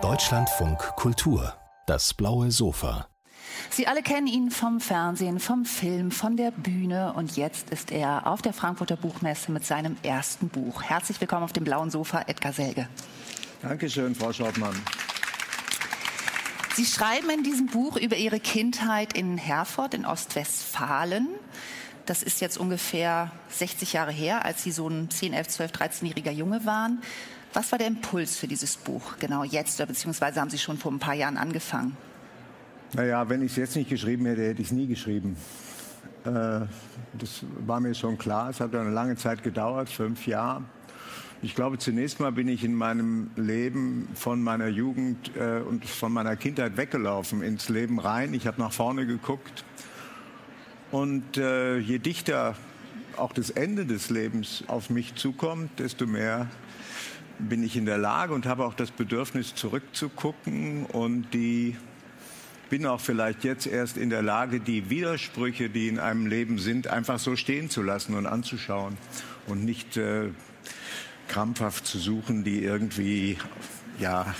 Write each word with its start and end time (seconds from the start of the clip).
Deutschlandfunk 0.00 0.78
Kultur, 0.96 1.54
das 1.86 2.14
blaue 2.14 2.50
Sofa. 2.50 3.06
Sie 3.70 3.86
alle 3.86 4.02
kennen 4.02 4.26
ihn 4.26 4.50
vom 4.50 4.80
Fernsehen, 4.80 5.38
vom 5.38 5.64
Film, 5.64 6.10
von 6.10 6.36
der 6.36 6.50
Bühne 6.50 7.12
und 7.12 7.36
jetzt 7.36 7.70
ist 7.70 7.92
er 7.92 8.26
auf 8.26 8.42
der 8.42 8.52
Frankfurter 8.52 8.96
Buchmesse 8.96 9.52
mit 9.52 9.64
seinem 9.64 9.96
ersten 10.02 10.48
Buch. 10.48 10.82
Herzlich 10.82 11.20
willkommen 11.20 11.44
auf 11.44 11.52
dem 11.52 11.62
blauen 11.62 11.90
Sofa, 11.90 12.24
Edgar 12.26 12.52
Selge. 12.52 12.88
Dankeschön, 13.60 14.16
Frau 14.16 14.32
Schortmann. 14.32 14.74
Sie 16.74 16.86
schreiben 16.86 17.30
in 17.30 17.44
diesem 17.44 17.66
Buch 17.66 17.96
über 17.96 18.16
Ihre 18.16 18.40
Kindheit 18.40 19.12
in 19.12 19.38
Herford 19.38 19.94
in 19.94 20.06
Ostwestfalen. 20.06 21.28
Das 22.06 22.24
ist 22.24 22.40
jetzt 22.40 22.58
ungefähr 22.58 23.30
60 23.50 23.92
Jahre 23.92 24.10
her, 24.10 24.44
als 24.44 24.64
Sie 24.64 24.72
so 24.72 24.88
ein 24.88 25.08
10, 25.08 25.34
11, 25.34 25.48
12, 25.48 25.70
13-jähriger 25.70 26.32
Junge 26.32 26.64
waren. 26.64 27.00
Was 27.54 27.70
war 27.70 27.78
der 27.78 27.88
Impuls 27.88 28.38
für 28.38 28.46
dieses 28.46 28.76
Buch 28.76 29.18
genau 29.18 29.44
jetzt, 29.44 29.76
beziehungsweise 29.86 30.40
haben 30.40 30.48
Sie 30.48 30.58
schon 30.58 30.78
vor 30.78 30.90
ein 30.90 30.98
paar 30.98 31.14
Jahren 31.14 31.36
angefangen? 31.36 31.96
Naja, 32.94 33.28
wenn 33.28 33.42
ich 33.42 33.52
es 33.52 33.56
jetzt 33.56 33.76
nicht 33.76 33.90
geschrieben 33.90 34.24
hätte, 34.26 34.42
hätte 34.42 34.62
ich 34.62 34.68
es 34.68 34.72
nie 34.72 34.86
geschrieben. 34.86 35.36
Äh, 36.24 36.60
das 37.14 37.44
war 37.66 37.80
mir 37.80 37.94
schon 37.94 38.16
klar. 38.16 38.50
Es 38.50 38.60
hat 38.60 38.74
eine 38.74 38.90
lange 38.90 39.16
Zeit 39.16 39.42
gedauert, 39.42 39.90
fünf 39.90 40.26
Jahre. 40.26 40.62
Ich 41.42 41.54
glaube, 41.54 41.76
zunächst 41.76 42.20
mal 42.20 42.32
bin 42.32 42.48
ich 42.48 42.64
in 42.64 42.74
meinem 42.74 43.30
Leben 43.36 44.08
von 44.14 44.40
meiner 44.42 44.68
Jugend 44.68 45.32
äh, 45.36 45.60
und 45.60 45.84
von 45.84 46.12
meiner 46.12 46.36
Kindheit 46.36 46.76
weggelaufen 46.76 47.42
ins 47.42 47.68
Leben 47.68 47.98
rein. 47.98 48.32
Ich 48.32 48.46
habe 48.46 48.60
nach 48.60 48.72
vorne 48.72 49.06
geguckt. 49.06 49.64
Und 50.90 51.36
äh, 51.36 51.78
je 51.78 51.98
dichter 51.98 52.54
auch 53.16 53.32
das 53.32 53.50
Ende 53.50 53.84
des 53.84 54.08
Lebens 54.08 54.64
auf 54.68 54.88
mich 54.88 55.16
zukommt, 55.16 55.78
desto 55.78 56.06
mehr 56.06 56.48
bin 57.38 57.62
ich 57.62 57.76
in 57.76 57.86
der 57.86 57.98
Lage 57.98 58.34
und 58.34 58.46
habe 58.46 58.64
auch 58.64 58.74
das 58.74 58.90
Bedürfnis 58.90 59.54
zurückzugucken 59.54 60.86
und 60.86 61.32
die 61.32 61.76
bin 62.70 62.86
auch 62.86 63.00
vielleicht 63.00 63.44
jetzt 63.44 63.66
erst 63.66 63.98
in 63.98 64.08
der 64.08 64.22
Lage, 64.22 64.58
die 64.58 64.88
Widersprüche, 64.88 65.68
die 65.68 65.88
in 65.88 65.98
einem 65.98 66.26
Leben 66.26 66.58
sind, 66.58 66.86
einfach 66.86 67.18
so 67.18 67.36
stehen 67.36 67.68
zu 67.68 67.82
lassen 67.82 68.14
und 68.14 68.26
anzuschauen 68.26 68.96
und 69.46 69.64
nicht 69.64 69.98
äh, 69.98 70.30
krampfhaft 71.28 71.86
zu 71.86 71.98
suchen, 71.98 72.44
die 72.44 72.62
irgendwie, 72.62 73.36
ja, 73.98 74.34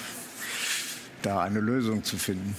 da 1.21 1.43
eine 1.43 1.61
Lösung 1.61 2.05
zu 2.05 2.17
finden. 2.17 2.57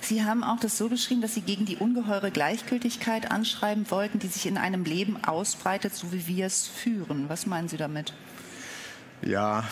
Sie 0.00 0.24
haben 0.24 0.44
auch 0.44 0.60
das 0.60 0.76
so 0.76 0.88
beschrieben, 0.88 1.22
dass 1.22 1.34
Sie 1.34 1.40
gegen 1.40 1.64
die 1.64 1.76
ungeheure 1.76 2.30
Gleichgültigkeit 2.30 3.30
anschreiben 3.30 3.90
wollten, 3.90 4.18
die 4.18 4.26
sich 4.26 4.46
in 4.46 4.58
einem 4.58 4.84
Leben 4.84 5.22
ausbreitet, 5.24 5.94
so 5.94 6.12
wie 6.12 6.26
wir 6.26 6.46
es 6.46 6.66
führen. 6.66 7.28
Was 7.28 7.46
meinen 7.46 7.68
Sie 7.68 7.76
damit? 7.76 8.12
Ja, 9.22 9.64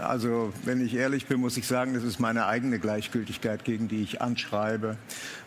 also 0.00 0.52
wenn 0.64 0.84
ich 0.84 0.94
ehrlich 0.94 1.26
bin, 1.26 1.40
muss 1.40 1.56
ich 1.56 1.66
sagen, 1.66 1.94
das 1.94 2.04
ist 2.04 2.20
meine 2.20 2.46
eigene 2.46 2.78
Gleichgültigkeit, 2.78 3.64
gegen 3.64 3.88
die 3.88 4.02
ich 4.02 4.22
anschreibe. 4.22 4.96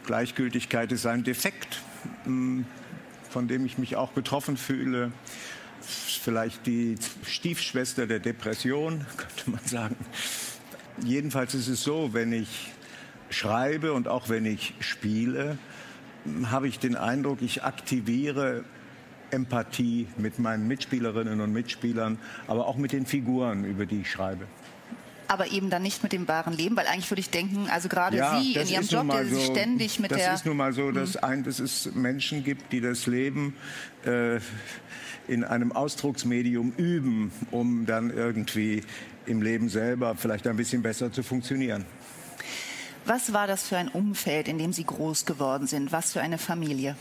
Gleichgültigkeit 0.06 0.92
ist 0.92 1.06
ein 1.06 1.24
Defekt, 1.24 1.82
hm, 2.26 2.66
von 3.30 3.48
dem 3.48 3.66
ich 3.66 3.78
mich 3.78 3.96
auch 3.96 4.12
betroffen 4.12 4.58
fühle. 4.58 5.12
Vielleicht 5.82 6.68
die 6.68 6.98
Stiefschwester 7.26 8.06
der 8.06 8.20
Depression, 8.20 9.06
könnte 9.18 9.50
man 9.50 9.66
sagen. 9.66 9.96
Jedenfalls 11.04 11.54
ist 11.56 11.68
es 11.68 11.84
so, 11.84 12.14
wenn 12.14 12.34
ich 12.34 12.72
schreibe 13.30 13.94
und 13.94 14.08
auch 14.08 14.30
wenn 14.30 14.46
ich 14.46 14.74
spiele, 14.80 15.58
habe 16.46 16.68
ich 16.68 16.80
den 16.80 16.96
Eindruck, 16.96 17.42
ich 17.42 17.64
aktiviere 17.64 18.64
Empathie 19.32 20.08
mit 20.18 20.40
meinen 20.40 20.68
Mitspielerinnen 20.68 21.42
und 21.42 21.54
Mitspielern, 21.54 22.20
aber 22.48 22.68
auch 22.68 22.78
mit 22.78 22.92
den 22.92 23.06
Figuren, 23.06 23.66
über 23.66 23.86
die 23.86 24.02
ich 24.02 24.12
schreibe 24.12 24.46
aber 25.28 25.52
eben 25.52 25.70
dann 25.70 25.82
nicht 25.82 26.04
mit 26.04 26.14
dem 26.14 26.28
wahren 26.28 26.54
Leben, 26.54 26.76
weil 26.76 26.88
eigentlich 26.88 27.10
würde 27.12 27.20
ich 27.20 27.30
denken, 27.30 27.68
also 27.70 27.90
gerade 27.90 28.18
ja, 28.18 28.40
Sie 28.40 28.54
in 28.54 28.68
Ihrem 28.68 28.88
Job, 28.88 29.10
der 29.10 29.26
so, 29.26 29.40
ständig 29.40 30.00
mit 30.00 30.12
das 30.12 30.20
der... 30.20 30.32
Das 30.32 30.40
ist 30.42 30.46
nun 30.46 30.58
mal 30.58 30.74
so, 30.74 30.92
dass, 30.92 31.16
hm. 31.16 31.24
ein, 31.24 31.44
dass 31.44 31.60
es 31.60 31.94
Menschen 31.94 32.44
gibt, 32.44 32.72
die 32.72 32.82
das 32.82 33.08
Leben 33.08 33.56
äh, 34.06 34.40
in 35.28 35.44
einem 35.44 35.72
Ausdrucksmedium 35.72 36.74
üben, 36.78 37.32
um 37.52 37.86
dann 37.86 38.10
irgendwie 38.10 38.84
im 39.26 39.42
Leben 39.42 39.70
selber 39.70 40.16
vielleicht 40.16 40.48
ein 40.48 40.56
bisschen 40.56 40.82
besser 40.82 41.12
zu 41.12 41.24
funktionieren. 41.24 41.86
Was 43.06 43.34
war 43.34 43.48
das 43.48 43.68
für 43.68 43.78
ein 43.78 43.88
Umfeld, 43.88 44.48
in 44.48 44.58
dem 44.58 44.74
Sie 44.74 44.84
groß 44.84 45.26
geworden 45.26 45.68
sind? 45.68 45.92
Was 45.92 46.14
für 46.14 46.22
eine 46.22 46.38
Familie? 46.38 46.96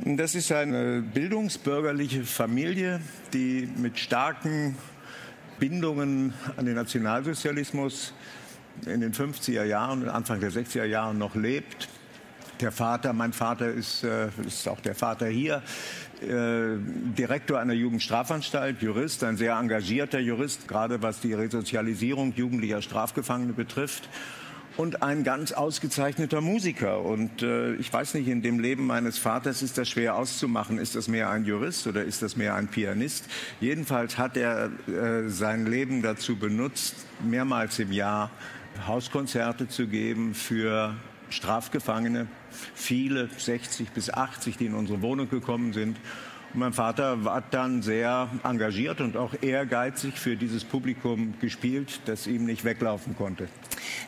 Das 0.00 0.34
ist 0.34 0.50
eine 0.50 1.02
bildungsbürgerliche 1.02 2.24
Familie, 2.24 3.00
die 3.32 3.68
mit 3.76 3.98
starken 3.98 4.76
Bindungen 5.58 6.32
an 6.56 6.64
den 6.64 6.74
Nationalsozialismus 6.74 8.14
in 8.86 9.00
den 9.00 9.12
50er 9.12 9.64
Jahren 9.64 10.02
und 10.02 10.08
Anfang 10.08 10.40
der 10.40 10.50
60er 10.50 10.84
Jahren 10.84 11.18
noch 11.18 11.34
lebt. 11.34 11.88
Der 12.60 12.72
Vater, 12.72 13.12
mein 13.12 13.32
Vater 13.32 13.68
ist, 13.68 14.02
äh, 14.02 14.28
ist 14.46 14.66
auch 14.66 14.80
der 14.80 14.94
Vater 14.94 15.26
hier, 15.26 15.62
äh, 16.22 16.78
Direktor 17.16 17.58
einer 17.58 17.74
Jugendstrafanstalt, 17.74 18.80
Jurist, 18.80 19.22
ein 19.24 19.36
sehr 19.36 19.56
engagierter 19.56 20.20
Jurist, 20.20 20.68
gerade 20.68 21.02
was 21.02 21.20
die 21.20 21.34
Resozialisierung 21.34 22.32
jugendlicher 22.34 22.80
Strafgefangene 22.80 23.52
betrifft 23.52 24.08
und 24.76 25.02
ein 25.02 25.24
ganz 25.24 25.52
ausgezeichneter 25.52 26.40
Musiker. 26.40 27.02
Und 27.02 27.42
äh, 27.42 27.74
ich 27.74 27.92
weiß 27.92 28.14
nicht, 28.14 28.28
in 28.28 28.42
dem 28.42 28.58
Leben 28.58 28.86
meines 28.86 29.18
Vaters 29.18 29.62
ist 29.62 29.78
das 29.78 29.88
schwer 29.88 30.16
auszumachen. 30.16 30.78
Ist 30.78 30.94
das 30.94 31.08
mehr 31.08 31.30
ein 31.30 31.44
Jurist 31.44 31.86
oder 31.86 32.04
ist 32.04 32.22
das 32.22 32.36
mehr 32.36 32.54
ein 32.54 32.68
Pianist? 32.68 33.26
Jedenfalls 33.60 34.18
hat 34.18 34.36
er 34.36 34.70
äh, 34.88 35.28
sein 35.28 35.66
Leben 35.66 36.02
dazu 36.02 36.36
benutzt, 36.36 36.94
mehrmals 37.22 37.78
im 37.78 37.92
Jahr 37.92 38.30
Hauskonzerte 38.86 39.68
zu 39.68 39.86
geben 39.86 40.34
für 40.34 40.94
Strafgefangene, 41.28 42.26
viele 42.74 43.28
60 43.36 43.90
bis 43.90 44.10
80, 44.10 44.56
die 44.56 44.66
in 44.66 44.74
unsere 44.74 45.02
Wohnung 45.02 45.28
gekommen 45.28 45.72
sind. 45.72 45.98
Mein 46.54 46.74
Vater 46.74 47.24
war 47.24 47.42
dann 47.50 47.80
sehr 47.80 48.28
engagiert 48.42 49.00
und 49.00 49.16
auch 49.16 49.32
ehrgeizig 49.40 50.18
für 50.18 50.36
dieses 50.36 50.64
Publikum 50.64 51.32
gespielt, 51.40 52.00
das 52.04 52.26
ihm 52.26 52.44
nicht 52.44 52.64
weglaufen 52.64 53.16
konnte. 53.16 53.48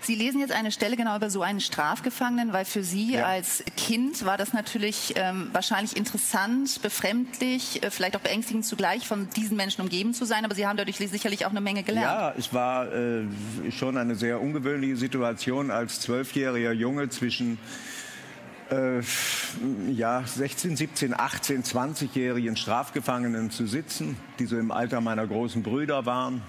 Sie 0.00 0.14
lesen 0.14 0.40
jetzt 0.40 0.52
eine 0.52 0.72
Stelle 0.72 0.96
genau 0.96 1.16
über 1.16 1.30
so 1.30 1.42
einen 1.42 1.60
Strafgefangenen, 1.60 2.52
weil 2.52 2.64
für 2.64 2.82
Sie 2.82 3.14
ja. 3.14 3.24
als 3.24 3.64
Kind 3.76 4.24
war 4.24 4.36
das 4.36 4.52
natürlich 4.52 5.14
ähm, 5.16 5.48
wahrscheinlich 5.52 5.96
interessant, 5.96 6.82
befremdlich, 6.82 7.82
äh, 7.82 7.90
vielleicht 7.90 8.16
auch 8.16 8.20
beängstigend 8.20 8.64
zugleich, 8.64 9.06
von 9.06 9.28
diesen 9.30 9.56
Menschen 9.56 9.82
umgeben 9.82 10.14
zu 10.14 10.24
sein. 10.24 10.44
Aber 10.44 10.54
Sie 10.54 10.66
haben 10.66 10.76
dadurch 10.76 10.96
sicherlich 10.96 11.46
auch 11.46 11.50
eine 11.50 11.60
Menge 11.60 11.82
gelernt. 11.82 12.06
Ja, 12.06 12.34
es 12.36 12.52
war 12.52 12.92
äh, 12.92 13.24
schon 13.70 13.96
eine 13.96 14.14
sehr 14.14 14.40
ungewöhnliche 14.40 14.96
Situation 14.96 15.70
als 15.70 16.00
zwölfjähriger 16.00 16.72
Junge 16.72 17.08
zwischen 17.08 17.58
äh, 18.70 19.00
ja, 19.90 20.22
16, 20.24 20.76
17, 20.76 21.18
18, 21.18 21.62
20-jährigen 21.62 22.56
Strafgefangenen 22.56 23.50
zu 23.50 23.66
sitzen, 23.66 24.16
die 24.38 24.46
so 24.46 24.58
im 24.58 24.70
Alter 24.70 25.00
meiner 25.00 25.26
großen 25.26 25.62
Brüder 25.62 26.06
waren 26.06 26.42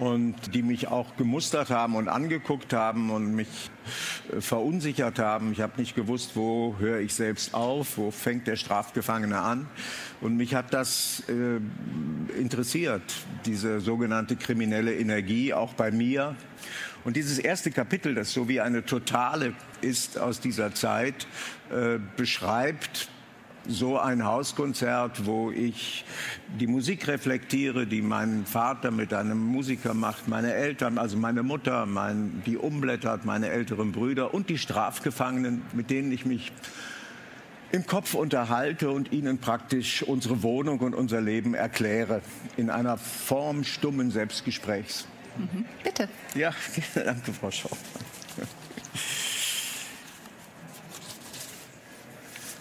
und 0.00 0.54
die 0.54 0.62
mich 0.62 0.88
auch 0.88 1.14
gemustert 1.16 1.68
haben 1.68 1.94
und 1.94 2.08
angeguckt 2.08 2.72
haben 2.72 3.10
und 3.10 3.34
mich 3.34 3.70
äh, 4.32 4.40
verunsichert 4.40 5.18
haben. 5.18 5.52
Ich 5.52 5.60
habe 5.60 5.78
nicht 5.78 5.94
gewusst, 5.94 6.32
wo 6.36 6.74
höre 6.78 7.00
ich 7.00 7.14
selbst 7.14 7.52
auf, 7.52 7.98
wo 7.98 8.10
fängt 8.10 8.46
der 8.46 8.56
Strafgefangene 8.56 9.38
an. 9.38 9.68
Und 10.22 10.38
mich 10.38 10.54
hat 10.54 10.72
das 10.72 11.22
äh, 11.28 12.40
interessiert, 12.40 13.02
diese 13.44 13.80
sogenannte 13.80 14.36
kriminelle 14.36 14.94
Energie, 14.96 15.52
auch 15.52 15.74
bei 15.74 15.90
mir. 15.90 16.34
Und 17.04 17.16
dieses 17.16 17.38
erste 17.38 17.70
Kapitel, 17.70 18.14
das 18.14 18.32
so 18.32 18.48
wie 18.48 18.60
eine 18.62 18.86
totale 18.86 19.52
ist 19.82 20.18
aus 20.18 20.40
dieser 20.40 20.74
Zeit, 20.74 21.26
äh, 21.70 21.98
beschreibt 22.16 23.10
so 23.70 23.98
ein 23.98 24.24
Hauskonzert, 24.24 25.26
wo 25.26 25.50
ich 25.50 26.04
die 26.58 26.66
Musik 26.66 27.06
reflektiere, 27.06 27.86
die 27.86 28.02
mein 28.02 28.44
Vater 28.44 28.90
mit 28.90 29.14
einem 29.14 29.38
Musiker 29.38 29.94
macht, 29.94 30.28
meine 30.28 30.52
Eltern, 30.52 30.98
also 30.98 31.16
meine 31.16 31.42
Mutter, 31.42 31.86
mein, 31.86 32.42
die 32.46 32.56
umblättert, 32.56 33.24
meine 33.24 33.48
älteren 33.48 33.92
Brüder 33.92 34.34
und 34.34 34.48
die 34.48 34.58
Strafgefangenen, 34.58 35.62
mit 35.72 35.90
denen 35.90 36.12
ich 36.12 36.26
mich 36.26 36.52
im 37.72 37.86
Kopf 37.86 38.14
unterhalte 38.14 38.90
und 38.90 39.12
ihnen 39.12 39.38
praktisch 39.38 40.02
unsere 40.02 40.42
Wohnung 40.42 40.80
und 40.80 40.94
unser 40.94 41.20
Leben 41.20 41.54
erkläre 41.54 42.20
in 42.56 42.68
einer 42.68 42.98
Form 42.98 43.62
stummen 43.62 44.10
Selbstgesprächs. 44.10 45.06
Mhm. 45.38 45.64
Bitte. 45.84 46.08
Ja, 46.34 46.52
danke, 46.94 47.32
Frau 47.32 47.50
Schau. 47.50 47.70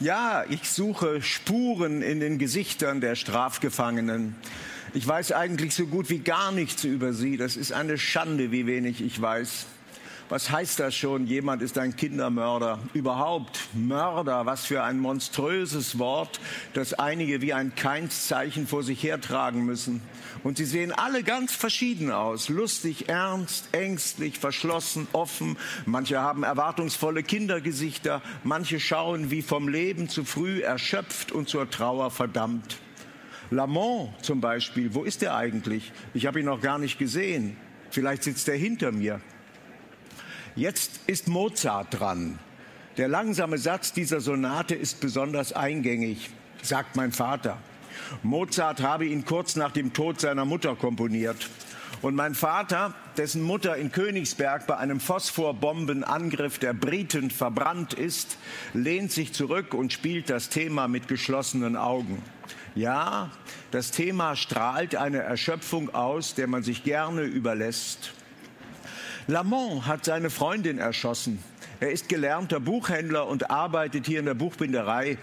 Ja, 0.01 0.46
ich 0.50 0.69
suche 0.69 1.22
Spuren 1.22 2.01
in 2.01 2.22
den 2.22 2.38
Gesichtern 2.38 3.01
der 3.01 3.16
Strafgefangenen. 3.16 4.34
Ich 4.94 5.06
weiß 5.06 5.34
eigentlich 5.34 5.75
so 5.75 5.88
gut 5.88 6.10
wie 6.10 6.19
gar 6.19 6.54
nichts 6.54 6.86
über 6.86 7.12
sie. 7.12 7.36
Das 7.36 7.57
ist 7.57 7.74
eine 7.74 7.98
Schande, 7.98 8.54
wie 8.54 8.66
wenig 8.66 9.01
ich 9.01 9.22
weiß. 9.22 9.66
Was 10.29 10.51
heißt 10.51 10.79
das 10.79 10.95
schon? 10.95 11.25
Jemand 11.25 11.63
ist 11.63 11.79
ein 11.79 11.95
Kindermörder. 11.95 12.77
Überhaupt 12.93 13.61
Mörder, 13.73 14.45
was 14.45 14.63
für 14.63 14.83
ein 14.83 14.99
monströses 14.99 15.97
Wort, 15.97 16.39
das 16.75 16.93
einige 16.93 17.41
wie 17.41 17.51
ein 17.51 17.73
Keinszeichen 17.73 18.67
vor 18.67 18.83
sich 18.83 19.01
hertragen 19.01 19.65
müssen. 19.65 20.01
Und 20.43 20.57
sie 20.57 20.65
sehen 20.65 20.91
alle 20.91 21.23
ganz 21.23 21.53
verschieden 21.53 22.11
aus. 22.11 22.47
Lustig, 22.47 23.09
ernst, 23.09 23.69
ängstlich, 23.71 24.37
verschlossen, 24.37 25.07
offen. 25.13 25.57
Manche 25.87 26.19
haben 26.19 26.43
erwartungsvolle 26.43 27.23
Kindergesichter. 27.23 28.21
Manche 28.43 28.79
schauen 28.79 29.31
wie 29.31 29.41
vom 29.41 29.67
Leben 29.67 30.09
zu 30.09 30.25
früh 30.25 30.61
erschöpft 30.61 31.31
und 31.31 31.49
zur 31.49 31.71
Trauer 31.71 32.11
verdammt. 32.11 32.77
Lamont 33.49 34.13
zum 34.23 34.41
Beispiel, 34.41 34.93
wo 34.93 35.05
ist 35.05 35.23
er 35.23 35.35
eigentlich? 35.35 35.91
Ich 36.13 36.27
habe 36.27 36.39
ihn 36.39 36.45
noch 36.45 36.61
gar 36.61 36.77
nicht 36.77 36.99
gesehen. 36.99 37.57
Vielleicht 37.89 38.21
sitzt 38.21 38.47
er 38.47 38.55
hinter 38.55 38.91
mir. 38.91 39.21
Jetzt 40.59 41.00
ist 41.07 41.29
Mozart 41.29 42.01
dran. 42.01 42.38
Der 42.97 43.07
langsame 43.07 43.57
Satz 43.57 43.94
dieser 43.94 44.19
Sonate 44.19 44.75
ist 44.75 45.00
besonders 45.00 45.53
eingängig, 45.53 46.31
sagt 46.61 46.97
mein 46.97 47.13
Vater. 47.13 47.59
Mozart 48.23 48.81
habe 48.81 49.06
ihn 49.06 49.23
kurz 49.23 49.56
nach 49.56 49.71
dem 49.71 49.94
Tod 49.94 50.19
seiner 50.19 50.44
Mutter 50.44 50.75
komponiert. 50.75 51.50
Und 52.01 52.15
mein 52.15 52.35
Vater, 52.35 52.94
dessen 53.15 53.41
Mutter 53.41 53.77
in 53.77 53.94
Königsberg 53.94 54.67
bei 54.67 54.75
einem 54.75 55.00
Phosphorbombenangriff 55.00 56.59
der 56.59 56.73
Briten 56.73 57.31
verbrannt 57.31 57.94
ist, 57.94 58.38
lehnt 58.73 59.13
sich 59.13 59.31
zurück 59.31 59.73
und 59.73 59.94
spielt 59.94 60.29
das 60.29 60.50
Thema 60.50 60.89
mit 60.89 61.07
geschlossenen 61.07 61.77
Augen. 61.77 62.21
Ja, 62.75 63.31
das 63.71 63.91
Thema 63.91 64.35
strahlt 64.35 64.97
eine 64.97 65.19
Erschöpfung 65.19 65.95
aus, 65.95 66.35
der 66.35 66.47
man 66.47 66.63
sich 66.63 66.83
gerne 66.83 67.21
überlässt. 67.21 68.12
Lamont 69.29 69.85
hat 69.85 70.05
seine 70.05 70.31
Freundin 70.31 70.79
erschossen. 70.79 71.37
Er 71.79 71.91
ist 71.91 72.09
gelernter 72.09 72.59
Buchhändler 72.59 73.27
und 73.27 73.51
arbeitet 73.51 74.07
hier 74.07 74.17
in 74.17 74.25
der 74.25 74.33
Buchbinderei. 74.33 75.19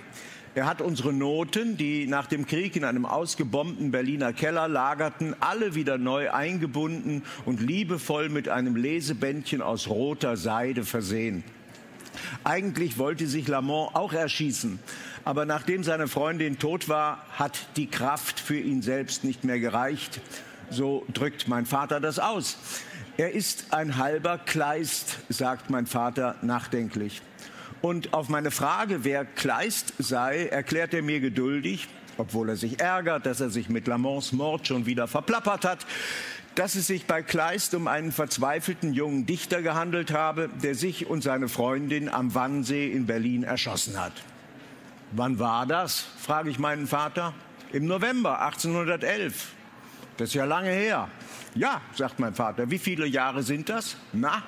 Er 0.55 0.67
hat 0.67 0.81
unsere 0.81 1.13
Noten, 1.13 1.77
die 1.77 2.07
nach 2.07 2.29
dem 2.29 2.47
Krieg 2.47 2.77
in 2.77 2.85
einem 2.85 3.05
ausgebombten 3.05 3.91
Berliner 3.91 4.33
Keller 4.33 4.69
lagerten, 4.69 5.35
alle 5.41 5.75
wieder 5.75 5.99
neu 5.99 6.31
eingebunden 6.31 7.25
und 7.47 7.61
liebevoll 7.61 8.29
mit 8.29 8.49
einem 8.49 8.77
Lesebändchen 8.77 9.61
aus 9.61 9.89
roter 9.89 10.37
Seide 10.37 10.85
versehen. 10.85 11.43
Eigentlich 12.45 12.99
wollte 12.99 13.27
sich 13.27 13.49
Lamont 13.49 13.97
auch 13.97 14.13
erschießen, 14.13 14.79
aber 15.25 15.47
nachdem 15.47 15.83
seine 15.83 16.07
Freundin 16.07 16.61
tot 16.61 16.89
war, 16.89 17.27
hat 17.33 17.59
die 17.75 17.89
Kraft 17.89 18.39
für 18.39 18.57
ihn 18.57 18.83
selbst 18.83 19.25
nicht 19.25 19.43
mehr 19.43 19.59
gereicht. 19.59 20.21
So 20.71 21.05
drückt 21.13 21.49
mein 21.49 21.67
Vater 21.67 21.99
das 22.01 22.21
aus. 22.21 22.57
Er 23.19 23.33
ist 23.33 23.73
ein 23.73 23.97
halber 23.97 24.37
Kleist, 24.37 25.21
sagt 25.31 25.71
mein 25.71 25.87
Vater 25.87 26.37
nachdenklich. 26.43 27.23
Und 27.81 28.13
auf 28.13 28.29
meine 28.29 28.51
Frage, 28.51 29.05
wer 29.05 29.25
Kleist 29.25 29.95
sei, 29.99 30.49
erklärt 30.49 30.93
er 30.93 31.01
mir 31.01 31.21
geduldig, 31.21 31.89
obwohl 32.19 32.51
er 32.51 32.57
sich 32.57 32.79
ärgert, 32.79 33.25
dass 33.25 33.41
er 33.41 33.49
sich 33.49 33.71
mit 33.71 33.87
Lamonts 33.87 34.33
Mord 34.33 34.67
schon 34.67 34.85
wieder 34.85 35.09
verplappert 35.09 35.65
hat, 35.65 35.87
dass 36.57 36.75
es 36.75 36.89
sich 36.89 37.07
bei 37.07 37.23
Kleist 37.23 37.75
um 37.75 37.87
einen 37.87 38.13
verzweifelten 38.13 38.93
jungen 38.93 39.25
Dichter 39.25 39.63
gehandelt 39.63 40.11
habe, 40.11 40.51
der 40.63 40.75
sich 40.75 41.07
und 41.07 41.23
seine 41.23 41.49
Freundin 41.49 42.11
am 42.11 42.35
Wannsee 42.35 42.91
in 42.93 43.07
Berlin 43.07 43.45
erschossen 43.45 43.99
hat. 43.99 44.13
Wann 45.13 45.39
war 45.39 45.65
das? 45.65 46.05
frage 46.19 46.51
ich 46.51 46.59
meinen 46.59 46.87
Vater. 46.87 47.33
Im 47.73 47.87
November 47.87 48.43
1811. 48.43 49.53
Das 50.19 50.29
ist 50.29 50.35
ja 50.35 50.45
lange 50.45 50.71
her. 50.71 51.09
Ja, 51.57 51.81
sagt 51.95 52.21
mein 52.21 52.35
Vater. 52.35 52.71
Wie 52.71 52.79
viele 52.79 53.07
Jahre 53.07 53.43
sind 53.43 53.71
das? 53.71 53.97
Na? 54.13 54.43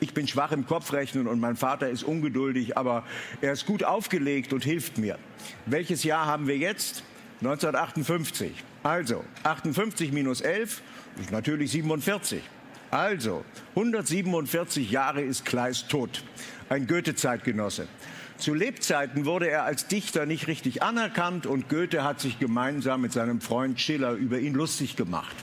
Ich 0.00 0.12
bin 0.12 0.28
schwach 0.28 0.52
im 0.52 0.66
Kopfrechnen 0.66 1.26
und 1.26 1.40
mein 1.40 1.56
Vater 1.56 1.88
ist 1.88 2.02
ungeduldig, 2.04 2.76
aber 2.76 3.04
er 3.40 3.52
ist 3.52 3.64
gut 3.64 3.84
aufgelegt 3.84 4.52
und 4.52 4.62
hilft 4.62 4.98
mir. 4.98 5.18
Welches 5.64 6.04
Jahr 6.04 6.26
haben 6.26 6.46
wir 6.46 6.58
jetzt? 6.58 7.04
1958. 7.40 8.52
Also, 8.82 9.24
58 9.44 10.12
minus 10.12 10.42
11 10.42 10.82
ist 11.20 11.32
natürlich 11.32 11.70
47. 11.70 12.42
Also, 12.90 13.42
147 13.74 14.90
Jahre 14.90 15.22
ist 15.22 15.46
Kleist 15.46 15.88
tot. 15.88 16.22
Ein 16.68 16.86
Goethe-Zeitgenosse. 16.86 17.88
Zu 18.36 18.52
Lebzeiten 18.52 19.24
wurde 19.24 19.48
er 19.48 19.64
als 19.64 19.86
Dichter 19.86 20.26
nicht 20.26 20.48
richtig 20.48 20.82
anerkannt 20.82 21.46
und 21.46 21.70
Goethe 21.70 22.04
hat 22.04 22.20
sich 22.20 22.38
gemeinsam 22.38 23.00
mit 23.00 23.12
seinem 23.12 23.40
Freund 23.40 23.80
Schiller 23.80 24.12
über 24.12 24.38
ihn 24.38 24.54
lustig 24.54 24.96
gemacht. 24.96 25.34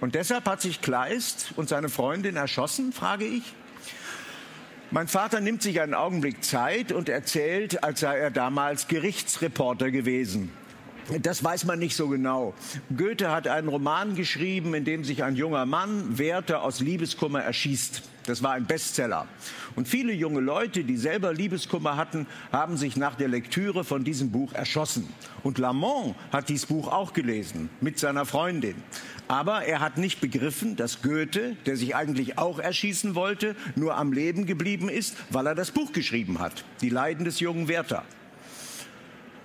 Und 0.00 0.14
deshalb 0.14 0.46
hat 0.46 0.60
sich 0.60 0.80
Kleist 0.80 1.52
und 1.56 1.68
seine 1.68 1.88
Freundin 1.88 2.36
erschossen, 2.36 2.92
frage 2.92 3.26
ich. 3.26 3.42
Mein 4.90 5.06
Vater 5.06 5.40
nimmt 5.40 5.62
sich 5.62 5.80
einen 5.80 5.94
Augenblick 5.94 6.42
Zeit 6.42 6.90
und 6.90 7.08
erzählt, 7.08 7.84
als 7.84 8.00
sei 8.00 8.18
er 8.18 8.30
damals 8.30 8.88
Gerichtsreporter 8.88 9.90
gewesen. 9.90 10.50
Das 11.22 11.44
weiß 11.44 11.64
man 11.64 11.78
nicht 11.78 11.96
so 11.96 12.08
genau. 12.08 12.54
Goethe 12.96 13.30
hat 13.30 13.46
einen 13.46 13.68
Roman 13.68 14.14
geschrieben, 14.14 14.74
in 14.74 14.84
dem 14.84 15.04
sich 15.04 15.22
ein 15.22 15.36
junger 15.36 15.66
Mann 15.66 16.18
Werther 16.18 16.62
aus 16.62 16.80
Liebeskummer 16.80 17.42
erschießt. 17.42 18.02
Das 18.26 18.42
war 18.42 18.52
ein 18.52 18.66
Bestseller. 18.66 19.26
Und 19.76 19.88
viele 19.88 20.12
junge 20.12 20.40
Leute, 20.40 20.84
die 20.84 20.96
selber 20.96 21.32
Liebeskummer 21.32 21.96
hatten, 21.96 22.26
haben 22.52 22.76
sich 22.76 22.96
nach 22.96 23.14
der 23.14 23.28
Lektüre 23.28 23.82
von 23.82 24.04
diesem 24.04 24.30
Buch 24.30 24.52
erschossen. 24.52 25.08
Und 25.42 25.58
Lamont 25.58 26.14
hat 26.32 26.48
dieses 26.48 26.66
Buch 26.66 26.88
auch 26.88 27.12
gelesen 27.12 27.70
mit 27.80 27.98
seiner 27.98 28.26
Freundin. 28.26 28.74
Aber 29.28 29.64
er 29.64 29.80
hat 29.80 29.96
nicht 29.96 30.20
begriffen, 30.20 30.76
dass 30.76 31.02
Goethe, 31.02 31.56
der 31.64 31.76
sich 31.76 31.94
eigentlich 31.94 32.36
auch 32.36 32.58
erschießen 32.58 33.14
wollte, 33.14 33.56
nur 33.74 33.96
am 33.96 34.12
Leben 34.12 34.44
geblieben 34.44 34.88
ist, 34.88 35.16
weil 35.30 35.46
er 35.46 35.54
das 35.54 35.70
Buch 35.70 35.92
geschrieben 35.92 36.40
hat. 36.40 36.64
Die 36.82 36.90
Leiden 36.90 37.24
des 37.24 37.40
jungen 37.40 37.68
Werther. 37.68 38.04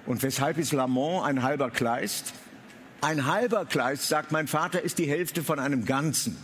Und 0.06 0.22
weshalb 0.22 0.58
ist 0.58 0.74
Lamont 0.74 1.26
ein 1.26 1.44
halber 1.44 1.72
Kleist? 1.72 2.34
Ein 3.02 3.26
halber 3.28 3.66
Kleist, 3.66 4.08
sagt 4.08 4.32
mein 4.32 4.48
Vater, 4.48 4.82
ist 4.82 4.98
die 4.98 5.08
Hälfte 5.08 5.44
von 5.44 5.60
einem 5.60 5.86
Ganzen. 5.86 6.38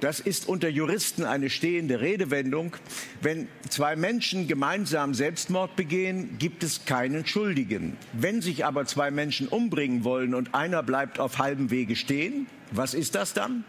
Das 0.00 0.18
ist 0.18 0.48
unter 0.48 0.68
Juristen 0.68 1.24
eine 1.24 1.50
stehende 1.50 2.00
Redewendung. 2.00 2.74
Wenn 3.20 3.48
zwei 3.68 3.96
Menschen 3.96 4.48
gemeinsam 4.48 5.12
Selbstmord 5.12 5.76
begehen, 5.76 6.38
gibt 6.38 6.62
es 6.64 6.86
keinen 6.86 7.26
Schuldigen. 7.26 7.96
Wenn 8.14 8.40
sich 8.40 8.64
aber 8.64 8.86
zwei 8.86 9.10
Menschen 9.10 9.46
umbringen 9.46 10.02
wollen 10.02 10.34
und 10.34 10.54
einer 10.54 10.82
bleibt 10.82 11.20
auf 11.20 11.38
halbem 11.38 11.70
Wege 11.70 11.96
stehen, 11.96 12.46
was 12.70 12.94
ist 12.94 13.14
das 13.14 13.34
dann? 13.34 13.64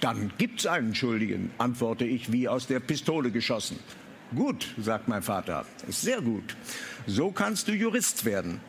Dann 0.00 0.32
gibt 0.36 0.60
es 0.60 0.66
einen 0.66 0.96
Schuldigen, 0.96 1.52
antworte 1.58 2.04
ich 2.04 2.32
wie 2.32 2.48
aus 2.48 2.66
der 2.66 2.80
Pistole 2.80 3.30
geschossen. 3.30 3.78
Gut, 4.34 4.74
sagt 4.78 5.06
mein 5.08 5.22
Vater, 5.22 5.64
sehr 5.88 6.20
gut. 6.22 6.56
So 7.06 7.30
kannst 7.30 7.68
du 7.68 7.72
Jurist 7.72 8.24
werden. 8.24 8.60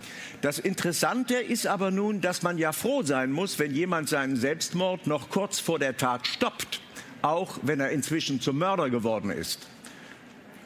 Das 0.41 0.59
Interessante 0.59 1.35
ist 1.35 1.65
aber 1.67 1.89
nun, 1.89 2.19
dass 2.21 2.43
man 2.43 2.57
ja 2.57 2.71
froh 2.71 3.01
sein 3.01 3.31
muss, 3.31 3.59
wenn 3.59 3.73
jemand 3.73 4.09
seinen 4.09 4.35
Selbstmord 4.35 5.07
noch 5.07 5.29
kurz 5.29 5.59
vor 5.59 5.79
der 5.79 5.95
Tat 5.95 6.27
stoppt, 6.27 6.81
auch 7.23 7.57
wenn 7.63 7.79
er 7.79 7.89
inzwischen 7.89 8.39
zum 8.39 8.59
Mörder 8.59 8.91
geworden 8.91 9.31
ist. 9.31 9.67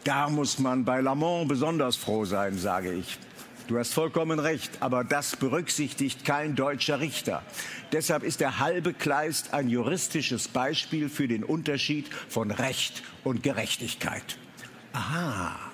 Da 0.04 0.30
muss 0.30 0.60
man 0.60 0.84
bei 0.84 1.00
Lamont 1.00 1.48
besonders 1.48 1.96
froh 1.96 2.26
sein, 2.26 2.58
sage 2.58 2.94
ich. 2.94 3.18
Du 3.68 3.78
hast 3.78 3.94
vollkommen 3.94 4.40
recht, 4.40 4.72
aber 4.80 5.04
das 5.04 5.36
berücksichtigt 5.36 6.24
kein 6.24 6.56
deutscher 6.56 7.02
Richter. 7.02 7.44
Deshalb 7.92 8.24
ist 8.24 8.40
der 8.40 8.60
halbe 8.60 8.94
Kleist 8.94 9.54
ein 9.54 9.68
juristisches 9.68 10.48
Beispiel 10.48 11.10
für 11.10 11.28
den 11.28 11.44
Unterschied 11.44 12.08
von 12.30 12.52
Recht 12.52 13.04
und 13.26 13.44
Gerechtigkeit. 13.44 14.38
Aha. 14.94 15.67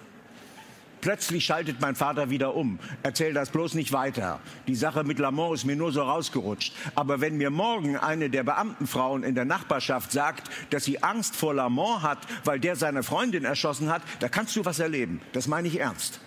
Plötzlich 1.03 1.43
schaltet 1.43 1.81
mein 1.81 1.95
Vater 1.95 2.29
wieder 2.29 2.55
um. 2.55 2.79
Erzähl 3.03 3.33
das 3.33 3.49
bloß 3.49 3.73
nicht 3.73 3.91
weiter. 3.91 4.39
Die 4.67 4.75
Sache 4.75 5.03
mit 5.03 5.19
Lamont 5.19 5.53
ist 5.53 5.65
mir 5.65 5.75
nur 5.75 5.91
so 5.91 6.01
rausgerutscht. 6.01 6.73
Aber 6.95 7.19
wenn 7.19 7.35
mir 7.35 7.49
morgen 7.49 7.97
eine 7.97 8.29
der 8.29 8.43
Beamtenfrauen 8.43 9.23
in 9.23 9.35
der 9.35 9.43
Nachbarschaft 9.43 10.13
sagt, 10.13 10.49
dass 10.69 10.85
sie 10.85 11.03
Angst 11.03 11.35
vor 11.35 11.53
Lamont 11.53 12.03
hat, 12.03 12.19
weil 12.45 12.61
der 12.61 12.77
seine 12.77 13.03
Freundin 13.03 13.43
erschossen 13.43 13.89
hat, 13.89 14.01
da 14.21 14.29
kannst 14.29 14.55
du 14.55 14.63
was 14.63 14.79
erleben. 14.79 15.19
Das 15.33 15.47
meine 15.47 15.67
ich 15.67 15.77
ernst. 15.77 16.21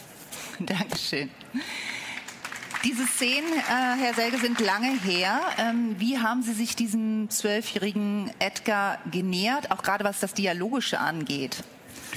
Dankeschön. 0.58 1.28
Diese 2.82 3.06
Szenen, 3.06 3.52
äh, 3.52 4.02
Herr 4.02 4.14
Selge, 4.14 4.38
sind 4.38 4.58
lange 4.58 4.98
her. 5.02 5.38
Ähm, 5.58 5.96
wie 5.98 6.18
haben 6.18 6.42
Sie 6.42 6.54
sich 6.54 6.74
diesem 6.76 7.28
zwölfjährigen 7.28 8.30
Edgar 8.38 9.00
genähert, 9.10 9.70
auch 9.70 9.82
gerade 9.82 10.02
was 10.02 10.20
das 10.20 10.32
Dialogische 10.32 10.98
angeht? 10.98 11.62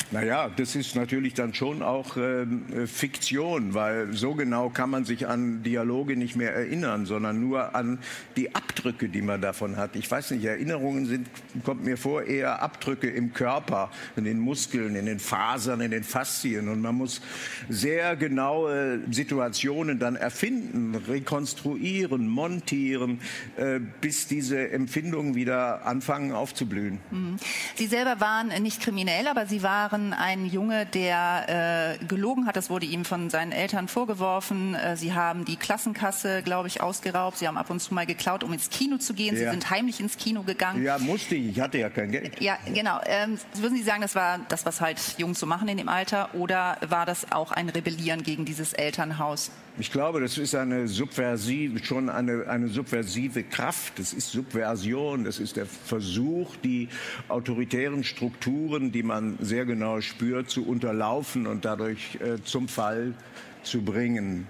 Naja, 0.09 0.49
das 0.55 0.75
ist 0.75 0.95
natürlich 0.95 1.33
dann 1.33 1.53
schon 1.53 1.81
auch 1.81 2.15
ähm, 2.15 2.65
äh, 2.73 2.87
Fiktion, 2.87 3.73
weil 3.73 4.13
so 4.13 4.35
genau 4.35 4.69
kann 4.69 4.89
man 4.89 5.03
sich 5.03 5.27
an 5.27 5.63
Dialoge 5.63 6.15
nicht 6.15 6.37
mehr 6.37 6.53
erinnern, 6.53 7.05
sondern 7.05 7.41
nur 7.41 7.75
an 7.75 7.99
die 8.37 8.55
Abdrücke, 8.55 9.09
die 9.09 9.21
man 9.21 9.41
davon 9.41 9.75
hat. 9.75 9.97
Ich 9.97 10.09
weiß 10.09 10.31
nicht, 10.31 10.45
Erinnerungen 10.45 11.07
sind, 11.07 11.27
kommt 11.65 11.83
mir 11.83 11.97
vor, 11.97 12.23
eher 12.23 12.61
Abdrücke 12.61 13.09
im 13.09 13.33
Körper, 13.33 13.91
in 14.15 14.23
den 14.23 14.39
Muskeln, 14.39 14.95
in 14.95 15.07
den 15.07 15.19
Fasern, 15.19 15.81
in 15.81 15.91
den 15.91 16.03
Faszien. 16.03 16.69
Und 16.69 16.81
man 16.81 16.95
muss 16.95 17.21
sehr 17.67 18.15
genaue 18.15 19.01
Situationen 19.11 19.99
dann 19.99 20.15
erfinden, 20.15 20.95
rekonstruieren, 20.95 22.29
montieren, 22.29 23.19
äh, 23.57 23.81
bis 23.99 24.27
diese 24.27 24.69
Empfindungen 24.69 25.35
wieder 25.35 25.85
anfangen 25.85 26.31
aufzublühen. 26.31 26.99
Mhm. 27.11 27.35
Sie 27.75 27.87
selber 27.87 28.21
waren 28.21 28.47
nicht 28.63 28.81
kriminell, 28.81 29.27
aber 29.27 29.47
Sie 29.47 29.63
waren 29.63 29.96
waren 29.97 30.13
ein 30.13 30.45
Junge, 30.45 30.85
der 30.85 31.97
äh, 31.99 32.05
gelogen 32.05 32.45
hat. 32.45 32.55
Das 32.55 32.69
wurde 32.69 32.85
ihm 32.85 33.03
von 33.03 33.29
seinen 33.29 33.51
Eltern 33.51 33.87
vorgeworfen. 33.87 34.75
Äh, 34.75 34.95
sie 34.95 35.13
haben 35.13 35.43
die 35.43 35.55
Klassenkasse, 35.55 36.43
glaube 36.43 36.67
ich, 36.67 36.81
ausgeraubt. 36.81 37.37
Sie 37.37 37.47
haben 37.47 37.57
ab 37.57 37.69
und 37.69 37.79
zu 37.79 37.93
mal 37.93 38.05
geklaut, 38.05 38.43
um 38.43 38.53
ins 38.53 38.69
Kino 38.69 38.97
zu 38.97 39.13
gehen. 39.13 39.35
Ja. 39.35 39.45
Sie 39.45 39.49
sind 39.49 39.69
heimlich 39.69 39.99
ins 39.99 40.17
Kino 40.17 40.43
gegangen. 40.43 40.83
Ja, 40.83 40.99
musste 40.99 41.35
ich. 41.35 41.57
Ich 41.57 41.59
hatte 41.59 41.79
ja 41.79 41.89
kein 41.89 42.11
Geld. 42.11 42.39
Ja, 42.39 42.57
genau. 42.71 42.99
Ähm, 43.05 43.39
würden 43.55 43.75
Sie 43.75 43.83
sagen, 43.83 44.01
das 44.01 44.13
war 44.13 44.39
das, 44.49 44.65
was 44.65 44.81
halt 44.81 44.99
Jungs 45.17 45.39
so 45.39 45.45
machen 45.45 45.67
in 45.67 45.77
dem 45.77 45.89
Alter? 45.89 46.33
Oder 46.35 46.77
war 46.87 47.05
das 47.05 47.31
auch 47.31 47.51
ein 47.51 47.69
Rebellieren 47.69 48.21
gegen 48.21 48.45
dieses 48.45 48.73
Elternhaus? 48.73 49.51
Ich 49.79 49.91
glaube, 49.91 50.21
das 50.21 50.39
ist 50.39 50.55
eine 50.55 50.87
subversive, 50.87 51.85
schon 51.85 52.09
eine, 52.09 52.47
eine 52.47 52.67
subversive 52.67 53.43
Kraft. 53.43 53.99
Das 53.99 54.11
ist 54.11 54.31
Subversion. 54.31 55.23
Das 55.23 55.37
ist 55.39 55.55
der 55.55 55.67
Versuch, 55.67 56.55
die 56.63 56.89
autoritären 57.27 58.03
Strukturen, 58.03 58.91
die 58.91 59.03
man 59.03 59.37
sehr 59.39 59.65
genau 59.67 60.01
spürt, 60.01 60.49
zu 60.49 60.65
unterlaufen 60.65 61.45
und 61.45 61.63
dadurch 61.63 62.15
äh, 62.15 62.41
zum 62.43 62.67
Fall 62.67 63.13
zu 63.61 63.83
bringen. 63.83 64.47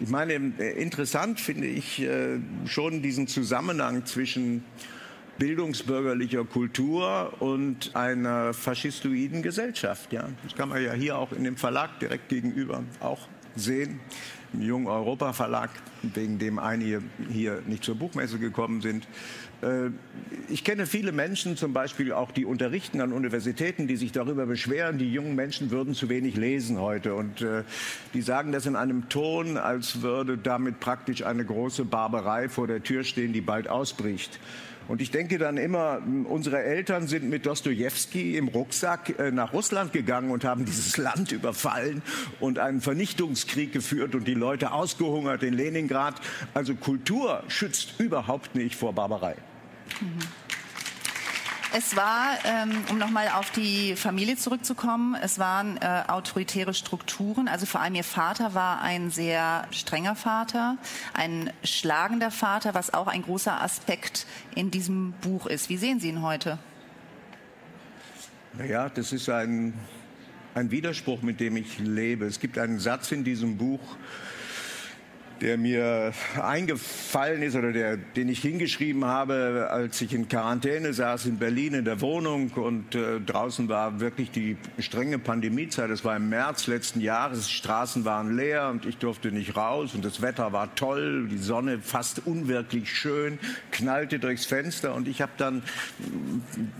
Ich 0.00 0.10
meine, 0.10 0.34
äh, 0.58 0.82
interessant 0.82 1.40
finde 1.40 1.66
ich 1.66 2.02
äh, 2.02 2.38
schon 2.66 3.00
diesen 3.00 3.26
Zusammenhang 3.26 4.04
zwischen 4.04 4.64
bildungsbürgerlicher 5.38 6.44
Kultur 6.44 7.32
und 7.40 7.96
einer 7.96 8.52
faschistoiden 8.52 9.40
Gesellschaft. 9.40 10.12
Ja, 10.12 10.28
das 10.44 10.54
kann 10.54 10.68
man 10.68 10.82
ja 10.82 10.92
hier 10.92 11.16
auch 11.16 11.32
in 11.32 11.44
dem 11.44 11.56
Verlag 11.56 11.98
direkt 12.00 12.28
gegenüber 12.28 12.82
auch 13.00 13.28
sehen 13.56 14.00
Jungen 14.52 14.86
Europa 14.86 15.32
Verlag, 15.32 15.70
wegen 16.02 16.38
dem 16.38 16.58
einige 16.58 17.02
hier 17.30 17.62
nicht 17.66 17.84
zur 17.84 17.96
Buchmesse 17.96 18.38
gekommen 18.38 18.80
sind. 18.80 19.06
Äh, 19.62 19.90
ich 20.48 20.64
kenne 20.64 20.86
viele 20.86 21.12
Menschen, 21.12 21.56
zum 21.56 21.72
Beispiel 21.72 22.12
auch 22.12 22.30
die 22.30 22.44
unterrichten 22.44 23.00
an 23.00 23.12
Universitäten, 23.12 23.86
die 23.86 23.96
sich 23.96 24.12
darüber 24.12 24.46
beschweren, 24.46 24.98
die 24.98 25.12
jungen 25.12 25.34
Menschen 25.34 25.70
würden 25.70 25.94
zu 25.94 26.08
wenig 26.08 26.36
lesen 26.36 26.80
heute. 26.80 27.14
Und 27.14 27.42
äh, 27.42 27.64
die 28.14 28.22
sagen 28.22 28.52
das 28.52 28.66
in 28.66 28.76
einem 28.76 29.08
Ton, 29.08 29.56
als 29.56 30.02
würde 30.02 30.38
damit 30.38 30.80
praktisch 30.80 31.24
eine 31.24 31.44
große 31.44 31.84
Barbarei 31.84 32.48
vor 32.48 32.66
der 32.66 32.82
Tür 32.82 33.04
stehen, 33.04 33.32
die 33.32 33.40
bald 33.40 33.68
ausbricht. 33.68 34.38
Und 34.88 35.02
ich 35.02 35.10
denke 35.10 35.38
dann 35.38 35.58
immer, 35.58 36.00
unsere 36.24 36.62
Eltern 36.62 37.06
sind 37.06 37.28
mit 37.28 37.44
Dostoevsky 37.44 38.36
im 38.36 38.48
Rucksack 38.48 39.18
äh, 39.18 39.30
nach 39.30 39.52
Russland 39.52 39.92
gegangen 39.92 40.30
und 40.30 40.44
haben 40.44 40.64
dieses 40.64 40.96
Land 40.96 41.30
überfallen 41.30 42.02
und 42.40 42.58
einen 42.58 42.80
Vernichtungskrieg 42.80 43.72
geführt 43.72 44.14
und 44.14 44.26
die 44.26 44.34
Leute 44.34 44.72
ausgehungert 44.72 45.42
in 45.42 45.52
Leningrad. 45.52 46.14
Also 46.54 46.74
Kultur 46.74 47.42
schützt 47.48 48.00
überhaupt 48.00 48.54
nicht 48.54 48.74
vor 48.74 48.94
Barbarei. 48.94 49.36
Mhm. 50.00 50.47
Es 51.76 51.96
war, 51.96 52.38
ähm, 52.44 52.70
um 52.90 52.96
nochmal 52.96 53.28
auf 53.28 53.50
die 53.50 53.94
Familie 53.94 54.36
zurückzukommen, 54.36 55.14
es 55.22 55.38
waren 55.38 55.76
äh, 55.76 56.02
autoritäre 56.08 56.72
Strukturen. 56.72 57.46
Also 57.46 57.66
vor 57.66 57.82
allem 57.82 57.94
Ihr 57.94 58.04
Vater 58.04 58.54
war 58.54 58.80
ein 58.80 59.10
sehr 59.10 59.66
strenger 59.70 60.16
Vater, 60.16 60.78
ein 61.12 61.52
schlagender 61.62 62.30
Vater, 62.30 62.72
was 62.72 62.94
auch 62.94 63.06
ein 63.06 63.22
großer 63.22 63.60
Aspekt 63.60 64.26
in 64.54 64.70
diesem 64.70 65.12
Buch 65.20 65.46
ist. 65.46 65.68
Wie 65.68 65.76
sehen 65.76 66.00
Sie 66.00 66.08
ihn 66.08 66.22
heute? 66.22 66.58
Naja, 68.54 68.88
das 68.88 69.12
ist 69.12 69.28
ein, 69.28 69.74
ein 70.54 70.70
Widerspruch, 70.70 71.20
mit 71.20 71.38
dem 71.38 71.58
ich 71.58 71.78
lebe. 71.78 72.24
Es 72.24 72.40
gibt 72.40 72.56
einen 72.56 72.78
Satz 72.78 73.12
in 73.12 73.24
diesem 73.24 73.58
Buch, 73.58 73.80
der 75.40 75.58
mir 75.58 76.12
eingefallen 76.40 77.42
ist 77.42 77.56
oder 77.56 77.72
der, 77.72 77.96
den 77.96 78.28
ich 78.28 78.40
hingeschrieben 78.40 79.04
habe, 79.04 79.68
als 79.70 80.00
ich 80.00 80.12
in 80.12 80.28
Quarantäne 80.28 80.92
saß 80.92 81.26
in 81.26 81.38
Berlin 81.38 81.74
in 81.74 81.84
der 81.84 82.00
Wohnung 82.00 82.50
und 82.50 82.94
äh, 82.94 83.20
draußen 83.20 83.68
war 83.68 84.00
wirklich 84.00 84.30
die 84.30 84.56
strenge 84.78 85.18
Pandemiezeit. 85.18 85.90
Es 85.90 86.04
war 86.04 86.16
im 86.16 86.28
März 86.28 86.66
letzten 86.66 87.00
Jahres, 87.00 87.46
die 87.46 87.52
Straßen 87.52 88.04
waren 88.04 88.36
leer 88.36 88.68
und 88.68 88.86
ich 88.86 88.98
durfte 88.98 89.30
nicht 89.32 89.56
raus 89.56 89.94
und 89.94 90.04
das 90.04 90.22
Wetter 90.22 90.52
war 90.52 90.74
toll, 90.74 91.28
die 91.28 91.38
Sonne 91.38 91.78
fast 91.80 92.26
unwirklich 92.26 92.90
schön, 92.92 93.38
knallte 93.70 94.18
durchs 94.18 94.46
Fenster 94.46 94.94
und 94.94 95.08
ich 95.08 95.22
habe 95.22 95.32
dann 95.36 95.62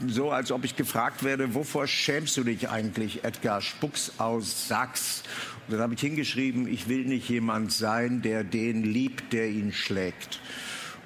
so, 0.06 0.30
als 0.30 0.52
ob 0.52 0.64
ich 0.64 0.76
gefragt 0.76 1.22
werde, 1.22 1.54
wovor 1.54 1.86
schämst 1.86 2.36
du 2.36 2.44
dich 2.44 2.68
eigentlich, 2.68 3.24
Edgar? 3.24 3.60
Spucks 3.60 4.12
aus 4.18 4.68
Sachs. 4.68 5.22
Dann 5.70 5.80
habe 5.80 5.94
ich 5.94 6.00
hingeschrieben, 6.00 6.66
ich 6.66 6.88
will 6.88 7.04
nicht 7.04 7.28
jemand 7.28 7.72
sein, 7.72 8.22
der 8.22 8.44
den 8.44 8.82
liebt, 8.82 9.32
der 9.32 9.48
ihn 9.48 9.72
schlägt. 9.72 10.40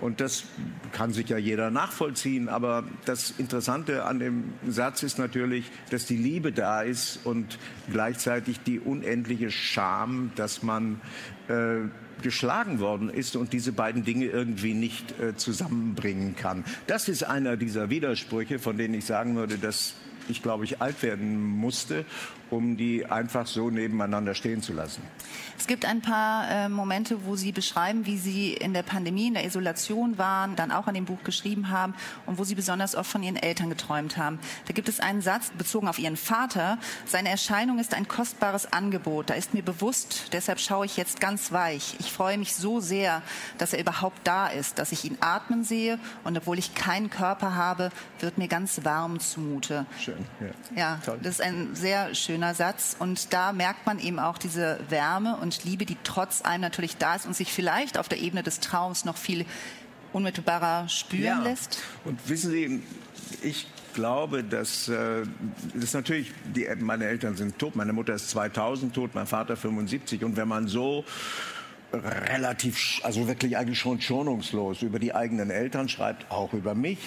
Und 0.00 0.20
das 0.20 0.44
kann 0.90 1.12
sich 1.12 1.28
ja 1.28 1.38
jeder 1.38 1.70
nachvollziehen. 1.70 2.48
Aber 2.48 2.84
das 3.04 3.34
Interessante 3.38 4.04
an 4.04 4.18
dem 4.18 4.52
Satz 4.66 5.04
ist 5.04 5.16
natürlich, 5.16 5.70
dass 5.90 6.06
die 6.06 6.16
Liebe 6.16 6.50
da 6.50 6.82
ist 6.82 7.20
und 7.24 7.56
gleichzeitig 7.90 8.58
die 8.60 8.80
unendliche 8.80 9.52
Scham, 9.52 10.32
dass 10.34 10.64
man 10.64 11.00
äh, 11.46 11.88
geschlagen 12.20 12.80
worden 12.80 13.10
ist 13.10 13.36
und 13.36 13.52
diese 13.52 13.70
beiden 13.70 14.04
Dinge 14.04 14.26
irgendwie 14.26 14.74
nicht 14.74 15.20
äh, 15.20 15.36
zusammenbringen 15.36 16.34
kann. 16.34 16.64
Das 16.88 17.08
ist 17.08 17.22
einer 17.22 17.56
dieser 17.56 17.88
Widersprüche, 17.88 18.58
von 18.58 18.76
denen 18.76 18.94
ich 18.94 19.04
sagen 19.04 19.36
würde, 19.36 19.56
dass 19.56 19.94
ich, 20.28 20.42
glaube 20.42 20.64
ich, 20.64 20.80
alt 20.80 21.02
werden 21.02 21.40
musste, 21.40 22.04
um 22.52 22.76
die 22.76 23.06
einfach 23.06 23.46
so 23.46 23.70
nebeneinander 23.70 24.34
stehen 24.34 24.62
zu 24.62 24.72
lassen. 24.74 25.02
Es 25.58 25.66
gibt 25.66 25.84
ein 25.84 26.02
paar 26.02 26.50
äh, 26.50 26.68
Momente, 26.68 27.24
wo 27.24 27.36
Sie 27.36 27.52
beschreiben, 27.52 28.04
wie 28.04 28.18
Sie 28.18 28.52
in 28.52 28.74
der 28.74 28.82
Pandemie, 28.82 29.28
in 29.28 29.34
der 29.34 29.46
Isolation 29.46 30.18
waren, 30.18 30.54
dann 30.56 30.70
auch 30.70 30.86
an 30.86 30.94
dem 30.94 31.06
Buch 31.06 31.22
geschrieben 31.24 31.70
haben 31.70 31.94
und 32.26 32.38
wo 32.38 32.44
Sie 32.44 32.54
besonders 32.54 32.94
oft 32.94 33.10
von 33.10 33.22
Ihren 33.22 33.36
Eltern 33.36 33.70
geträumt 33.70 34.16
haben. 34.16 34.38
Da 34.66 34.74
gibt 34.74 34.88
es 34.88 35.00
einen 35.00 35.22
Satz 35.22 35.50
bezogen 35.56 35.88
auf 35.88 35.98
Ihren 35.98 36.16
Vater. 36.16 36.78
Seine 37.06 37.30
Erscheinung 37.30 37.78
ist 37.78 37.94
ein 37.94 38.06
kostbares 38.06 38.72
Angebot. 38.72 39.30
Da 39.30 39.34
ist 39.34 39.54
mir 39.54 39.62
bewusst, 39.62 40.32
deshalb 40.32 40.60
schaue 40.60 40.84
ich 40.84 40.96
jetzt 40.96 41.20
ganz 41.20 41.52
weich. 41.52 41.96
Ich 42.00 42.12
freue 42.12 42.36
mich 42.36 42.54
so 42.54 42.80
sehr, 42.80 43.22
dass 43.56 43.72
er 43.72 43.80
überhaupt 43.80 44.20
da 44.24 44.48
ist, 44.48 44.78
dass 44.78 44.92
ich 44.92 45.04
ihn 45.04 45.16
atmen 45.20 45.64
sehe 45.64 45.98
und 46.24 46.36
obwohl 46.36 46.58
ich 46.58 46.74
keinen 46.74 47.08
Körper 47.08 47.54
habe, 47.54 47.90
wird 48.20 48.36
mir 48.36 48.48
ganz 48.48 48.84
warm 48.84 49.20
zumute. 49.20 49.86
Schön, 49.98 50.16
ja. 50.40 50.76
Ja, 50.76 51.00
Toll. 51.04 51.18
das 51.22 51.34
ist 51.34 51.40
ein 51.40 51.74
sehr 51.74 52.14
schöner 52.14 52.41
Satz 52.54 52.96
und 52.98 53.32
da 53.32 53.52
merkt 53.52 53.86
man 53.86 53.98
eben 53.98 54.18
auch 54.18 54.38
diese 54.38 54.78
Wärme 54.88 55.36
und 55.36 55.64
Liebe, 55.64 55.86
die 55.86 55.96
trotz 56.04 56.44
allem 56.44 56.60
natürlich 56.60 56.96
da 56.96 57.14
ist 57.14 57.26
und 57.26 57.34
sich 57.34 57.52
vielleicht 57.52 57.98
auf 57.98 58.08
der 58.08 58.18
Ebene 58.18 58.42
des 58.42 58.60
Traums 58.60 59.04
noch 59.04 59.16
viel 59.16 59.46
unmittelbarer 60.12 60.88
spüren 60.88 61.22
ja. 61.22 61.42
lässt. 61.42 61.80
Und 62.04 62.28
wissen 62.28 62.50
Sie, 62.50 62.82
ich 63.42 63.66
glaube, 63.94 64.44
dass 64.44 64.88
äh, 64.88 65.22
das 65.74 65.94
natürlich, 65.94 66.32
die, 66.54 66.68
meine 66.80 67.06
Eltern 67.06 67.36
sind 67.36 67.58
tot, 67.58 67.76
meine 67.76 67.92
Mutter 67.92 68.14
ist 68.14 68.30
2000 68.30 68.94
tot, 68.94 69.14
mein 69.14 69.26
Vater 69.26 69.56
75 69.56 70.24
und 70.24 70.36
wenn 70.36 70.48
man 70.48 70.68
so 70.68 71.04
relativ, 71.92 73.00
also 73.02 73.28
wirklich 73.28 73.56
eigentlich 73.56 73.78
schon 73.78 74.00
schonungslos 74.00 74.82
über 74.82 74.98
die 74.98 75.14
eigenen 75.14 75.50
Eltern 75.50 75.88
schreibt, 75.88 76.30
auch 76.30 76.52
über 76.52 76.74
mich, 76.74 76.98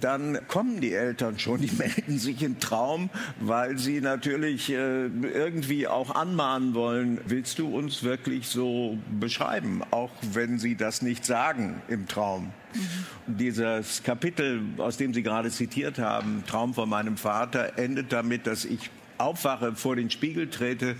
dann 0.00 0.38
kommen 0.48 0.80
die 0.80 0.92
Eltern 0.92 1.38
schon, 1.38 1.60
die 1.60 1.70
melden 1.76 2.18
sich 2.18 2.42
im 2.42 2.58
Traum, 2.60 3.10
weil 3.40 3.78
sie 3.78 4.00
natürlich 4.00 4.70
äh, 4.70 5.06
irgendwie 5.06 5.86
auch 5.86 6.14
anmahnen 6.14 6.74
wollen, 6.74 7.20
willst 7.26 7.58
du 7.58 7.68
uns 7.68 8.02
wirklich 8.02 8.48
so 8.48 8.98
beschreiben, 9.18 9.82
auch 9.90 10.10
wenn 10.32 10.58
sie 10.58 10.76
das 10.76 11.02
nicht 11.02 11.24
sagen 11.24 11.82
im 11.88 12.06
Traum. 12.08 12.52
Mhm. 12.74 13.36
Dieses 13.38 14.02
Kapitel, 14.02 14.62
aus 14.78 14.96
dem 14.96 15.14
Sie 15.14 15.22
gerade 15.22 15.50
zitiert 15.50 15.98
haben, 15.98 16.44
Traum 16.46 16.74
von 16.74 16.88
meinem 16.88 17.16
Vater, 17.16 17.78
endet 17.78 18.12
damit, 18.12 18.46
dass 18.46 18.64
ich 18.64 18.90
aufwache, 19.18 19.74
vor 19.74 19.96
den 19.96 20.10
Spiegel 20.10 20.48
trete, 20.48 20.96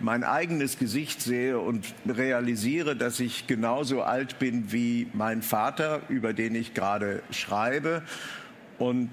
mein 0.00 0.24
eigenes 0.24 0.78
Gesicht 0.78 1.22
sehe 1.22 1.58
und 1.58 1.86
realisiere, 2.06 2.96
dass 2.96 3.20
ich 3.20 3.46
genauso 3.46 4.02
alt 4.02 4.38
bin 4.38 4.72
wie 4.72 5.08
mein 5.12 5.42
Vater, 5.42 6.02
über 6.08 6.32
den 6.32 6.54
ich 6.54 6.74
gerade 6.74 7.22
schreibe. 7.30 8.02
Und 8.78 9.10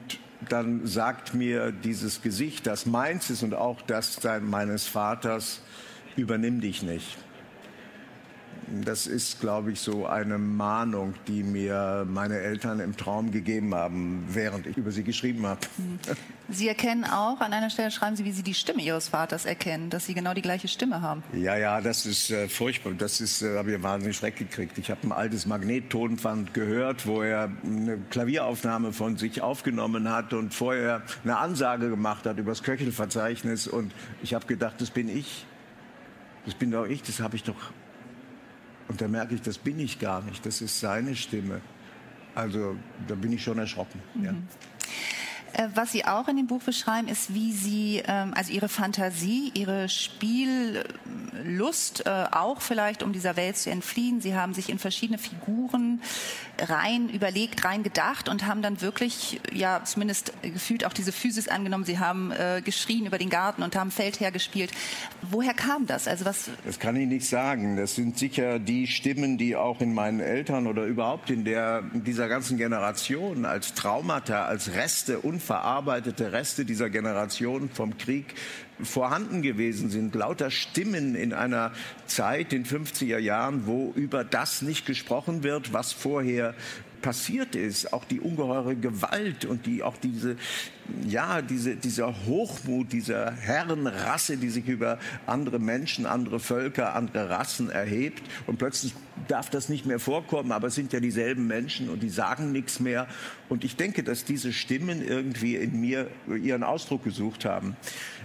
dann 0.47 0.87
sagt 0.87 1.33
mir 1.33 1.71
dieses 1.71 2.21
Gesicht, 2.21 2.65
das 2.67 2.85
meins 2.85 3.29
ist 3.29 3.43
und 3.43 3.53
auch 3.53 3.81
das 3.81 4.19
meines 4.41 4.87
Vaters, 4.87 5.61
übernimm 6.15 6.61
dich 6.61 6.83
nicht. 6.83 7.17
Das 8.83 9.07
ist, 9.07 9.39
glaube 9.39 9.71
ich, 9.71 9.79
so 9.79 10.05
eine 10.05 10.37
Mahnung, 10.37 11.13
die 11.27 11.43
mir 11.43 12.05
meine 12.07 12.39
Eltern 12.39 12.79
im 12.79 12.95
Traum 12.95 13.31
gegeben 13.31 13.73
haben, 13.73 14.25
während 14.29 14.67
ich 14.67 14.77
über 14.77 14.91
sie 14.91 15.03
geschrieben 15.03 15.45
habe. 15.45 15.61
Mhm. 15.77 15.99
Sie 16.51 16.67
erkennen 16.67 17.03
auch, 17.03 17.41
an 17.41 17.53
einer 17.53 17.69
Stelle 17.69 17.91
schreiben 17.91 18.15
Sie, 18.15 18.25
wie 18.25 18.31
Sie 18.31 18.41
die 18.41 18.55
Stimme 18.55 18.81
Ihres 18.81 19.09
Vaters 19.09 19.45
erkennen, 19.45 19.91
dass 19.91 20.07
Sie 20.07 20.15
genau 20.15 20.33
die 20.33 20.41
gleiche 20.41 20.67
Stimme 20.67 21.01
haben. 21.01 21.21
Ja, 21.33 21.55
ja, 21.55 21.79
das 21.79 22.07
ist 22.07 22.31
äh, 22.31 22.47
furchtbar. 22.47 22.93
Das 22.97 23.21
ist, 23.21 23.43
äh, 23.43 23.57
habe 23.57 23.73
ich 23.73 23.83
wahnsinnig 23.83 24.17
Schreck 24.17 24.35
gekriegt. 24.35 24.77
Ich 24.79 24.89
habe 24.89 25.01
ein 25.03 25.11
altes 25.11 25.45
Magnettonband 25.45 26.55
gehört, 26.55 27.05
wo 27.05 27.21
er 27.21 27.51
eine 27.63 27.99
Klavieraufnahme 28.09 28.93
von 28.93 29.17
sich 29.17 29.41
aufgenommen 29.41 30.09
hat 30.09 30.33
und 30.33 30.53
vorher 30.53 31.03
eine 31.23 31.37
Ansage 31.37 31.89
gemacht 31.89 32.25
hat 32.25 32.39
über 32.39 32.51
das 32.51 32.63
Köchelverzeichnis. 32.63 33.67
Und 33.67 33.91
ich 34.23 34.33
habe 34.33 34.47
gedacht, 34.47 34.75
das 34.79 34.89
bin 34.89 35.07
ich. 35.07 35.45
Das 36.45 36.55
bin 36.55 36.71
doch 36.71 36.85
ich, 36.85 37.03
das 37.03 37.19
habe 37.19 37.35
ich 37.35 37.43
doch 37.43 37.71
und 38.89 38.99
da 38.99 39.07
merke 39.07 39.35
ich, 39.35 39.41
das 39.41 39.57
bin 39.57 39.79
ich 39.79 39.99
gar 39.99 40.21
nicht, 40.23 40.45
das 40.45 40.61
ist 40.61 40.79
seine 40.79 41.15
Stimme. 41.15 41.61
Also 42.35 42.75
da 43.07 43.15
bin 43.15 43.31
ich 43.31 43.43
schon 43.43 43.57
erschrocken. 43.57 44.01
Mhm. 44.15 44.25
Ja. 44.25 44.33
Äh, 45.53 45.69
was 45.73 45.91
Sie 45.91 46.05
auch 46.05 46.27
in 46.27 46.37
dem 46.37 46.47
Buch 46.47 46.61
beschreiben, 46.61 47.07
ist, 47.07 47.33
wie 47.33 47.51
Sie, 47.51 48.01
ähm, 48.07 48.33
also 48.35 48.51
Ihre 48.51 48.69
Fantasie, 48.69 49.51
Ihre 49.53 49.89
Spiellust, 49.89 50.85
äh, 52.05 52.25
auch 52.31 52.61
vielleicht, 52.61 53.03
um 53.03 53.13
dieser 53.13 53.35
Welt 53.35 53.57
zu 53.57 53.69
entfliehen. 53.69 54.21
Sie 54.21 54.35
haben 54.35 54.53
sich 54.53 54.69
in 54.69 54.79
verschiedene 54.79 55.17
Figuren 55.17 56.01
rein 56.57 57.09
überlegt, 57.09 57.63
rein 57.65 57.83
gedacht 57.83 58.29
und 58.29 58.45
haben 58.45 58.61
dann 58.61 58.81
wirklich, 58.81 59.39
ja, 59.51 59.81
zumindest 59.83 60.33
gefühlt 60.41 60.85
auch 60.85 60.93
diese 60.93 61.11
Physis 61.11 61.47
angenommen. 61.47 61.85
Sie 61.85 61.99
haben 61.99 62.31
äh, 62.31 62.61
geschrien 62.63 63.05
über 63.05 63.17
den 63.17 63.29
Garten 63.29 63.63
und 63.63 63.75
haben 63.75 63.91
Feldherr 63.91 64.31
gespielt. 64.31 64.71
Woher 65.21 65.53
kam 65.53 65.85
das? 65.87 66.07
Also 66.07 66.25
was? 66.25 66.49
Das 66.65 66.79
kann 66.79 66.95
ich 66.95 67.07
nicht 67.07 67.27
sagen. 67.27 67.77
Das 67.77 67.95
sind 67.95 68.17
sicher 68.17 68.59
die 68.59 68.87
Stimmen, 68.87 69.37
die 69.37 69.55
auch 69.55 69.81
in 69.81 69.93
meinen 69.93 70.19
Eltern 70.19 70.67
oder 70.67 70.85
überhaupt 70.85 71.29
in 71.29 71.45
der, 71.45 71.83
dieser 71.93 72.27
ganzen 72.27 72.57
Generation 72.57 73.45
als 73.45 73.73
Traumata, 73.73 74.45
als 74.45 74.73
Reste, 74.73 75.19
unverarbeitete 75.39 76.33
Reste 76.33 76.65
dieser 76.65 76.89
Generation 76.89 77.69
vom 77.69 77.97
Krieg 77.97 78.35
vorhanden 78.83 79.41
gewesen 79.41 79.89
sind. 79.89 80.13
Lauter 80.13 80.51
Stimmen 80.51 81.15
in 81.15 81.31
einer 81.31 81.71
Zeit, 82.07 82.51
den 82.51 82.65
50er 82.65 83.17
Jahren, 83.17 83.65
wo 83.65 83.93
über 83.95 84.25
das 84.25 84.61
nicht 84.61 84.85
gesprochen 84.85 85.41
wird, 85.43 85.71
was 85.71 85.93
vorher 85.93 86.55
passiert 87.01 87.55
ist, 87.55 87.93
auch 87.93 88.05
die 88.05 88.19
ungeheure 88.19 88.75
Gewalt 88.75 89.45
und 89.45 89.65
die 89.65 89.83
auch 89.83 89.97
diese 89.97 90.35
ja 91.05 91.41
diese 91.41 91.75
dieser 91.75 92.25
Hochmut 92.25 92.91
dieser 92.91 93.31
Herrenrasse, 93.31 94.37
die 94.37 94.49
sich 94.49 94.67
über 94.67 94.99
andere 95.27 95.59
Menschen, 95.59 96.05
andere 96.05 96.39
Völker, 96.39 96.95
andere 96.95 97.29
Rassen 97.29 97.69
erhebt 97.69 98.23
und 98.47 98.57
plötzlich 98.57 98.93
darf 99.27 99.49
das 99.49 99.69
nicht 99.69 99.85
mehr 99.85 99.99
vorkommen, 99.99 100.51
aber 100.51 100.67
es 100.67 100.75
sind 100.75 100.93
ja 100.93 100.99
dieselben 100.99 101.47
Menschen 101.47 101.89
und 101.89 102.01
die 102.01 102.09
sagen 102.09 102.51
nichts 102.51 102.79
mehr 102.79 103.07
und 103.49 103.63
ich 103.63 103.75
denke, 103.75 104.03
dass 104.03 104.25
diese 104.25 104.53
Stimmen 104.53 105.05
irgendwie 105.05 105.55
in 105.55 105.79
mir 105.79 106.07
ihren 106.27 106.63
Ausdruck 106.63 107.03
gesucht 107.03 107.45
haben. 107.45 107.75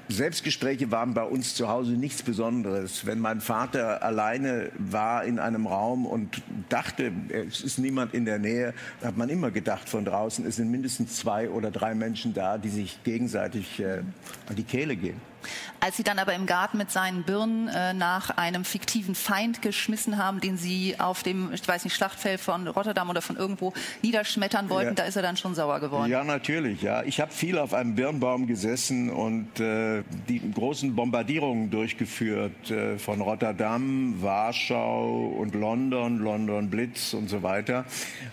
Selbstgespräche 0.09 0.91
waren 0.91 1.15
bei 1.15 1.25
uns 1.25 1.55
zu 1.55 1.69
Hause 1.69 1.93
nichts 1.93 2.23
Besonderes. 2.23 3.07
Wenn 3.07 3.21
mein 3.21 3.41
Vater 3.41 4.03
alleine 4.03 4.71
war 4.79 5.25
in 5.25 5.39
einem 5.39 5.67
Raum 5.67 6.05
und 6.05 6.43
dachte, 6.69 7.13
es 7.31 7.63
ist 7.63 7.79
niemand 7.79 8.13
in 8.13 8.25
der 8.25 8.39
Nähe, 8.39 8.75
hat 9.03 9.17
man 9.17 9.31
immer 9.31 9.51
gedacht 9.51 9.89
von 9.89 10.05
draußen, 10.05 10.45
es 10.47 10.57
sind 10.57 10.71
mindestens 10.71 11.17
zwei 11.17 11.49
oder 11.49 11.71
drei 11.71 11.95
Menschen 11.95 12.35
da, 12.35 12.59
die 12.59 12.69
sich 12.69 13.03
gegenseitig 13.03 13.81
äh, 13.81 14.03
an 14.47 14.57
die 14.57 14.65
Kehle 14.65 14.97
gehen. 14.97 15.34
Als 15.81 15.97
Sie 15.97 16.03
dann 16.03 16.19
aber 16.19 16.35
im 16.35 16.47
Garten 16.47 16.79
mit 16.79 16.91
seinen 16.91 17.23
Birnen 17.23 17.69
äh, 17.69 17.93
nach 17.95 18.31
einem 18.31 18.65
fiktiven 18.65 19.15
Feind 19.15 19.63
geschmissen 19.63 20.19
haben, 20.19 20.41
den 20.41 20.57
Sie 20.57 20.99
auf 20.99 21.23
dem, 21.23 21.53
ich 21.53 21.67
weiß 21.67 21.85
nicht, 21.85 21.95
Schlachtfeld 21.95 22.41
von 22.41 22.67
Rotterdam 22.67 23.11
oder 23.11 23.23
von 23.23 23.37
irgendwo 23.37 23.73
niederschmettern 24.03 24.71
wollten, 24.71 24.91
ja. 24.91 24.95
da 24.95 25.05
ist 25.05 25.17
er 25.17 25.23
dann 25.23 25.37
schon 25.37 25.55
sauer 25.55 25.81
geworden. 25.81 26.11
Ja, 26.11 26.25
natürlich. 26.25 26.83
Ja, 26.83 27.03
ich 27.03 27.21
habe 27.21 27.33
viel 27.33 27.59
auf 27.59 27.75
einem 27.75 27.95
Birnbaum 27.95 28.47
gesessen 28.47 29.11
und 29.11 29.61
äh, 29.61 30.03
die 30.29 30.41
großen 30.53 30.95
Bombardierungen 30.95 31.71
durchgeführt 31.71 32.71
äh, 32.71 32.99
von 32.99 33.21
Rotterdam, 33.21 34.23
Warschau 34.23 35.35
und 35.39 35.55
London, 35.55 36.19
London 36.19 36.71
Blitz 36.71 37.15
und 37.15 37.29
so 37.29 37.43
weiter, 37.43 37.85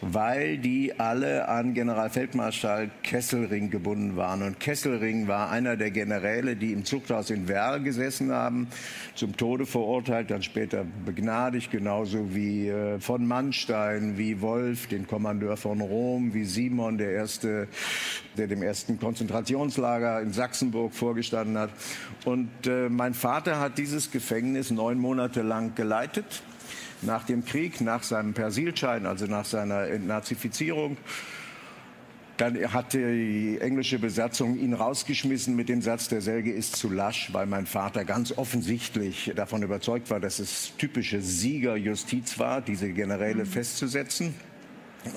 weil 0.01 0.57
die 0.57 0.99
alle 0.99 1.47
an 1.47 1.73
Generalfeldmarschall 1.73 2.89
Kesselring 3.03 3.69
gebunden 3.69 4.15
waren. 4.15 4.41
Und 4.41 4.59
Kesselring 4.59 5.27
war 5.27 5.49
einer 5.49 5.77
der 5.77 5.91
Generäle, 5.91 6.55
die 6.55 6.71
im 6.71 6.85
Zug 6.85 7.00
Zuchthaus 7.01 7.29
in 7.31 7.47
Werl 7.47 7.81
gesessen 7.81 8.31
haben, 8.31 8.67
zum 9.15 9.35
Tode 9.35 9.65
verurteilt, 9.65 10.29
dann 10.29 10.43
später 10.43 10.85
begnadigt, 11.05 11.71
genauso 11.71 12.35
wie 12.35 12.69
äh, 12.69 12.99
von 12.99 13.25
Mannstein, 13.25 14.17
wie 14.17 14.41
Wolf, 14.41 14.87
den 14.87 15.07
Kommandeur 15.07 15.57
von 15.57 15.81
Rom, 15.81 16.33
wie 16.33 16.45
Simon, 16.45 16.97
der 16.97 17.11
erste, 17.11 17.67
der 18.37 18.47
dem 18.47 18.61
ersten 18.61 18.99
Konzentrationslager 18.99 20.21
in 20.21 20.31
Sachsenburg 20.31 20.93
vorgestanden 20.93 21.57
hat. 21.57 21.71
Und 22.25 22.49
äh, 22.67 22.89
mein 22.89 23.13
Vater 23.13 23.59
hat 23.59 23.77
dieses 23.77 24.11
Gefängnis 24.11 24.69
neun 24.69 24.99
Monate 24.99 25.41
lang 25.41 25.73
geleitet. 25.75 26.43
Nach 27.01 27.23
dem 27.23 27.43
Krieg, 27.45 27.81
nach 27.81 28.03
seinem 28.03 28.33
Persilschein, 28.33 29.07
also 29.07 29.25
nach 29.25 29.45
seiner 29.45 29.87
Entnazifizierung. 29.87 30.97
Dann 32.41 32.73
hat 32.73 32.93
die 32.93 33.59
englische 33.61 33.99
Besatzung 33.99 34.57
ihn 34.57 34.73
rausgeschmissen 34.73 35.55
mit 35.55 35.69
dem 35.69 35.83
Satz, 35.83 36.07
der 36.07 36.21
Selge 36.21 36.51
ist 36.51 36.75
zu 36.75 36.89
lasch, 36.89 37.31
weil 37.33 37.45
mein 37.45 37.67
Vater 37.67 38.03
ganz 38.03 38.35
offensichtlich 38.35 39.31
davon 39.35 39.61
überzeugt 39.61 40.09
war, 40.09 40.19
dass 40.19 40.39
es 40.39 40.73
typische 40.79 41.21
Siegerjustiz 41.21 42.39
war, 42.39 42.61
diese 42.61 42.93
Generäle 42.93 43.43
mhm. 43.43 43.47
festzusetzen. 43.47 44.33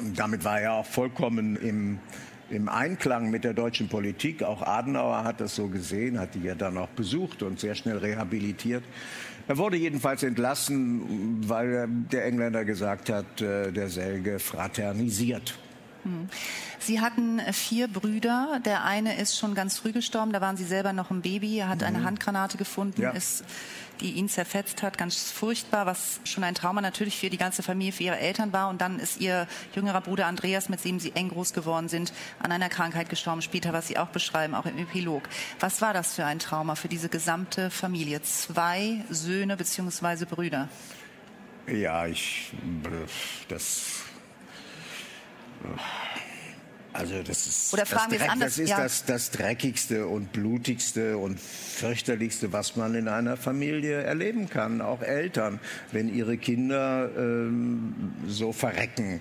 Und 0.00 0.18
damit 0.18 0.44
war 0.44 0.60
er 0.60 0.74
auch 0.74 0.84
vollkommen 0.84 1.56
im, 1.56 1.98
im 2.50 2.68
Einklang 2.68 3.30
mit 3.30 3.44
der 3.44 3.54
deutschen 3.54 3.88
Politik. 3.88 4.42
Auch 4.42 4.60
Adenauer 4.60 5.24
hat 5.24 5.40
das 5.40 5.56
so 5.56 5.68
gesehen, 5.68 6.20
hat 6.20 6.34
die 6.34 6.42
ja 6.42 6.54
dann 6.54 6.76
auch 6.76 6.90
besucht 6.90 7.42
und 7.42 7.58
sehr 7.58 7.74
schnell 7.74 7.96
rehabilitiert. 7.96 8.84
Er 9.48 9.56
wurde 9.56 9.78
jedenfalls 9.78 10.22
entlassen, 10.22 11.38
weil 11.48 11.88
der 12.12 12.26
Engländer 12.26 12.66
gesagt 12.66 13.08
hat, 13.08 13.40
äh, 13.40 13.72
der 13.72 13.88
Selge 13.88 14.38
fraternisiert. 14.38 15.58
Hm. 16.04 16.28
Sie 16.78 17.00
hatten 17.00 17.40
vier 17.52 17.88
Brüder. 17.88 18.60
Der 18.64 18.84
eine 18.84 19.16
ist 19.16 19.38
schon 19.38 19.54
ganz 19.54 19.78
früh 19.78 19.92
gestorben. 19.92 20.32
Da 20.32 20.40
waren 20.40 20.56
Sie 20.56 20.64
selber 20.64 20.92
noch 20.92 21.10
ein 21.10 21.22
Baby. 21.22 21.58
Er 21.58 21.68
hat 21.68 21.80
mhm. 21.80 21.86
eine 21.86 22.04
Handgranate 22.04 22.58
gefunden, 22.58 23.02
ja. 23.02 23.10
ist, 23.10 23.44
die 24.00 24.12
ihn 24.12 24.28
zerfetzt 24.28 24.82
hat. 24.82 24.98
Ganz 24.98 25.30
furchtbar, 25.30 25.86
was 25.86 26.20
schon 26.24 26.44
ein 26.44 26.54
Trauma 26.54 26.80
natürlich 26.80 27.18
für 27.18 27.30
die 27.30 27.38
ganze 27.38 27.62
Familie, 27.62 27.92
für 27.92 28.04
ihre 28.04 28.18
Eltern 28.18 28.52
war. 28.52 28.68
Und 28.68 28.80
dann 28.80 28.98
ist 28.98 29.20
Ihr 29.20 29.46
jüngerer 29.74 30.02
Bruder 30.02 30.26
Andreas, 30.26 30.68
mit 30.68 30.84
dem 30.84 31.00
Sie 31.00 31.12
eng 31.12 31.30
groß 31.30 31.52
geworden 31.52 31.88
sind, 31.88 32.12
an 32.38 32.52
einer 32.52 32.68
Krankheit 32.68 33.08
gestorben. 33.08 33.42
Später, 33.42 33.72
was 33.72 33.88
Sie 33.88 33.98
auch 33.98 34.08
beschreiben, 34.08 34.54
auch 34.54 34.66
im 34.66 34.78
Epilog. 34.78 35.28
Was 35.60 35.80
war 35.80 35.94
das 35.94 36.14
für 36.14 36.24
ein 36.24 36.38
Trauma 36.38 36.74
für 36.74 36.88
diese 36.88 37.08
gesamte 37.08 37.70
Familie? 37.70 38.20
Zwei 38.22 39.04
Söhne 39.08 39.56
bzw. 39.56 40.26
Brüder. 40.26 40.68
Ja, 41.66 42.06
ich, 42.06 42.52
das 43.48 44.02
Oh. 45.66 45.76
also 46.94 47.22
das 47.22 47.46
ist, 47.46 47.72
Oder 47.72 47.86
fragen 47.86 48.10
das, 48.10 48.18
Dreck, 48.20 48.30
anders, 48.30 48.54
das, 48.54 48.58
ist 48.58 48.70
ja. 48.70 48.76
das, 48.76 49.04
das 49.04 49.30
dreckigste 49.32 50.06
und 50.06 50.32
blutigste 50.32 51.18
und 51.18 51.40
fürchterlichste, 51.40 52.52
was 52.52 52.76
man 52.76 52.94
in 52.94 53.08
einer 53.08 53.36
Familie 53.36 54.02
erleben 54.02 54.48
kann. 54.48 54.80
Auch 54.80 55.02
Eltern, 55.02 55.58
wenn 55.90 56.08
ihre 56.08 56.36
Kinder 56.36 57.10
ähm, 57.16 58.12
so 58.28 58.52
verrecken. 58.52 59.20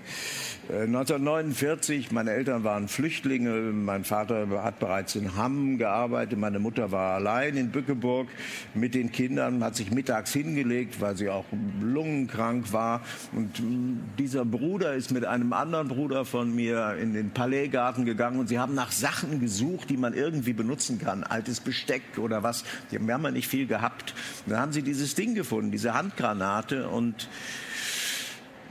1949, 0.69 2.11
äh, 2.11 2.13
meine 2.13 2.31
Eltern 2.31 2.63
waren 2.63 2.87
Flüchtlinge, 2.87 3.51
mein 3.51 4.05
Vater 4.05 4.47
hat 4.63 4.79
bereits 4.79 5.15
in 5.15 5.35
Hamm 5.35 5.77
gearbeitet, 5.77 6.39
meine 6.39 6.59
Mutter 6.59 6.91
war 6.91 7.15
allein 7.15 7.57
in 7.57 7.71
Bückeburg 7.71 8.29
mit 8.73 8.93
den 8.93 9.11
Kindern, 9.11 9.63
hat 9.63 9.75
sich 9.75 9.91
mittags 9.91 10.31
hingelegt, 10.31 11.01
weil 11.01 11.17
sie 11.17 11.29
auch 11.29 11.45
lungenkrank 11.81 12.71
war. 12.71 13.01
Und 13.33 13.59
mm, 13.59 14.15
dieser 14.17 14.45
Bruder 14.45 14.93
ist 14.93 15.11
mit 15.11 15.25
einem 15.25 15.53
anderen 15.53 15.87
Bruder 15.87 16.23
von 16.23 16.55
mir 16.55 16.97
in 17.01 17.13
den 17.13 17.33
Palaisgarten 17.63 18.05
gegangen 18.05 18.39
und 18.39 18.47
sie 18.47 18.59
haben 18.59 18.73
nach 18.73 18.91
Sachen 18.91 19.39
gesucht, 19.39 19.89
die 19.89 19.97
man 19.97 20.13
irgendwie 20.13 20.53
benutzen 20.53 20.99
kann. 20.99 21.23
Altes 21.23 21.59
Besteck 21.59 22.03
oder 22.17 22.43
was. 22.43 22.63
Die 22.91 22.97
haben 22.97 23.07
ja 23.07 23.31
nicht 23.31 23.47
viel 23.47 23.67
gehabt. 23.67 24.13
dann 24.45 24.59
haben 24.59 24.73
sie 24.73 24.81
dieses 24.81 25.15
Ding 25.15 25.35
gefunden, 25.35 25.71
diese 25.71 25.93
Handgranate 25.93 26.89
und 26.89 27.29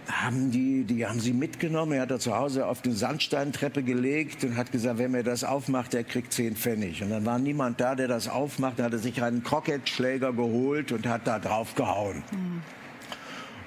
haben 0.08 0.50
die, 0.50 0.84
die 0.84 1.06
haben 1.06 1.20
sie 1.20 1.32
mitgenommen. 1.32 1.92
Er 1.92 2.02
hat 2.02 2.10
da 2.10 2.18
zu 2.18 2.36
Hause 2.36 2.66
auf 2.66 2.82
die 2.82 2.92
Sandsteintreppe 2.92 3.82
gelegt 3.82 4.44
und 4.44 4.56
hat 4.56 4.72
gesagt, 4.72 4.98
wer 4.98 5.08
mir 5.08 5.22
das 5.22 5.44
aufmacht, 5.44 5.92
der 5.92 6.04
kriegt 6.04 6.32
zehn 6.32 6.56
Pfennig. 6.56 7.02
Und 7.02 7.10
dann 7.10 7.24
war 7.24 7.38
niemand 7.38 7.80
da, 7.80 7.94
der 7.94 8.08
das 8.08 8.28
aufmacht. 8.28 8.78
Dann 8.78 8.86
hat 8.86 8.92
er 8.92 8.98
sich 8.98 9.22
einen 9.22 9.42
Krocketschläger 9.42 10.32
geholt 10.32 10.92
und 10.92 11.06
hat 11.06 11.26
da 11.26 11.38
drauf 11.38 11.74
gehauen. 11.74 12.22
Mhm. 12.32 12.62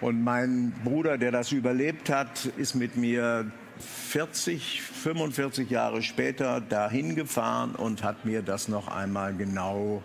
Und 0.01 0.23
mein 0.23 0.73
Bruder, 0.83 1.17
der 1.17 1.31
das 1.31 1.51
überlebt 1.51 2.09
hat, 2.09 2.45
ist 2.57 2.75
mit 2.75 2.97
mir 2.97 3.49
40, 3.79 4.81
45 4.81 5.69
Jahre 5.69 6.01
später 6.01 6.61
dahin 6.61 7.15
gefahren 7.15 7.75
und 7.75 8.03
hat 8.03 8.25
mir 8.25 8.41
das 8.41 8.67
noch 8.67 8.87
einmal 8.87 9.35
genau 9.35 10.03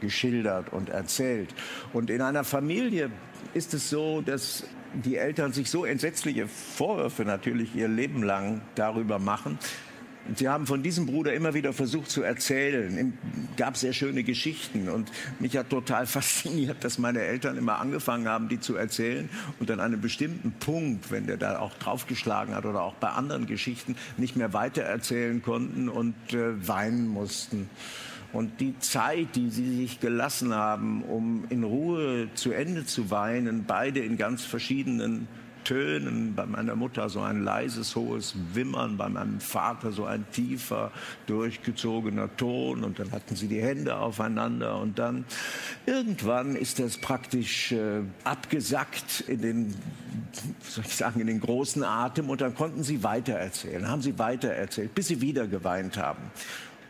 geschildert 0.00 0.72
und 0.72 0.90
erzählt. 0.90 1.54
Und 1.92 2.10
in 2.10 2.20
einer 2.20 2.44
Familie 2.44 3.10
ist 3.54 3.74
es 3.74 3.88
so, 3.90 4.20
dass 4.20 4.64
die 4.92 5.16
Eltern 5.16 5.52
sich 5.52 5.70
so 5.70 5.84
entsetzliche 5.84 6.46
Vorwürfe 6.48 7.24
natürlich 7.24 7.74
ihr 7.74 7.88
Leben 7.88 8.22
lang 8.22 8.62
darüber 8.74 9.18
machen, 9.18 9.58
Sie 10.34 10.48
haben 10.48 10.66
von 10.66 10.82
diesem 10.82 11.06
Bruder 11.06 11.32
immer 11.34 11.54
wieder 11.54 11.72
versucht 11.72 12.10
zu 12.10 12.22
erzählen. 12.22 13.14
Es 13.52 13.56
gab 13.56 13.76
sehr 13.76 13.92
schöne 13.92 14.24
Geschichten. 14.24 14.88
Und 14.88 15.10
mich 15.38 15.56
hat 15.56 15.70
total 15.70 16.06
fasziniert, 16.06 16.82
dass 16.84 16.98
meine 16.98 17.20
Eltern 17.20 17.56
immer 17.56 17.78
angefangen 17.78 18.28
haben, 18.28 18.48
die 18.48 18.60
zu 18.60 18.76
erzählen. 18.76 19.28
Und 19.60 19.70
an 19.70 19.80
einem 19.80 20.00
bestimmten 20.00 20.52
Punkt, 20.52 21.10
wenn 21.10 21.26
der 21.26 21.36
da 21.36 21.58
auch 21.58 21.74
draufgeschlagen 21.74 22.54
hat 22.54 22.66
oder 22.66 22.82
auch 22.82 22.94
bei 22.94 23.08
anderen 23.10 23.46
Geschichten, 23.46 23.96
nicht 24.16 24.36
mehr 24.36 24.52
weitererzählen 24.52 25.42
konnten 25.42 25.88
und 25.88 26.14
äh, 26.32 26.66
weinen 26.66 27.06
mussten. 27.06 27.68
Und 28.32 28.60
die 28.60 28.78
Zeit, 28.80 29.36
die 29.36 29.50
sie 29.50 29.76
sich 29.76 30.00
gelassen 30.00 30.52
haben, 30.52 31.02
um 31.02 31.44
in 31.48 31.64
Ruhe 31.64 32.28
zu 32.34 32.52
Ende 32.52 32.84
zu 32.84 33.10
weinen, 33.10 33.64
beide 33.66 34.00
in 34.00 34.18
ganz 34.18 34.44
verschiedenen 34.44 35.28
Tönen, 35.66 36.36
bei 36.36 36.46
meiner 36.46 36.76
Mutter 36.76 37.08
so 37.08 37.20
ein 37.22 37.42
leises, 37.42 37.96
hohes 37.96 38.36
Wimmern, 38.54 38.96
bei 38.96 39.08
meinem 39.08 39.40
Vater 39.40 39.90
so 39.90 40.04
ein 40.04 40.24
tiefer, 40.30 40.92
durchgezogener 41.26 42.36
Ton 42.36 42.84
und 42.84 43.00
dann 43.00 43.10
hatten 43.10 43.34
sie 43.34 43.48
die 43.48 43.60
Hände 43.60 43.96
aufeinander 43.96 44.78
und 44.78 45.00
dann 45.00 45.24
irgendwann 45.84 46.54
ist 46.54 46.78
das 46.78 46.98
praktisch 46.98 47.72
äh, 47.72 48.02
abgesackt 48.22 49.24
in 49.26 49.42
den, 49.42 49.74
soll 50.62 50.84
ich 50.86 50.94
sagen, 50.94 51.18
in 51.18 51.26
den 51.26 51.40
großen 51.40 51.82
Atem 51.82 52.30
und 52.30 52.40
dann 52.42 52.54
konnten 52.54 52.84
sie 52.84 53.02
weitererzählen, 53.02 53.88
haben 53.88 54.02
sie 54.02 54.20
weitererzählt, 54.20 54.94
bis 54.94 55.08
sie 55.08 55.20
wieder 55.20 55.48
geweint 55.48 55.96
haben. 55.96 56.22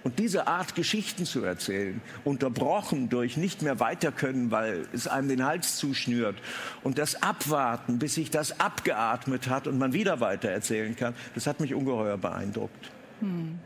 Und 0.07 0.21
diese 0.21 0.47
Art 0.47 0.77
Geschichten 0.77 1.27
zu 1.27 1.43
erzählen, 1.43 2.01
unterbrochen 2.23 3.09
durch 3.09 3.37
nicht 3.37 3.63
mehr 3.63 3.81
weiter 3.81 4.13
können, 4.13 4.53
weil 4.53 4.87
es 4.93 5.09
einem 5.09 5.29
den 5.29 5.45
Hals 5.45 5.79
zuschnürt 5.79 6.37
und 6.85 6.97
das 6.97 7.25
Abwarten, 7.25 7.99
bis 7.99 8.15
sich 8.15 8.31
das 8.31 8.61
abgeatmet 8.61 9.49
hat 9.49 9.67
und 9.67 9.79
man 9.79 9.93
wieder 9.93 10.21
weiter 10.21 10.49
erzählen 10.49 10.95
kann, 10.95 11.17
das 11.35 11.49
hat 11.49 11.59
mich 11.59 11.75
ungeheuer 11.75 12.19
beeindruckt. 12.19 12.93
Hm. 13.19 13.59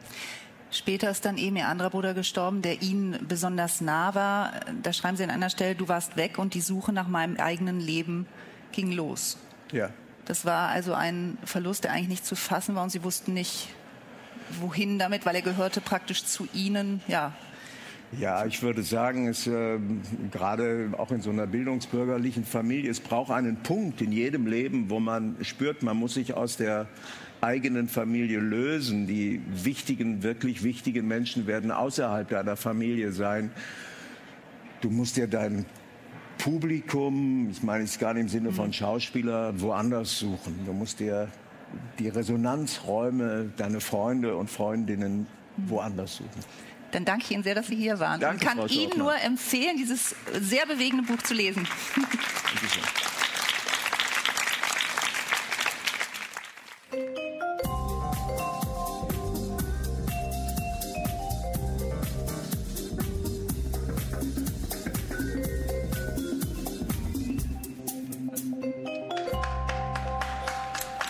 Später 0.70 1.10
ist 1.10 1.26
dann 1.26 1.36
eben 1.36 1.56
Ihr 1.56 1.68
anderer 1.68 1.90
Bruder 1.90 2.14
gestorben, 2.14 2.62
der 2.62 2.80
Ihnen 2.80 3.26
besonders 3.28 3.82
nah 3.82 4.14
war. 4.14 4.52
Da 4.82 4.94
schreiben 4.94 5.18
Sie 5.18 5.24
an 5.24 5.30
einer 5.30 5.50
Stelle, 5.50 5.74
du 5.74 5.88
warst 5.88 6.16
weg 6.16 6.38
und 6.38 6.54
die 6.54 6.62
Suche 6.62 6.94
nach 6.94 7.06
meinem 7.06 7.36
eigenen 7.36 7.80
Leben 7.80 8.26
ging 8.72 8.92
los. 8.92 9.36
Ja. 9.72 9.90
Das 10.24 10.46
war 10.46 10.70
also 10.70 10.94
ein 10.94 11.36
Verlust, 11.44 11.84
der 11.84 11.92
eigentlich 11.92 12.08
nicht 12.08 12.24
zu 12.24 12.34
fassen 12.34 12.76
war 12.76 12.82
und 12.82 12.90
Sie 12.90 13.04
wussten 13.04 13.34
nicht, 13.34 13.68
wohin 14.60 14.98
damit, 14.98 15.26
weil 15.26 15.36
er 15.36 15.42
gehörte 15.42 15.80
praktisch 15.80 16.24
zu 16.24 16.48
Ihnen, 16.52 17.00
ja. 17.08 17.32
Ja, 18.18 18.44
ich 18.44 18.60
würde 18.60 18.82
sagen, 18.82 19.28
es 19.28 19.46
äh, 19.46 19.78
gerade 20.32 20.90
auch 20.98 21.12
in 21.12 21.20
so 21.20 21.30
einer 21.30 21.46
bildungsbürgerlichen 21.46 22.44
Familie, 22.44 22.90
es 22.90 22.98
braucht 22.98 23.30
einen 23.30 23.62
Punkt 23.62 24.00
in 24.00 24.10
jedem 24.10 24.48
Leben, 24.48 24.90
wo 24.90 24.98
man 24.98 25.36
spürt, 25.42 25.84
man 25.84 25.96
muss 25.96 26.14
sich 26.14 26.34
aus 26.34 26.56
der 26.56 26.88
eigenen 27.40 27.88
Familie 27.88 28.40
lösen. 28.40 29.06
Die 29.06 29.40
wichtigen, 29.52 30.24
wirklich 30.24 30.64
wichtigen 30.64 31.06
Menschen 31.06 31.46
werden 31.46 31.70
außerhalb 31.70 32.28
deiner 32.28 32.56
Familie 32.56 33.12
sein. 33.12 33.52
Du 34.80 34.90
musst 34.90 35.16
dir 35.16 35.28
dein 35.28 35.64
Publikum, 36.38 37.50
ich 37.50 37.62
meine 37.62 37.84
es 37.84 37.98
gar 37.98 38.14
nicht 38.14 38.22
im 38.22 38.28
Sinne 38.28 38.52
von 38.52 38.68
mhm. 38.68 38.72
Schauspieler, 38.72 39.60
woanders 39.60 40.18
suchen. 40.18 40.58
Du 40.66 40.72
musst 40.72 40.98
dir 41.00 41.28
die 41.98 42.08
Resonanzräume, 42.08 43.52
deine 43.56 43.80
Freunde 43.80 44.36
und 44.36 44.50
Freundinnen 44.50 45.26
woanders 45.56 46.16
suchen. 46.16 46.44
Dann 46.92 47.04
danke 47.04 47.24
ich 47.24 47.30
Ihnen 47.30 47.42
sehr, 47.42 47.54
dass 47.54 47.68
Sie 47.68 47.76
hier 47.76 48.00
waren. 48.00 48.20
Danke, 48.20 48.44
ich 48.44 48.48
kann 48.48 48.68
Ihnen 48.68 48.98
nur 48.98 49.14
empfehlen, 49.14 49.76
dieses 49.76 50.14
sehr 50.40 50.66
bewegende 50.66 51.04
Buch 51.04 51.22
zu 51.22 51.34
lesen. 51.34 51.66
Danke 51.94 53.09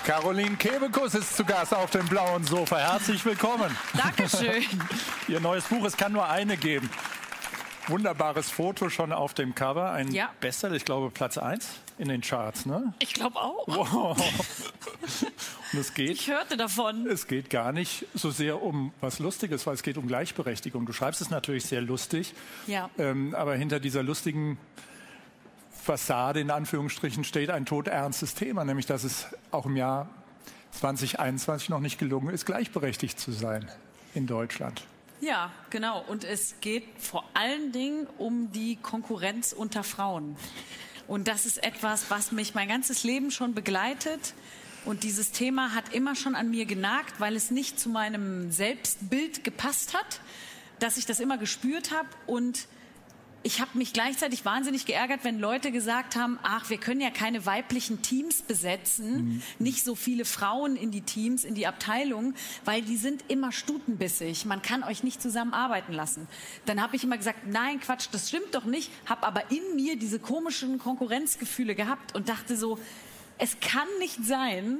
Caroline 0.04 0.56
Kebekus 0.56 1.14
ist 1.14 1.36
zu 1.36 1.44
Gast 1.44 1.74
auf 1.74 1.90
dem 1.90 2.06
blauen 2.06 2.42
Sofa. 2.44 2.78
Herzlich 2.78 3.24
willkommen. 3.24 3.76
Dankeschön. 3.94 4.64
Ihr 5.28 5.40
neues 5.40 5.64
Buch, 5.64 5.84
es 5.84 5.96
kann 5.96 6.12
nur 6.12 6.28
eine 6.28 6.56
geben. 6.56 6.88
Wunderbares 7.86 8.50
Foto 8.50 8.88
schon 8.88 9.12
auf 9.12 9.34
dem 9.34 9.54
Cover. 9.54 9.92
Ein 9.92 10.10
ja. 10.12 10.30
Bestseller, 10.40 10.74
ich 10.74 10.84
glaube 10.84 11.10
Platz 11.10 11.36
1 11.38 11.68
in 11.98 12.08
den 12.08 12.22
Charts, 12.22 12.64
ne? 12.64 12.94
Ich 12.98 13.12
glaube 13.12 13.36
auch. 13.36 13.66
Wow. 13.66 14.16
Und 15.72 15.78
es 15.78 15.92
geht, 15.92 16.10
ich 16.10 16.30
hörte 16.30 16.56
davon. 16.56 17.06
Es 17.06 17.26
geht 17.26 17.50
gar 17.50 17.72
nicht 17.72 18.06
so 18.14 18.30
sehr 18.30 18.62
um 18.62 18.92
was 19.00 19.18
Lustiges, 19.18 19.66
weil 19.66 19.74
es 19.74 19.82
geht 19.82 19.98
um 19.98 20.06
Gleichberechtigung. 20.06 20.86
Du 20.86 20.92
schreibst 20.92 21.20
es 21.20 21.30
natürlich 21.30 21.66
sehr 21.66 21.82
lustig. 21.82 22.32
Ja. 22.66 22.88
Ähm, 22.98 23.34
aber 23.34 23.54
hinter 23.54 23.80
dieser 23.80 24.02
lustigen 24.02 24.58
Fassade 25.80 26.40
in 26.40 26.50
Anführungsstrichen 26.50 27.24
steht 27.24 27.50
ein 27.50 27.66
todernstes 27.66 28.34
Thema, 28.34 28.64
nämlich 28.64 28.86
dass 28.86 29.04
es 29.04 29.26
auch 29.50 29.66
im 29.66 29.76
Jahr 29.76 30.08
2021 30.72 31.68
noch 31.68 31.80
nicht 31.80 31.98
gelungen 31.98 32.30
ist, 32.30 32.46
gleichberechtigt 32.46 33.18
zu 33.18 33.32
sein 33.32 33.68
in 34.14 34.26
Deutschland. 34.26 34.82
Ja, 35.20 35.52
genau. 35.68 36.02
Und 36.06 36.24
es 36.24 36.54
geht 36.60 36.84
vor 36.98 37.24
allen 37.34 37.72
Dingen 37.72 38.06
um 38.18 38.52
die 38.52 38.76
Konkurrenz 38.76 39.52
unter 39.52 39.82
Frauen. 39.82 40.36
Und 41.06 41.28
das 41.28 41.44
ist 41.44 41.62
etwas, 41.62 42.10
was 42.10 42.32
mich 42.32 42.54
mein 42.54 42.68
ganzes 42.68 43.04
Leben 43.04 43.30
schon 43.30 43.54
begleitet. 43.54 44.34
Und 44.84 45.02
dieses 45.02 45.32
Thema 45.32 45.74
hat 45.74 45.92
immer 45.92 46.14
schon 46.14 46.34
an 46.34 46.50
mir 46.50 46.64
genagt, 46.64 47.20
weil 47.20 47.36
es 47.36 47.50
nicht 47.50 47.78
zu 47.78 47.90
meinem 47.90 48.50
Selbstbild 48.50 49.44
gepasst 49.44 49.92
hat, 49.94 50.20
dass 50.78 50.96
ich 50.96 51.04
das 51.04 51.20
immer 51.20 51.36
gespürt 51.36 51.90
habe 51.90 52.08
und 52.26 52.66
ich 53.42 53.60
habe 53.60 53.78
mich 53.78 53.92
gleichzeitig 53.94 54.44
wahnsinnig 54.44 54.84
geärgert, 54.84 55.20
wenn 55.22 55.38
Leute 55.38 55.72
gesagt 55.72 56.14
haben, 56.14 56.38
ach, 56.42 56.68
wir 56.68 56.76
können 56.76 57.00
ja 57.00 57.10
keine 57.10 57.46
weiblichen 57.46 58.02
Teams 58.02 58.42
besetzen, 58.42 59.14
mhm. 59.14 59.42
nicht 59.58 59.82
so 59.82 59.94
viele 59.94 60.26
Frauen 60.26 60.76
in 60.76 60.90
die 60.90 61.00
Teams, 61.00 61.44
in 61.44 61.54
die 61.54 61.66
Abteilung, 61.66 62.34
weil 62.66 62.82
die 62.82 62.96
sind 62.96 63.24
immer 63.28 63.50
stutenbissig. 63.50 64.44
Man 64.44 64.60
kann 64.60 64.82
euch 64.82 65.02
nicht 65.02 65.22
zusammenarbeiten 65.22 65.94
lassen. 65.94 66.28
Dann 66.66 66.82
habe 66.82 66.96
ich 66.96 67.04
immer 67.04 67.16
gesagt, 67.16 67.46
nein, 67.46 67.80
Quatsch, 67.80 68.08
das 68.12 68.28
stimmt 68.28 68.54
doch 68.54 68.64
nicht, 68.64 68.90
habe 69.06 69.26
aber 69.26 69.50
in 69.50 69.74
mir 69.74 69.96
diese 69.96 70.18
komischen 70.18 70.78
Konkurrenzgefühle 70.78 71.74
gehabt 71.74 72.14
und 72.14 72.28
dachte 72.28 72.56
so, 72.56 72.78
es 73.38 73.58
kann 73.60 73.88
nicht 74.00 74.22
sein, 74.22 74.78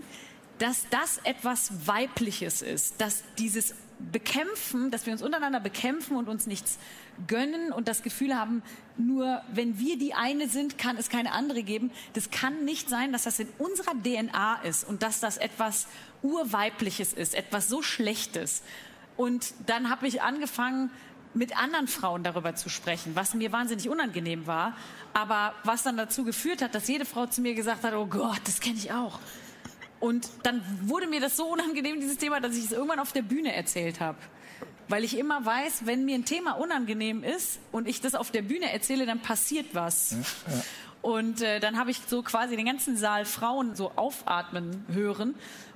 dass 0.58 0.86
das 0.90 1.18
etwas 1.24 1.86
Weibliches 1.86 2.60
ist, 2.60 3.00
dass 3.00 3.22
dieses 3.38 3.74
bekämpfen, 4.12 4.90
dass 4.90 5.06
wir 5.06 5.12
uns 5.12 5.22
untereinander 5.22 5.60
bekämpfen 5.60 6.16
und 6.16 6.28
uns 6.28 6.46
nichts 6.46 6.78
gönnen 7.26 7.72
und 7.72 7.88
das 7.88 8.02
Gefühl 8.02 8.34
haben, 8.36 8.62
nur 8.96 9.42
wenn 9.52 9.78
wir 9.78 9.98
die 9.98 10.14
eine 10.14 10.48
sind, 10.48 10.78
kann 10.78 10.96
es 10.96 11.08
keine 11.08 11.32
andere 11.32 11.62
geben. 11.62 11.90
Das 12.12 12.30
kann 12.30 12.64
nicht 12.64 12.88
sein, 12.88 13.12
dass 13.12 13.24
das 13.24 13.38
in 13.38 13.48
unserer 13.58 13.92
DNA 14.02 14.62
ist 14.62 14.88
und 14.88 15.02
dass 15.02 15.20
das 15.20 15.36
etwas 15.36 15.86
Urweibliches 16.22 17.12
ist, 17.12 17.34
etwas 17.34 17.68
so 17.68 17.82
Schlechtes. 17.82 18.62
Und 19.16 19.54
dann 19.66 19.90
habe 19.90 20.06
ich 20.06 20.22
angefangen, 20.22 20.90
mit 21.32 21.56
anderen 21.56 21.86
Frauen 21.86 22.24
darüber 22.24 22.54
zu 22.54 22.68
sprechen, 22.68 23.14
was 23.14 23.34
mir 23.34 23.52
wahnsinnig 23.52 23.88
unangenehm 23.88 24.46
war, 24.46 24.76
aber 25.12 25.54
was 25.64 25.82
dann 25.82 25.96
dazu 25.96 26.24
geführt 26.24 26.60
hat, 26.60 26.74
dass 26.74 26.88
jede 26.88 27.04
Frau 27.04 27.26
zu 27.26 27.40
mir 27.40 27.54
gesagt 27.54 27.84
hat, 27.84 27.94
oh 27.94 28.06
Gott, 28.06 28.40
das 28.44 28.60
kenne 28.60 28.76
ich 28.76 28.92
auch. 28.92 29.20
Und 30.00 30.28
dann 30.42 30.62
wurde 30.82 31.06
mir 31.06 31.20
das 31.20 31.36
so 31.36 31.46
unangenehm, 31.52 32.00
dieses 32.00 32.16
Thema, 32.16 32.40
dass 32.40 32.56
ich 32.56 32.64
es 32.64 32.72
irgendwann 32.72 32.98
auf 32.98 33.12
der 33.12 33.22
Bühne 33.22 33.54
erzählt 33.54 34.00
habe. 34.00 34.18
Weil 34.90 35.04
ich 35.04 35.16
immer 35.16 35.44
weiß, 35.46 35.86
wenn 35.86 36.04
mir 36.04 36.16
ein 36.16 36.24
Thema 36.24 36.52
unangenehm 36.52 37.22
ist 37.22 37.60
und 37.70 37.86
ich 37.86 38.00
das 38.00 38.14
auf 38.14 38.30
der 38.30 38.42
Bühne 38.42 38.72
erzähle, 38.72 39.06
dann 39.06 39.20
passiert 39.20 39.66
was. 39.72 40.10
Ja, 40.10 40.18
ja. 40.54 40.62
Und 41.02 41.40
äh, 41.40 41.60
dann 41.60 41.78
habe 41.78 41.90
ich 41.90 42.00
so 42.06 42.22
quasi 42.22 42.56
den 42.56 42.66
ganzen 42.66 42.96
Saal 42.96 43.24
Frauen 43.24 43.74
so 43.74 43.92
aufatmen 43.96 44.84
hören 44.92 45.34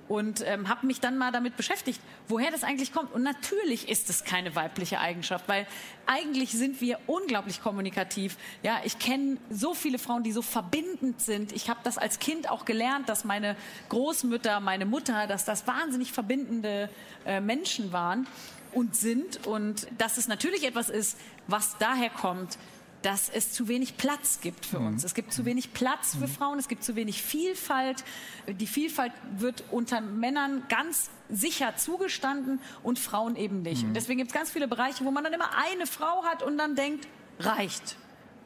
und 0.09 0.47
ähm, 0.47 0.69
habe 0.69 0.87
mich 0.87 1.01
dann 1.01 1.17
mal 1.17 1.33
damit 1.33 1.57
beschäftigt, 1.57 2.01
woher 2.29 2.51
das 2.51 2.63
eigentlich 2.63 2.93
kommt. 2.93 3.13
Und 3.13 3.23
natürlich 3.23 3.89
ist 3.89 4.11
es 4.11 4.25
keine 4.25 4.55
weibliche 4.55 5.01
Eigenschaft, 5.01 5.49
weil 5.49 5.67
eigentlich 6.07 6.53
sind 6.53 6.81
wir 6.81 6.99
unglaublich 7.07 7.63
kommunikativ. 7.63 8.37
Ja, 8.63 8.81
ich 8.85 8.99
kenne 8.99 9.39
so 9.49 9.73
viele 9.73 9.99
Frauen, 9.99 10.23
die 10.23 10.33
so 10.33 10.43
verbindend 10.43 11.23
sind. 11.23 11.53
Ich 11.53 11.71
habe 11.71 11.81
das 11.85 11.97
als 11.97 12.19
Kind 12.19 12.51
auch 12.51 12.65
gelernt, 12.65 13.09
dass 13.09 13.25
meine 13.25 13.57
Großmütter, 13.89 14.61
meine 14.61 14.85
Mutter, 14.85 15.27
dass 15.27 15.45
das 15.45 15.67
wahnsinnig 15.67 16.13
verbindende 16.13 16.91
äh, 17.25 17.41
Menschen 17.41 17.93
waren 17.93 18.27
und 18.75 18.97
sind 18.97 19.47
und 19.47 19.87
dass 19.99 20.19
es 20.19 20.29
natürlich 20.29 20.65
etwas 20.65 20.89
ist, 20.89 21.19
was 21.47 21.77
daher 21.79 22.11
kommt, 22.11 22.59
dass 23.05 23.29
es 23.29 23.53
zu 23.53 23.69
wenig 23.69 23.99
Platz 23.99 24.41
gibt 24.41 24.65
für 24.65 24.79
uns. 24.79 25.03
Mhm. 25.03 25.07
Es 25.07 25.15
gibt 25.15 25.33
zu 25.33 25.45
wenig 25.45 25.75
Platz 25.75 26.15
für 26.15 26.27
mhm. 26.27 26.33
Frauen, 26.33 26.59
es 26.59 26.69
gibt 26.69 26.83
zu 26.83 26.97
wenig 26.97 27.23
Vielfalt. 27.23 28.03
Die 28.49 28.67
Vielfalt 28.67 29.13
wird 29.37 29.63
unter 29.71 30.01
Männern 30.01 30.63
ganz 30.71 31.11
sicher 31.29 31.77
zugestanden 31.77 32.61
und 32.83 32.99
Frauen 32.99 33.37
eben 33.37 33.61
nicht. 33.61 33.83
Mhm. 33.83 33.89
Und 33.89 33.95
deswegen 33.95 34.19
gibt 34.19 34.31
es 34.31 34.35
ganz 34.35 34.51
viele 34.51 34.69
Bereiche, 34.69 35.05
wo 35.05 35.11
man 35.11 35.23
dann 35.23 35.35
immer 35.35 35.51
eine 35.57 35.87
Frau 35.87 36.25
hat 36.25 36.43
und 36.43 36.57
dann 36.57 36.77
denkt, 36.77 37.07
reicht. 37.39 37.97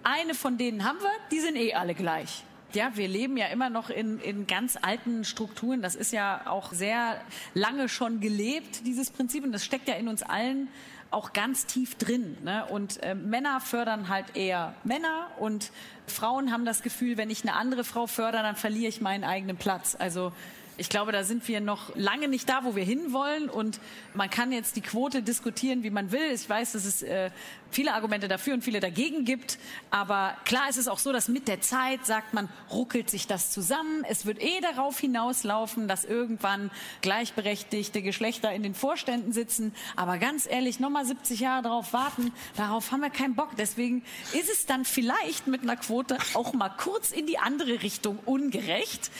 Eine 0.03 0.35
von 0.35 0.59
denen 0.59 0.85
haben 0.85 0.99
wir, 1.01 1.11
die 1.31 1.41
sind 1.41 1.57
eh 1.57 1.75
alle 1.75 1.95
gleich. 1.95 2.43
Ja, 2.75 2.91
wir 2.97 3.09
leben 3.09 3.37
ja 3.37 3.47
immer 3.47 3.71
noch 3.71 3.89
in, 3.89 4.21
in 4.21 4.47
ganz 4.47 4.77
alten 4.81 5.25
Strukturen. 5.25 5.81
Das 5.81 5.95
ist 5.95 6.13
ja 6.13 6.43
auch 6.47 6.73
sehr 6.73 7.21
lange 7.55 7.89
schon 7.89 8.21
gelebt, 8.21 8.87
dieses 8.87 9.11
Prinzip. 9.11 9.43
Und 9.43 9.53
das 9.53 9.65
steckt 9.65 9.89
ja 9.89 9.95
in 9.95 10.07
uns 10.07 10.23
allen 10.23 10.69
auch 11.11 11.33
ganz 11.33 11.65
tief 11.65 11.95
drin. 11.95 12.37
Ne? 12.45 12.67
Und 12.67 13.03
äh, 13.03 13.15
Männer 13.15 13.61
fördern 13.61 14.09
halt 14.09 14.37
eher 14.37 14.75
Männer 14.85 15.29
und 15.39 15.71
Frauen 16.07 16.53
haben 16.53 16.67
das 16.67 16.83
Gefühl, 16.83 17.17
wenn 17.17 17.31
ich 17.31 17.43
eine 17.43 17.55
andere 17.55 17.85
Frau 17.85 18.07
fördere, 18.07 18.43
dann 18.43 18.57
verliere 18.57 18.89
ich 18.89 19.01
meinen 19.01 19.25
eigenen 19.25 19.57
Platz. 19.57 19.97
Also 19.99 20.33
ich 20.81 20.89
glaube, 20.89 21.11
da 21.11 21.25
sind 21.25 21.47
wir 21.49 21.61
noch 21.61 21.95
lange 21.97 22.29
nicht 22.29 22.49
da, 22.49 22.61
wo 22.63 22.77
wir 22.77 22.85
hinwollen. 22.85 23.51
Und 23.51 23.81
man 24.15 24.31
kann 24.31 24.53
jetzt 24.53 24.77
die 24.77 24.81
Quote 24.81 25.23
diskutieren, 25.23 25.83
wie 25.83 25.91
man 25.91 26.13
will. 26.13 26.31
Ich 26.33 26.49
weiß, 26.49 26.73
dass 26.73 26.85
es 26.85 27.03
äh, 27.03 27.31
viele 27.71 27.95
Argumente 27.95 28.29
dafür 28.29 28.55
und 28.55 28.63
viele 28.63 28.81
dagegen 28.81 29.25
gibt. 29.25 29.59
Aber 29.91 30.37
klar 30.45 30.69
ist 30.69 30.77
es 30.77 30.89
auch 30.89 30.99
so, 30.99 31.13
dass 31.13 31.29
mit 31.29 31.49
der 31.49 31.61
Zeit 31.61 32.07
sagt 32.07 32.35
man, 32.35 32.49
ruckelt 32.71 33.11
sich 33.11 33.27
das 33.27 33.51
zusammen. 33.51 34.05
Es 34.09 34.27
wird 34.27 34.41
eh 34.43 34.61
darauf 34.61 34.99
hinauslaufen, 34.99 35.89
dass 35.89 36.05
irgendwann 36.05 36.71
gleichberechtigte 37.03 38.03
Geschlechter 38.03 38.53
in 38.53 38.63
den 38.63 38.75
Vorständen 38.75 39.33
sitzen. 39.33 39.75
Aber 39.97 40.19
ganz 40.19 40.47
ehrlich, 40.47 40.81
nochmal 40.81 41.05
70 41.05 41.41
Jahre 41.41 41.63
darauf 41.63 41.93
warten, 41.93 42.33
darauf 42.57 42.93
haben 42.93 43.01
wir 43.01 43.11
keinen 43.11 43.35
Bock. 43.35 43.51
Deswegen 43.57 44.03
ist 44.33 44.51
es 44.51 44.67
dann 44.67 44.85
vielleicht 44.85 45.47
mit 45.47 45.63
einer 45.63 45.77
Quote 45.77 46.19
auch 46.35 46.53
mal 46.53 46.71
kurz 46.71 47.11
in 47.11 47.27
die 47.27 47.39
andere 47.39 47.83
Richtung 47.83 48.19
ungerecht. 48.25 49.11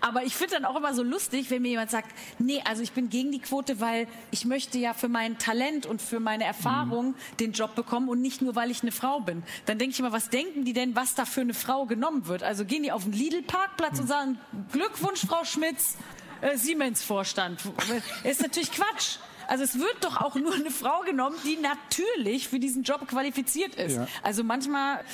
Aber 0.00 0.24
ich 0.24 0.34
finde 0.34 0.54
dann 0.54 0.64
auch 0.64 0.76
immer 0.76 0.94
so 0.94 1.02
lustig, 1.02 1.50
wenn 1.50 1.62
mir 1.62 1.70
jemand 1.70 1.90
sagt, 1.90 2.10
nee, 2.38 2.62
also 2.64 2.82
ich 2.82 2.92
bin 2.92 3.08
gegen 3.08 3.32
die 3.32 3.40
Quote, 3.40 3.80
weil 3.80 4.06
ich 4.30 4.44
möchte 4.44 4.78
ja 4.78 4.94
für 4.94 5.08
mein 5.08 5.38
Talent 5.38 5.86
und 5.86 6.00
für 6.02 6.20
meine 6.20 6.44
Erfahrung 6.44 7.08
mhm. 7.08 7.14
den 7.40 7.52
Job 7.52 7.74
bekommen 7.74 7.95
und 7.96 8.20
nicht 8.20 8.42
nur, 8.42 8.54
weil 8.54 8.70
ich 8.70 8.82
eine 8.82 8.92
Frau 8.92 9.20
bin. 9.20 9.42
Dann 9.66 9.78
denke 9.78 9.92
ich 9.92 10.00
immer, 10.00 10.12
was 10.12 10.28
denken 10.28 10.64
die 10.64 10.72
denn, 10.72 10.94
was 10.94 11.14
da 11.14 11.24
für 11.24 11.40
eine 11.40 11.54
Frau 11.54 11.86
genommen 11.86 12.26
wird? 12.26 12.42
Also 12.42 12.64
gehen 12.64 12.82
die 12.82 12.92
auf 12.92 13.04
den 13.04 13.12
Lidl-Parkplatz 13.12 13.98
und 13.98 14.06
sagen, 14.06 14.38
Glückwunsch, 14.72 15.26
Frau 15.26 15.44
Schmitz, 15.44 15.96
äh, 16.40 16.56
Siemens-Vorstand. 16.56 17.60
Ist 18.24 18.42
natürlich 18.42 18.72
Quatsch. 18.72 19.18
Also 19.48 19.64
es 19.64 19.78
wird 19.78 19.96
doch 20.00 20.20
auch 20.20 20.34
nur 20.34 20.54
eine 20.54 20.70
Frau 20.70 21.00
genommen, 21.00 21.36
die 21.44 21.56
natürlich 21.56 22.48
für 22.48 22.58
diesen 22.58 22.82
Job 22.82 23.06
qualifiziert 23.08 23.74
ist. 23.76 23.96
Ja. 23.96 24.08
Also 24.22 24.44
manchmal, 24.44 25.04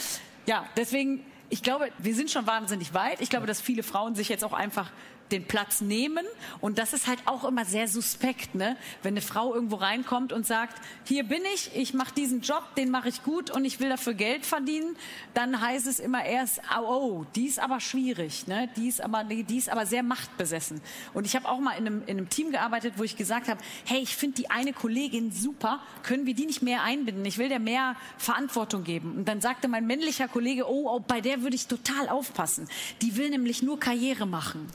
ja, 0.47 0.64
deswegen 0.77 1.25
ich 1.53 1.62
glaube, 1.62 1.90
wir 1.99 2.14
sind 2.14 2.31
schon 2.31 2.47
wahnsinnig 2.47 2.95
weit. 2.95 3.21
Ich 3.21 3.29
glaube, 3.29 3.47
dass 3.47 3.61
viele 3.61 3.83
Frauen 3.83 4.14
sich 4.14 4.31
jetzt 4.31 4.42
auch 4.42 4.55
einfach 4.55 4.90
den 5.33 5.45
Platz 5.45 5.81
nehmen. 5.81 6.25
Und 6.61 6.79
das 6.79 6.92
ist 6.92 7.07
halt 7.07 7.21
auch 7.27 7.45
immer 7.45 7.64
sehr 7.64 7.88
suspekt, 7.88 8.55
ne? 8.55 8.77
Wenn 9.03 9.14
eine 9.14 9.23
Frau 9.23 9.55
irgendwo 9.55 9.77
reinkommt 9.77 10.33
und 10.33 10.47
sagt, 10.47 10.81
hier 11.05 11.25
bin 11.25 11.42
ich, 11.55 11.75
ich 11.75 11.95
mache 11.95 12.14
diesen 12.14 12.42
Job, 12.42 12.62
den 12.77 12.90
mache 12.90 13.09
ich 13.09 13.23
gut 13.23 13.51
und 13.51 13.64
ich 13.64 13.81
will 13.81 13.88
dafür 13.88 14.14
Geld 14.14 14.47
verdienen, 14.47 14.97
dann 15.35 15.61
heißt 15.61 15.87
es 15.87 15.99
immer 15.99 16.25
erst, 16.25 16.61
oh, 16.79 16.87
oh 16.87 17.27
die 17.35 17.47
ist 17.47 17.59
aber 17.59 17.81
schwierig, 17.81 18.47
ne? 18.47 18.68
Die 18.77 18.88
ist 18.88 19.01
aber, 19.01 19.25
die 19.25 19.57
ist 19.57 19.71
aber 19.71 19.87
sehr 19.87 20.03
machtbesessen. 20.03 20.81
Und 21.14 21.27
ich 21.27 21.35
habe 21.35 21.49
auch 21.49 21.59
mal 21.59 21.73
in 21.73 21.87
einem, 21.87 22.03
in 22.07 22.18
einem 22.18 22.29
Team 22.29 22.51
gearbeitet, 22.51 22.95
wo 22.97 23.03
ich 23.03 23.16
gesagt 23.16 23.49
habe, 23.49 23.61
hey, 23.87 24.01
ich 24.01 24.16
finde 24.16 24.37
die 24.37 24.51
eine 24.51 24.73
Kollegin 24.73 25.33
super, 25.33 25.81
können 26.03 26.27
wir 26.27 26.35
die 26.35 26.47
nicht 26.47 26.62
mehr 26.62 26.83
einbinden? 26.83 27.25
Ich 27.25 27.38
will 27.38 27.49
der 27.49 27.59
mehr 27.59 27.97
Verantwortung 28.18 28.85
geben. 28.85 29.16
Und 29.16 29.29
dann 29.29 29.40
sagte 29.40 29.68
mein 29.68 29.87
männlicher 29.87 30.29
Kollege, 30.29 30.68
oh, 30.68 30.88
oh 30.88 31.01
bei 31.01 31.21
der 31.21 31.42
würde 31.42 31.57
ich 31.57 31.66
total 31.66 32.09
aufpassen. 32.09 32.68
Die 33.01 33.16
will 33.16 33.31
nämlich 33.31 33.62
nur 33.62 33.79
Karriere 33.81 34.27
machen. 34.27 34.68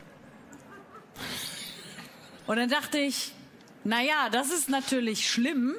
Und 2.45 2.57
dann 2.57 2.69
dachte 2.69 2.97
ich, 2.97 3.33
naja, 3.83 4.29
das 4.31 4.51
ist 4.51 4.69
natürlich 4.69 5.29
schlimm. 5.29 5.75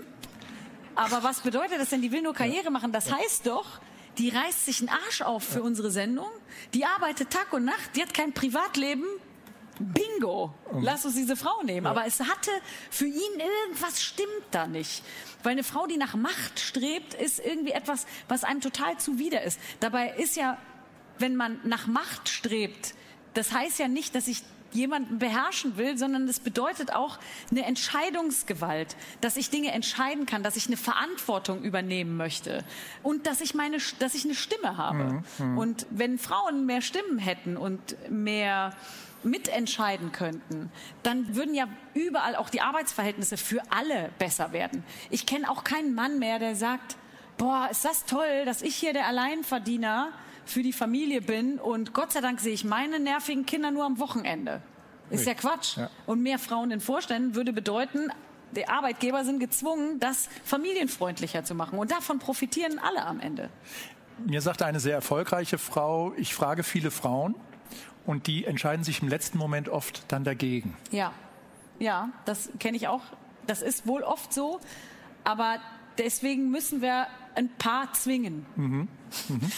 Aber 0.95 1.23
was 1.23 1.41
bedeutet 1.41 1.79
das 1.79 1.91
denn? 1.91 2.03
Die 2.03 2.13
will 2.13 2.23
nur 2.23 2.35
Karriere 2.35 2.71
machen. 2.71 2.93
Das 2.93 3.13
heißt 3.13 3.47
doch, 3.47 3.81
die 4.19 4.31
reißt 4.31 4.65
sich 4.65 4.81
einen 4.81 4.89
Arsch 4.89 5.23
auf 5.23 5.45
für 5.45 5.63
unsere 5.63 5.91
Sendung. 5.91 6.29
Die 6.75 6.85
arbeitet 6.85 7.31
Tag 7.31 7.53
und 7.53 7.65
Nacht. 7.65 7.97
Die 7.97 8.03
hat 8.03 8.13
kein 8.13 8.33
Privatleben. 8.33 9.05
Bingo! 9.79 10.53
Lass 10.81 11.05
uns 11.05 11.15
diese 11.15 11.37
Frau 11.37 11.63
nehmen. 11.63 11.87
Aber 11.87 12.05
es 12.05 12.19
hatte 12.21 12.51
für 12.91 13.07
ihn 13.07 13.41
irgendwas 13.65 14.03
stimmt 14.03 14.29
da 14.51 14.67
nicht. 14.67 15.05
Weil 15.43 15.53
eine 15.53 15.63
Frau, 15.63 15.87
die 15.87 15.97
nach 15.97 16.15
Macht 16.15 16.59
strebt, 16.59 17.15
ist 17.15 17.39
irgendwie 17.39 17.71
etwas, 17.71 18.07
was 18.27 18.43
einem 18.43 18.61
total 18.61 18.99
zuwider 18.99 19.43
ist. 19.43 19.61
Dabei 19.79 20.15
ist 20.17 20.37
ja, 20.37 20.59
wenn 21.19 21.37
man 21.37 21.61
nach 21.63 21.87
Macht 21.87 22.29
strebt, 22.29 22.95
das 23.35 23.53
heißt 23.53 23.79
ja 23.79 23.87
nicht, 23.87 24.17
dass 24.17 24.27
ich 24.27 24.43
jemanden 24.73 25.19
beherrschen 25.19 25.77
will, 25.77 25.97
sondern 25.97 26.27
das 26.27 26.41
bedeutet 26.41 26.93
auch 26.95 27.19
eine 27.51 27.65
Entscheidungsgewalt, 27.65 28.97
dass 29.21 29.37
ich 29.37 29.51
Dinge 29.51 29.73
entscheiden 29.73 30.27
kann, 30.27 30.43
dass 30.43 30.57
ich 30.57 30.67
eine 30.67 30.77
Verantwortung 30.77 31.63
übernehmen 31.63 32.17
möchte 32.17 32.65
und 33.03 33.27
dass 33.27 33.41
ich 33.41 33.55
meine, 33.55 33.79
dass 33.99 34.15
ich 34.15 34.25
eine 34.25 34.35
Stimme 34.35 34.77
habe. 34.77 35.05
Mhm. 35.05 35.23
mhm. 35.39 35.59
Und 35.59 35.87
wenn 35.91 36.19
Frauen 36.19 36.67
mehr 36.67 36.83
Stimmen 36.83 37.19
hätten 37.19 37.57
und 37.57 37.97
mehr 38.11 38.73
mitentscheiden 39.25 40.13
könnten, 40.13 40.71
dann 41.03 41.35
würden 41.35 41.55
ja 41.55 41.67
überall 41.95 42.37
auch 42.37 42.51
die 42.51 42.61
Arbeitsverhältnisse 42.61 43.37
für 43.37 43.63
alle 43.71 44.11
besser 44.19 44.53
werden. 44.53 44.85
Ich 45.11 45.27
kenne 45.27 45.51
auch 45.51 45.65
keinen 45.65 45.95
Mann 45.95 46.19
mehr, 46.19 46.39
der 46.39 46.55
sagt, 46.55 46.97
boah, 47.37 47.69
ist 47.71 47.85
das 47.85 48.05
toll, 48.05 48.45
dass 48.45 48.63
ich 48.63 48.77
hier 48.77 48.93
der 48.93 49.07
Alleinverdiener 49.07 50.13
für 50.51 50.63
die 50.63 50.73
Familie 50.73 51.21
bin 51.21 51.59
und 51.59 51.93
Gott 51.93 52.13
sei 52.13 52.21
Dank 52.21 52.41
sehe 52.41 52.53
ich 52.53 52.65
meine 52.65 53.01
nervigen 53.01 53.47
Kinder 53.47 53.71
nur 53.71 53.85
am 53.85 53.99
Wochenende. 53.99 54.63
Ist 55.11 55.27
ja 55.27 55.35
Quatsch. 55.35 55.77
Ja. 55.77 55.91
Und 56.07 56.23
mehr 56.23 56.39
Frauen 56.39 56.71
in 56.71 56.81
Vorständen 56.81 57.35
würde 57.35 57.53
bedeuten, 57.53 58.11
die 58.55 58.69
Arbeitgeber 58.69 59.25
sind 59.25 59.41
gezwungen, 59.41 60.01
das 60.01 60.29
familienfreundlicher 60.45 61.45
zu 61.45 61.55
machen. 61.55 61.79
Und 61.79 61.91
davon 61.91 62.19
profitieren 62.19 62.79
alle 62.79 63.05
am 63.05 63.21
Ende. 63.21 63.51
Mir 64.27 64.41
sagte 64.41 64.67
eine 64.67 64.81
sehr 64.81 64.95
erfolgreiche 64.95 65.59
Frau, 65.59 66.13
ich 66.17 66.35
frage 66.35 66.63
viele 66.63 66.91
Frauen 66.91 67.35
und 68.05 68.27
die 68.27 68.45
entscheiden 68.45 68.85
sich 68.85 69.03
im 69.03 69.09
letzten 69.09 69.39
Moment 69.39 69.69
oft 69.69 70.05
dann 70.09 70.25
dagegen. 70.25 70.77
Ja, 70.91 71.13
ja, 71.79 72.11
das 72.25 72.51
kenne 72.59 72.77
ich 72.77 72.89
auch. 72.89 73.03
Das 73.47 73.63
ist 73.63 73.87
wohl 73.87 74.03
oft 74.03 74.33
so. 74.33 74.61
Aber 75.25 75.59
deswegen 75.99 76.51
müssen 76.51 76.83
wir 76.83 77.07
ein 77.35 77.49
paar 77.59 77.93
zwingen. 77.93 78.47
Mhm. 78.57 78.89
Mhm. 79.29 79.53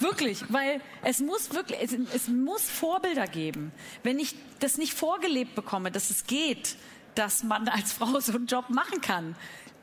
Wirklich, 0.00 0.42
weil 0.48 0.80
es 1.02 1.20
muss 1.20 1.52
wirklich, 1.52 1.78
es, 1.82 1.92
es 2.14 2.28
muss 2.28 2.68
Vorbilder 2.68 3.26
geben. 3.26 3.72
Wenn 4.02 4.18
ich 4.18 4.34
das 4.58 4.78
nicht 4.78 4.94
vorgelebt 4.94 5.54
bekomme, 5.54 5.90
dass 5.90 6.10
es 6.10 6.26
geht, 6.26 6.76
dass 7.14 7.42
man 7.42 7.68
als 7.68 7.92
Frau 7.92 8.18
so 8.20 8.32
einen 8.32 8.46
Job 8.46 8.70
machen 8.70 9.00
kann, 9.00 9.36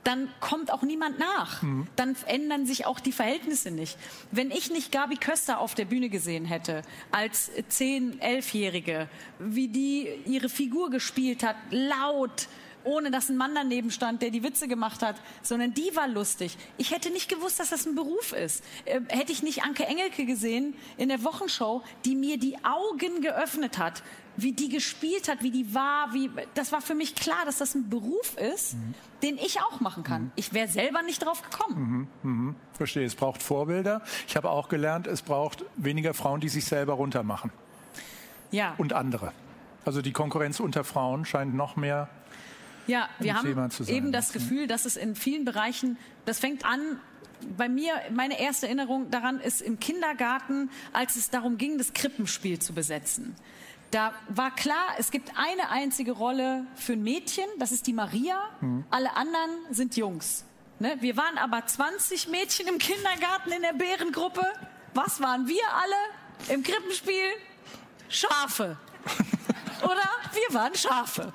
dann 0.08 0.30
kommt 0.40 0.72
auch 0.72 0.84
niemand 0.84 1.20
nach. 1.20 1.62
Mhm. 1.62 1.88
Dann 1.98 2.16
ändern 2.28 2.66
sich 2.66 2.86
auch 2.86 3.02
die 3.02 3.12
Verhältnisse 3.12 3.72
nicht. 3.72 3.98
Wenn 4.32 4.52
ich 4.52 4.72
nicht 4.72 4.92
Gabi 4.92 5.18
Köster 5.18 5.60
auf 5.60 5.76
der 5.76 5.84
Bühne 5.84 6.08
gesehen 6.10 6.46
hätte, 6.46 6.82
als 7.12 7.52
10-, 7.52 8.22
11-Jährige, 8.22 9.10
wie 9.38 9.68
die 9.68 10.08
ihre 10.26 10.48
Figur 10.48 10.90
gespielt 10.90 11.44
hat, 11.44 11.58
laut, 11.72 12.48
ohne 12.88 13.12
dass 13.12 13.30
ein 13.30 13.38
Mann 13.38 13.54
daneben 13.54 13.92
stand, 13.92 14.22
der 14.22 14.32
die 14.32 14.44
Witze 14.44 14.68
gemacht 14.68 15.04
hat, 15.04 15.18
sondern 15.44 15.74
die 15.74 15.96
war 15.96 16.08
lustig. 16.08 16.58
Ich 16.78 16.92
hätte 16.92 17.12
nicht 17.12 17.30
gewusst, 17.30 17.60
dass 17.60 17.70
das 17.70 17.86
ein 17.86 17.96
Beruf 17.96 18.34
ist. 18.34 18.64
Äh, 18.86 19.02
hätte 19.10 19.32
ich 19.32 19.44
nicht 19.44 19.64
Anke 19.64 19.86
Engelke 19.86 20.26
gesehen 20.26 20.74
in 20.98 21.10
der 21.10 21.24
Wochenshow, 21.24 21.84
die 22.06 22.16
mir 22.16 22.40
die 22.40 22.58
Augen 22.64 23.22
geöffnet 23.22 23.78
hat, 23.78 24.04
wie 24.38 24.54
die 24.54 24.70
gespielt 24.70 25.28
hat, 25.28 25.42
wie 25.42 25.52
die 25.52 25.74
war, 25.74 26.14
wie 26.14 26.30
das 26.54 26.72
war 26.72 26.82
für 26.82 26.96
mich 26.96 27.16
klar, 27.16 27.44
dass 27.46 27.58
das 27.58 27.76
ein 27.76 27.90
Beruf 27.90 28.38
ist, 28.38 28.76
mhm. 28.76 28.94
den 29.24 29.38
ich 29.38 29.60
auch 29.62 29.80
machen 29.82 30.04
kann. 30.04 30.24
Mhm. 30.24 30.32
Ich 30.36 30.54
wäre 30.54 30.68
selber 30.68 31.02
nicht 31.02 31.26
drauf 31.26 31.42
gekommen. 31.42 32.08
Mhm. 32.22 32.32
mhm. 32.32 32.56
Verstehe, 32.74 33.06
es 33.06 33.16
braucht 33.16 33.42
Vorbilder. 33.42 34.02
Ich 34.28 34.38
habe 34.38 34.50
auch 34.50 34.70
gelernt, 34.70 35.08
es 35.08 35.24
braucht 35.24 35.66
weniger 35.76 36.14
Frauen, 36.14 36.40
die 36.40 36.50
sich 36.50 36.66
selber 36.66 36.94
runtermachen. 36.94 37.52
Ja. 38.52 38.76
Und 38.78 38.94
andere. 38.94 39.34
Also 39.84 40.02
die 40.02 40.12
Konkurrenz 40.12 40.60
unter 40.60 40.84
Frauen 40.84 41.26
scheint 41.26 41.56
noch 41.56 41.76
mehr 41.76 42.10
ja, 42.88 43.10
wir 43.20 43.36
haben 43.36 43.70
eben 43.88 44.12
das 44.12 44.34
Gefühl, 44.34 44.68
dass 44.68 44.86
es 44.86 44.98
in 44.98 45.16
vielen 45.16 45.46
Bereichen, 45.46 45.98
das 46.26 46.40
fängt 46.40 46.66
an, 46.66 47.00
bei 47.56 47.70
mir, 47.70 47.94
meine 48.12 48.40
erste 48.40 48.66
Erinnerung 48.66 49.12
daran 49.12 49.40
ist 49.40 49.62
im 49.62 49.80
Kindergarten, 49.80 50.70
als 50.94 51.16
es 51.16 51.30
darum 51.30 51.58
ging, 51.58 51.78
das 51.78 51.94
Krippenspiel 51.94 52.60
zu 52.60 52.74
besetzen. 52.74 53.36
Da 53.92 54.14
war 54.28 54.54
klar, 54.54 54.96
es 54.98 55.12
gibt 55.12 55.32
eine 55.38 55.70
einzige 55.70 56.12
Rolle 56.12 56.66
für 56.76 56.94
ein 56.94 57.04
Mädchen, 57.04 57.46
das 57.58 57.72
ist 57.72 57.88
die 57.88 57.94
Maria. 57.94 58.38
Mhm. 58.60 58.86
Alle 58.90 59.16
anderen 59.16 59.52
sind 59.72 59.96
Jungs. 59.96 60.44
Ne? 60.80 60.98
Wir 61.00 61.16
waren 61.16 61.38
aber 61.38 61.66
20 61.66 62.28
Mädchen 62.28 62.68
im 62.68 62.80
Kindergarten 62.80 63.52
in 63.52 63.62
der 63.62 63.74
Bärengruppe. 63.74 64.46
Was 64.94 65.22
waren 65.22 65.48
wir 65.48 65.64
alle 65.74 66.54
im 66.54 66.64
Krippenspiel? 66.64 67.30
Schafe. 68.10 68.78
Oder? 69.84 70.10
Wir 70.34 70.54
waren 70.54 70.76
Schafe. 70.76 71.34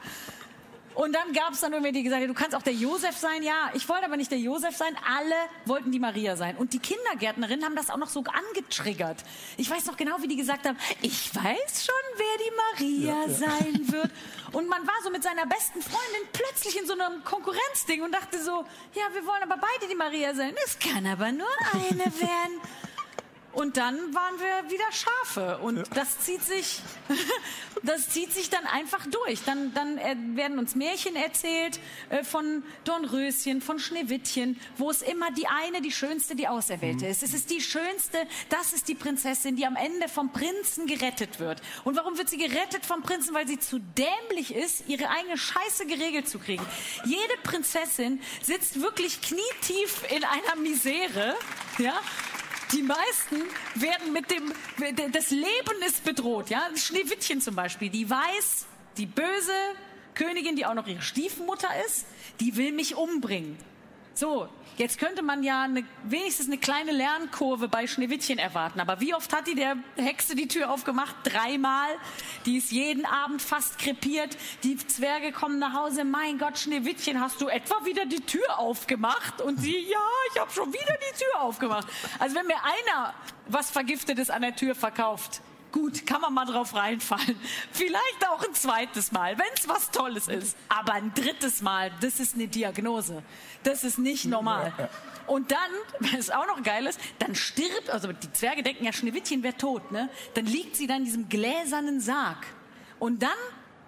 Und 0.95 1.13
dann 1.13 1.33
gab 1.33 1.53
es 1.53 1.61
dann 1.61 1.73
irgendwie 1.73 1.93
die 1.93 2.03
gesagt, 2.03 2.29
du 2.29 2.35
kannst 2.35 2.55
auch 2.55 2.63
der 2.63 2.73
Josef 2.73 3.17
sein. 3.17 3.43
Ja, 3.43 3.71
ich 3.75 3.89
wollte 3.89 4.05
aber 4.05 4.17
nicht 4.17 4.31
der 4.31 4.39
Josef 4.39 4.77
sein. 4.77 4.97
Alle 5.07 5.35
wollten 5.65 5.91
die 5.91 5.99
Maria 5.99 6.37
sein. 6.37 6.57
Und 6.57 6.73
die 6.73 6.79
Kindergärtnerinnen 6.79 7.65
haben 7.65 7.77
das 7.77 7.91
auch 7.91 7.97
noch 7.97 8.09
so 8.09 8.23
angetriggert. 8.25 9.25
Ich 9.57 9.71
weiß 9.71 9.87
noch 9.87 9.97
genau, 9.97 10.17
wie 10.21 10.29
die 10.29 10.37
gesagt 10.37 10.67
haben, 10.67 10.79
ich 11.01 11.35
weiß 11.35 11.87
schon, 11.87 11.95
wer 12.17 12.37
die 12.39 13.01
Maria 13.01 13.15
ja, 13.15 13.27
ja. 13.27 13.35
sein 13.35 13.93
wird. 13.93 14.11
Und 14.53 14.69
man 14.69 14.87
war 14.87 14.95
so 15.03 15.11
mit 15.11 15.23
seiner 15.23 15.47
besten 15.47 15.81
Freundin 15.81 16.29
plötzlich 16.33 16.79
in 16.79 16.87
so 16.87 16.93
einem 16.93 17.25
Konkurrenzding 17.25 18.03
und 18.03 18.13
dachte 18.13 18.43
so, 18.43 18.65
ja, 18.95 19.03
wir 19.13 19.27
wollen 19.27 19.43
aber 19.43 19.57
beide 19.57 19.91
die 19.91 19.97
Maria 19.97 20.35
sein. 20.35 20.55
Es 20.65 20.79
kann 20.79 21.07
aber 21.07 21.33
nur 21.33 21.49
eine 21.73 22.05
werden. 22.21 22.61
Und 23.53 23.77
dann 23.77 23.97
waren 24.15 24.39
wir 24.39 24.71
wieder 24.71 24.85
Schafe. 24.91 25.59
Und 25.59 25.77
ja. 25.77 25.83
das 25.95 26.21
zieht 26.21 26.43
sich, 26.43 26.81
das 27.83 28.09
zieht 28.09 28.33
sich 28.33 28.51
dann 28.51 28.65
einfach 28.67 29.07
durch. 29.07 29.43
Dann, 29.45 29.75
dann 29.75 29.99
werden 30.37 30.59
uns 30.59 30.75
Märchen 30.75 31.17
erzählt 31.17 31.79
äh, 32.09 32.25
von 32.25 32.63
Dornröschen, 32.85 33.61
von 33.61 33.79
Schneewittchen, 33.79 34.59
wo 34.79 34.91
es 34.91 35.03
immer 35.03 35.31
die 35.33 35.47
eine, 35.47 35.83
die 35.83 35.93
schönste, 35.93 36.35
die 36.35 36.49
Auserwählte 36.49 37.05
mhm. 37.05 37.11
ist. 37.11 37.23
Es 37.23 37.35
ist 37.35 37.51
die 37.51 37.61
schönste, 37.61 38.27
das 38.49 38.73
ist 38.73 38.89
die 38.89 38.95
Prinzessin, 38.95 39.57
die 39.57 39.67
am 39.67 39.77
Ende 39.77 40.09
vom 40.09 40.33
Prinzen 40.33 40.87
gerettet 40.87 41.39
wird. 41.39 41.61
Und 41.85 41.97
warum 41.97 42.17
wird 42.17 42.31
sie 42.31 42.39
gerettet 42.39 42.87
vom 42.87 43.03
Prinzen? 43.03 43.35
Weil 43.35 43.47
sie 43.47 43.59
zu 43.59 43.79
dämlich 43.79 44.55
ist, 44.55 44.89
ihre 44.89 45.11
eigene 45.11 45.37
Scheiße 45.37 45.87
geregelt 45.87 46.29
zu 46.29 46.39
kriegen. 46.39 46.65
Jede 47.05 47.37
Prinzessin 47.43 48.21
sitzt 48.43 48.81
wirklich 48.81 49.21
knietief 49.21 50.05
in 50.11 50.25
einer 50.25 50.57
Misere, 50.57 51.35
ja, 51.79 52.01
die 52.73 52.83
meisten 52.83 53.43
werden 53.75 54.13
mit 54.13 54.31
dem, 54.31 54.53
das 55.13 55.31
Leben 55.31 55.83
ist 55.87 56.05
bedroht. 56.05 56.51
Ja? 56.51 56.63
Schneewittchen 56.75 57.41
zum 57.41 57.55
Beispiel, 57.55 57.91
die 57.91 58.09
weiß, 58.09 58.67
die 58.97 59.07
böse 59.07 59.53
Königin, 60.15 60.57
die 60.57 60.67
auch 60.67 60.75
noch 60.75 60.87
ihre 60.87 61.03
Stiefmutter 61.03 61.69
ist, 61.87 62.07
die 62.41 62.57
will 62.57 62.73
mich 62.73 62.97
umbringen. 62.97 63.57
So, 64.15 64.49
jetzt 64.77 64.99
könnte 64.99 65.23
man 65.23 65.43
ja 65.43 65.63
eine, 65.63 65.85
wenigstens 66.05 66.47
eine 66.47 66.59
kleine 66.59 66.93
Lernkurve 66.93 67.69
bei 67.69 67.87
Schneewittchen 67.87 68.39
erwarten. 68.39 68.81
Aber 68.81 69.01
wie 69.01 69.15
oft 69.15 69.33
hat 69.33 69.47
die 69.47 69.55
der 69.55 69.77
Hexe 69.97 70.35
die 70.35 70.49
Tür 70.49 70.71
aufgemacht? 70.71 71.15
Dreimal. 71.25 71.91
Die 72.47 72.57
ist 72.59 72.73
jeden 72.73 73.05
Abend 73.07 73.43
fast 73.43 73.79
krepiert. 73.79 74.37
Die 74.63 74.77
Zwerge 74.77 75.33
kommen 75.33 75.59
nach 75.59 75.75
Hause. 75.75 76.05
Mein 76.05 76.39
Gott, 76.39 76.59
Schneewittchen, 76.59 77.21
hast 77.21 77.41
du 77.41 77.49
etwa 77.49 77.85
wieder 77.85 78.07
die 78.07 78.21
Tür 78.21 78.59
aufgemacht? 78.59 79.41
Und 79.41 79.61
sie, 79.61 79.79
ja, 79.79 79.99
ich 80.33 80.41
habe 80.41 80.51
schon 80.51 80.73
wieder 80.73 80.97
die 81.11 81.19
Tür 81.19 81.41
aufgemacht. 81.41 81.87
Also 82.19 82.37
wenn 82.37 82.47
mir 82.47 82.63
einer 82.63 83.15
was 83.49 83.71
Vergiftetes 83.71 84.31
an 84.31 84.43
der 84.43 84.57
Tür 84.57 84.75
verkauft, 84.75 85.43
Gut, 85.73 86.07
kann 86.07 86.21
man 86.21 86.35
mal 86.35 86.45
drauf 86.45 86.75
reinfallen. 86.75 87.41
Vielleicht 87.73 88.29
auch 88.29 88.45
ein 88.47 88.55
zweites 88.55 89.11
Mal, 89.11 89.39
wenn 89.39 89.47
es 89.55 89.67
was 89.67 89.91
Tolles 89.91 90.29
ist. 90.29 90.57
Aber 90.69 90.93
ein 90.93 91.15
drittes 91.15 91.63
Mal, 91.63 91.91
das 92.03 92.21
ist 92.21 92.35
eine 92.35 92.47
Diagnose. 92.47 93.23
Das 93.63 93.83
ist 93.83 93.99
nicht 93.99 94.27
normal. 94.27 94.73
Und 95.27 95.51
dann, 95.51 96.13
es 96.19 96.31
auch 96.31 96.47
noch 96.47 96.63
geil 96.63 96.87
ist, 96.87 97.01
dann 97.19 97.35
stirbt, 97.35 97.89
also 97.89 98.13
die 98.13 98.33
Zwerge 98.33 98.63
denken 98.63 98.85
ja, 98.85 98.93
Schneewittchen 98.93 99.43
wäre 99.43 99.57
tot, 99.57 99.91
ne? 99.93 100.11
Dann 100.35 100.45
liegt 100.45 100.77
sie 100.77 100.87
dann 100.87 100.99
in 100.99 101.05
diesem 101.07 101.29
gläsernen 101.31 102.01
Sarg. 102.01 102.47
Und 102.99 103.23
dann 103.23 103.31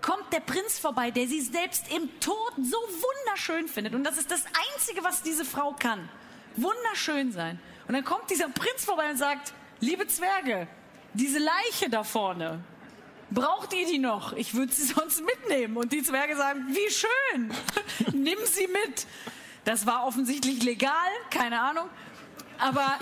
kommt 0.01 0.33
der 0.33 0.41
Prinz 0.41 0.79
vorbei, 0.79 1.11
der 1.11 1.27
sie 1.27 1.41
selbst 1.41 1.85
im 1.95 2.09
Tod 2.21 2.53
so 2.57 2.77
wunderschön 2.77 3.69
findet. 3.69 3.95
Und 3.95 4.05
das 4.05 4.17
ist 4.17 4.31
das 4.31 4.45
Einzige, 4.75 5.05
was 5.05 5.23
diese 5.23 5.45
Frau 5.45 5.75
kann. 5.79 6.09
Wunderschön 6.57 7.33
sein. 7.33 7.61
Und 7.89 7.95
dann 7.95 8.05
kommt 8.05 8.31
dieser 8.31 8.49
Prinz 8.49 8.85
vorbei 8.85 9.11
und 9.11 9.19
sagt, 9.19 9.53
liebe 9.81 10.07
Zwerge, 10.07 10.67
diese 11.15 11.39
Leiche 11.39 11.91
da 11.91 12.05
vorne, 12.05 12.61
braucht 13.31 13.73
ihr 13.73 13.87
die 13.87 13.99
noch? 13.99 14.33
Ich 14.35 14.55
würde 14.55 14.73
sie 14.73 14.85
sonst 14.95 15.23
mitnehmen. 15.25 15.77
Und 15.77 15.93
die 15.93 16.03
Zwerge 16.03 16.37
sagen, 16.37 16.67
wie 16.69 16.91
schön, 16.91 17.53
nimm 18.23 18.39
sie 18.45 18.67
mit. 18.67 19.07
Das 19.65 19.87
war 19.87 20.07
offensichtlich 20.07 20.63
legal, 20.63 20.93
keine 21.31 21.61
Ahnung. 21.61 21.89
Aber 22.59 22.99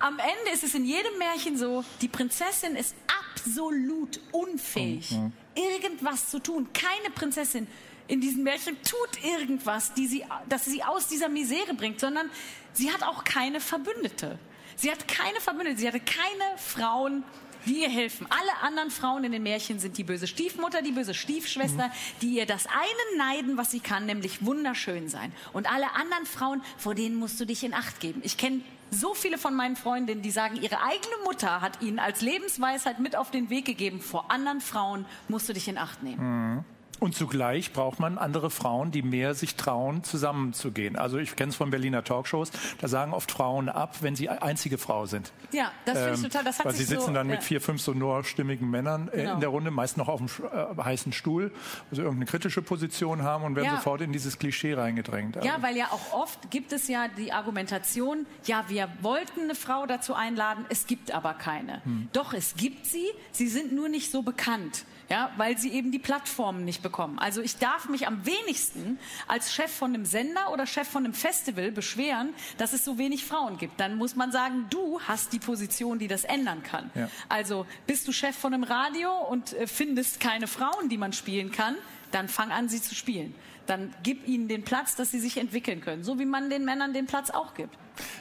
am 0.00 0.18
Ende 0.18 0.50
ist 0.52 0.64
es 0.64 0.74
in 0.74 0.84
jedem 0.84 1.16
Märchen 1.18 1.56
so, 1.56 1.84
die 2.00 2.08
Prinzessin 2.08 2.76
ist 2.76 2.94
absolut 3.34 4.20
unfähig, 4.32 5.12
mhm. 5.12 5.32
irgendwas 5.54 6.28
zu 6.28 6.38
tun. 6.40 6.68
Keine 6.72 7.10
Prinzessin 7.14 7.66
in 8.06 8.20
diesen 8.20 8.42
Märchen 8.42 8.76
tut 8.82 9.24
irgendwas, 9.24 9.94
die 9.94 10.06
sie, 10.06 10.24
das 10.48 10.66
sie 10.66 10.82
aus 10.82 11.08
dieser 11.08 11.28
Misere 11.28 11.74
bringt, 11.74 12.00
sondern 12.00 12.30
sie 12.72 12.92
hat 12.92 13.02
auch 13.02 13.24
keine 13.24 13.60
Verbündete. 13.60 14.38
Sie 14.76 14.90
hat 14.90 15.08
keine 15.08 15.40
Verbündete, 15.40 15.78
sie 15.78 15.88
hatte 15.88 16.00
keine 16.00 16.58
Frauen, 16.58 17.24
die 17.66 17.82
ihr 17.82 17.88
helfen. 17.88 18.26
Alle 18.30 18.62
anderen 18.62 18.90
Frauen 18.90 19.24
in 19.24 19.32
den 19.32 19.42
Märchen 19.42 19.78
sind 19.78 19.98
die 19.98 20.04
böse 20.04 20.26
Stiefmutter, 20.26 20.82
die 20.82 20.92
böse 20.92 21.14
Stiefschwester, 21.14 21.88
mhm. 21.88 21.92
die 22.22 22.36
ihr 22.36 22.46
das 22.46 22.66
eine 22.66 23.18
neiden, 23.18 23.56
was 23.56 23.70
sie 23.70 23.80
kann, 23.80 24.06
nämlich 24.06 24.44
wunderschön 24.44 25.08
sein. 25.08 25.32
Und 25.52 25.70
alle 25.70 25.92
anderen 25.94 26.26
Frauen, 26.26 26.62
vor 26.78 26.94
denen 26.94 27.16
musst 27.16 27.40
du 27.40 27.44
dich 27.44 27.64
in 27.64 27.74
Acht 27.74 28.00
geben. 28.00 28.20
Ich 28.24 28.36
kenne 28.36 28.60
so 28.90 29.14
viele 29.14 29.38
von 29.38 29.54
meinen 29.54 29.76
Freundinnen, 29.76 30.22
die 30.22 30.30
sagen, 30.30 30.56
ihre 30.60 30.80
eigene 30.82 31.16
Mutter 31.24 31.60
hat 31.60 31.82
ihnen 31.82 31.98
als 31.98 32.20
Lebensweisheit 32.20 33.00
mit 33.00 33.16
auf 33.16 33.30
den 33.30 33.50
Weg 33.50 33.64
gegeben, 33.64 34.00
vor 34.00 34.30
anderen 34.30 34.60
Frauen 34.60 35.04
musst 35.28 35.48
du 35.48 35.52
dich 35.52 35.68
in 35.68 35.78
Acht 35.78 36.02
nehmen. 36.02 36.54
Mhm. 36.54 36.64
Und 37.00 37.14
zugleich 37.14 37.72
braucht 37.72 38.00
man 38.00 38.18
andere 38.18 38.50
Frauen, 38.50 38.90
die 38.90 39.02
mehr 39.02 39.34
sich 39.34 39.56
trauen, 39.56 40.04
zusammenzugehen. 40.04 40.96
Also 40.96 41.18
ich 41.18 41.36
kenne 41.36 41.50
es 41.50 41.56
von 41.56 41.70
Berliner 41.70 42.04
Talkshows, 42.04 42.50
da 42.80 42.88
sagen 42.88 43.12
oft 43.12 43.30
Frauen 43.30 43.68
ab, 43.68 43.96
wenn 44.00 44.16
sie 44.16 44.28
einzige 44.28 44.78
Frau 44.78 45.06
sind. 45.06 45.32
Ja, 45.52 45.72
das 45.84 45.98
finde 45.98 46.12
ich 46.14 46.18
ähm, 46.18 46.24
total, 46.24 46.44
das 46.44 46.58
hat 46.58 46.66
Weil 46.66 46.74
sie 46.74 46.84
sitzen 46.84 47.06
so, 47.06 47.12
dann 47.12 47.26
mit 47.26 47.42
vier, 47.42 47.60
fünf 47.60 47.82
so 47.82 47.92
nur 47.92 48.24
stimmigen 48.24 48.70
Männern 48.70 49.08
äh, 49.08 49.18
genau. 49.18 49.34
in 49.34 49.40
der 49.40 49.48
Runde, 49.48 49.70
meist 49.70 49.96
noch 49.96 50.08
auf 50.08 50.18
dem 50.18 50.28
äh, 50.28 50.82
heißen 50.82 51.12
Stuhl, 51.12 51.52
also 51.90 52.02
irgendeine 52.02 52.26
kritische 52.26 52.62
Position 52.62 53.22
haben 53.22 53.44
und 53.44 53.56
werden 53.56 53.66
ja. 53.66 53.76
sofort 53.76 54.00
in 54.00 54.12
dieses 54.12 54.38
Klischee 54.38 54.74
reingedrängt. 54.74 55.36
Also. 55.36 55.48
Ja, 55.48 55.62
weil 55.62 55.76
ja 55.76 55.86
auch 55.90 56.12
oft 56.12 56.50
gibt 56.50 56.72
es 56.72 56.88
ja 56.88 57.08
die 57.08 57.32
Argumentation, 57.32 58.26
ja, 58.44 58.64
wir 58.68 58.88
wollten 59.02 59.42
eine 59.42 59.54
Frau 59.54 59.86
dazu 59.86 60.14
einladen, 60.14 60.64
es 60.68 60.86
gibt 60.86 61.12
aber 61.12 61.34
keine. 61.34 61.84
Hm. 61.84 62.08
Doch, 62.12 62.32
es 62.32 62.54
gibt 62.56 62.86
sie, 62.86 63.06
sie 63.32 63.48
sind 63.48 63.72
nur 63.72 63.88
nicht 63.88 64.10
so 64.10 64.22
bekannt 64.22 64.84
ja, 65.08 65.30
weil 65.36 65.58
sie 65.58 65.70
eben 65.72 65.92
die 65.92 65.98
Plattformen 65.98 66.64
nicht 66.64 66.82
bekommen. 66.82 67.18
Also 67.18 67.42
ich 67.42 67.56
darf 67.56 67.88
mich 67.88 68.06
am 68.06 68.24
wenigsten 68.24 68.98
als 69.28 69.52
Chef 69.52 69.70
von 69.70 69.94
einem 69.94 70.04
Sender 70.04 70.52
oder 70.52 70.66
Chef 70.66 70.88
von 70.88 71.04
einem 71.04 71.14
Festival 71.14 71.72
beschweren, 71.72 72.34
dass 72.58 72.72
es 72.72 72.84
so 72.84 72.98
wenig 72.98 73.24
Frauen 73.24 73.58
gibt. 73.58 73.78
Dann 73.80 73.96
muss 73.96 74.16
man 74.16 74.32
sagen, 74.32 74.66
du 74.70 75.00
hast 75.00 75.32
die 75.32 75.38
Position, 75.38 75.98
die 75.98 76.08
das 76.08 76.24
ändern 76.24 76.62
kann. 76.62 76.90
Ja. 76.94 77.08
Also 77.28 77.66
bist 77.86 78.08
du 78.08 78.12
Chef 78.12 78.36
von 78.36 78.54
einem 78.54 78.64
Radio 78.64 79.12
und 79.12 79.52
äh, 79.52 79.66
findest 79.66 80.20
keine 80.20 80.46
Frauen, 80.46 80.88
die 80.88 80.98
man 80.98 81.12
spielen 81.12 81.52
kann, 81.52 81.76
dann 82.10 82.28
fang 82.28 82.50
an, 82.50 82.68
sie 82.68 82.80
zu 82.80 82.94
spielen. 82.94 83.34
Dann 83.66 83.94
gib 84.02 84.26
ihnen 84.28 84.48
den 84.48 84.62
Platz, 84.62 84.94
dass 84.94 85.10
sie 85.10 85.20
sich 85.20 85.38
entwickeln 85.38 85.80
können, 85.80 86.04
so 86.04 86.18
wie 86.18 86.26
man 86.26 86.50
den 86.50 86.64
Männern 86.64 86.92
den 86.92 87.06
Platz 87.06 87.30
auch 87.30 87.54
gibt. 87.54 87.76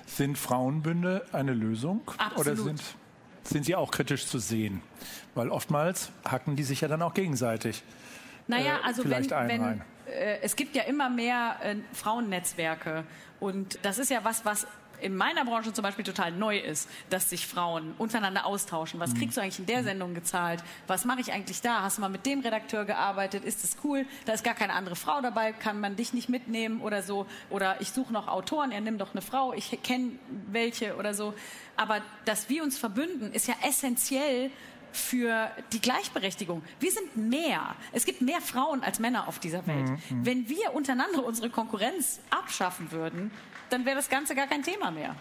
Sind 0.06 0.38
Frauenbünde 0.38 1.26
eine 1.32 1.54
Lösung? 1.54 2.02
Absolut. 2.18 2.40
Oder 2.40 2.56
sind 2.56 2.82
sind 3.44 3.66
sie 3.66 3.76
auch 3.76 3.92
kritisch 3.92 4.26
zu 4.26 4.40
sehen. 4.40 4.82
Weil 5.36 5.50
oftmals 5.50 6.12
hacken 6.26 6.56
die 6.56 6.64
sich 6.64 6.82
ja 6.82 6.88
dann 6.88 7.02
auch 7.02 7.14
gegenseitig. 7.14 7.84
Naja, 8.48 8.78
äh, 8.78 8.86
also 8.86 9.10
wenn, 9.10 9.30
wenn 9.30 9.82
äh, 10.06 10.40
es 10.42 10.56
gibt 10.56 10.76
ja 10.76 10.84
immer 10.84 11.10
mehr 11.10 11.58
äh, 11.62 11.76
Frauennetzwerke 11.94 13.04
und 13.40 13.80
das 13.84 13.98
ist 14.00 14.12
ja 14.12 14.24
was, 14.24 14.46
was 14.46 14.68
in 15.02 15.16
meiner 15.16 15.46
Branche 15.46 15.74
zum 15.74 15.84
Beispiel 15.84 16.06
total 16.06 16.32
neu 16.32 16.58
ist, 16.58 16.90
dass 17.10 17.30
sich 17.30 17.48
Frauen 17.48 17.94
untereinander 17.98 18.46
austauschen. 18.46 19.00
Was 19.00 19.14
mhm. 19.14 19.20
kriegst 19.20 19.38
du 19.38 19.42
eigentlich 19.42 19.60
in 19.60 19.66
der 19.66 19.82
mhm. 19.82 19.86
Sendung 19.86 20.14
gezahlt? 20.14 20.64
Was 20.88 21.06
mache 21.06 21.22
ich 21.22 21.32
eigentlich 21.32 21.62
da? 21.62 21.82
Hast 21.82 21.98
du 21.98 22.02
mal 22.02 22.10
mit 22.10 22.26
dem 22.26 22.40
Redakteur 22.40 22.86
gearbeitet? 22.86 23.44
Ist 23.44 23.64
das 23.64 23.78
cool? 23.84 24.06
Da 24.26 24.34
ist 24.34 24.44
gar 24.44 24.54
keine 24.54 24.74
andere 24.74 24.96
Frau 24.96 25.22
dabei. 25.22 25.52
Kann 25.54 25.80
man 25.80 25.96
dich 25.96 26.14
nicht 26.14 26.30
mitnehmen 26.30 26.82
oder 26.82 27.04
so? 27.04 27.26
Oder 27.50 27.82
ich 27.82 27.92
suche 27.92 28.14
noch 28.14 28.28
Autoren. 28.28 28.72
Er 28.72 28.82
nimmt 28.82 29.02
doch 29.02 29.12
eine 29.12 29.22
Frau. 29.22 29.54
Ich 29.54 29.78
kenne 29.84 30.12
welche 30.52 30.96
oder 30.96 31.14
so. 31.14 31.34
Aber 31.76 32.02
dass 32.26 32.50
wir 32.50 32.64
uns 32.64 32.78
verbünden, 32.78 33.34
ist 33.34 33.48
ja 33.48 33.56
essentiell 33.68 34.52
für 34.94 35.52
die 35.74 35.82
Gleichberechtigung. 35.82 36.64
Wir 36.80 36.92
sind 36.92 37.18
mehr. 37.18 37.76
Es 37.92 38.06
gibt 38.06 38.22
mehr 38.22 38.42
Frauen 38.42 38.84
als 38.84 39.00
Männer 39.00 39.28
auf 39.28 39.40
dieser 39.40 39.66
Welt. 39.68 39.90
Mhm. 39.90 39.98
mhm. 40.10 40.26
Wenn 40.26 40.50
wir 40.50 40.74
untereinander 40.74 41.26
unsere 41.26 41.50
Konkurrenz 41.50 42.20
abschaffen 42.30 42.92
würden, 42.92 43.32
dann 43.70 43.86
wäre 43.86 43.96
das 43.96 44.10
Ganze 44.10 44.36
gar 44.36 44.48
kein 44.48 44.64
Thema 44.64 44.92
mehr. 44.92 45.16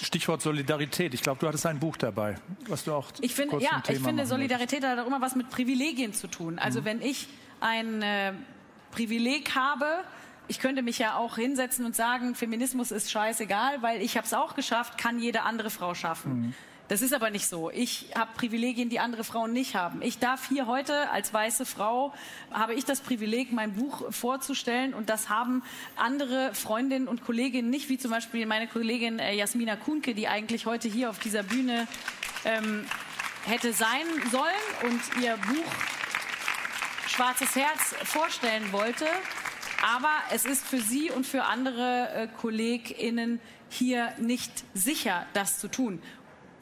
Stichwort 0.00 0.42
Solidarität. 0.42 1.14
Ich 1.14 1.22
glaube, 1.22 1.40
du 1.40 1.48
hattest 1.48 1.66
ein 1.66 1.80
Buch 1.80 1.96
dabei, 1.96 2.36
was 2.68 2.84
du 2.84 2.92
auch 2.92 3.10
ich 3.20 3.34
finde, 3.34 3.58
ja, 3.60 3.82
ich 3.88 4.00
finde 4.00 4.26
Solidarität 4.26 4.84
hat 4.84 4.98
auch 4.98 5.06
immer 5.06 5.20
was 5.20 5.34
mit 5.34 5.50
Privilegien 5.50 6.12
zu 6.12 6.26
tun. 6.26 6.58
Also 6.58 6.80
mhm. 6.80 6.84
wenn 6.84 7.02
ich 7.02 7.28
ein 7.60 8.02
äh, 8.02 8.32
Privileg 8.90 9.54
habe, 9.54 10.04
ich 10.46 10.60
könnte 10.60 10.82
mich 10.82 10.98
ja 10.98 11.16
auch 11.16 11.36
hinsetzen 11.36 11.86
und 11.86 11.96
sagen, 11.96 12.34
Feminismus 12.34 12.90
ist 12.90 13.10
scheißegal, 13.10 13.82
weil 13.82 14.02
ich 14.02 14.16
habe 14.16 14.26
es 14.26 14.34
auch 14.34 14.54
geschafft, 14.54 14.98
kann 14.98 15.18
jede 15.18 15.42
andere 15.42 15.70
Frau 15.70 15.94
schaffen. 15.94 16.40
Mhm. 16.40 16.54
Das 16.88 17.00
ist 17.00 17.14
aber 17.14 17.30
nicht 17.30 17.48
so. 17.48 17.70
Ich 17.70 18.10
habe 18.14 18.30
Privilegien, 18.36 18.90
die 18.90 19.00
andere 19.00 19.24
Frauen 19.24 19.54
nicht 19.54 19.74
haben. 19.74 20.02
Ich 20.02 20.18
darf 20.18 20.48
hier 20.48 20.66
heute 20.66 21.08
als 21.10 21.32
weiße 21.32 21.64
Frau, 21.64 22.12
habe 22.50 22.74
ich 22.74 22.84
das 22.84 23.00
Privileg, 23.00 23.52
mein 23.52 23.72
Buch 23.72 24.12
vorzustellen 24.12 24.92
und 24.92 25.08
das 25.08 25.30
haben 25.30 25.62
andere 25.96 26.54
Freundinnen 26.54 27.08
und 27.08 27.24
Kolleginnen 27.24 27.70
nicht, 27.70 27.88
wie 27.88 27.96
zum 27.96 28.10
Beispiel 28.10 28.44
meine 28.44 28.68
Kollegin 28.68 29.18
äh, 29.18 29.34
Jasmina 29.34 29.76
Kuhnke, 29.76 30.14
die 30.14 30.28
eigentlich 30.28 30.66
heute 30.66 30.88
hier 30.88 31.08
auf 31.08 31.18
dieser 31.18 31.42
Bühne 31.42 31.88
ähm, 32.44 32.84
hätte 33.46 33.72
sein 33.72 34.04
sollen 34.30 34.92
und 34.92 35.22
ihr 35.22 35.38
Buch 35.38 35.72
Schwarzes 37.06 37.56
Herz 37.56 37.94
vorstellen 38.04 38.72
wollte. 38.72 39.06
Aber 39.86 40.12
es 40.32 40.44
ist 40.44 40.66
für 40.66 40.80
Sie 40.80 41.10
und 41.10 41.26
für 41.26 41.44
andere 41.44 42.08
äh, 42.14 42.28
KollegInnen 42.40 43.40
hier 43.70 44.12
nicht 44.18 44.64
sicher, 44.74 45.26
das 45.32 45.58
zu 45.58 45.68
tun. 45.68 46.02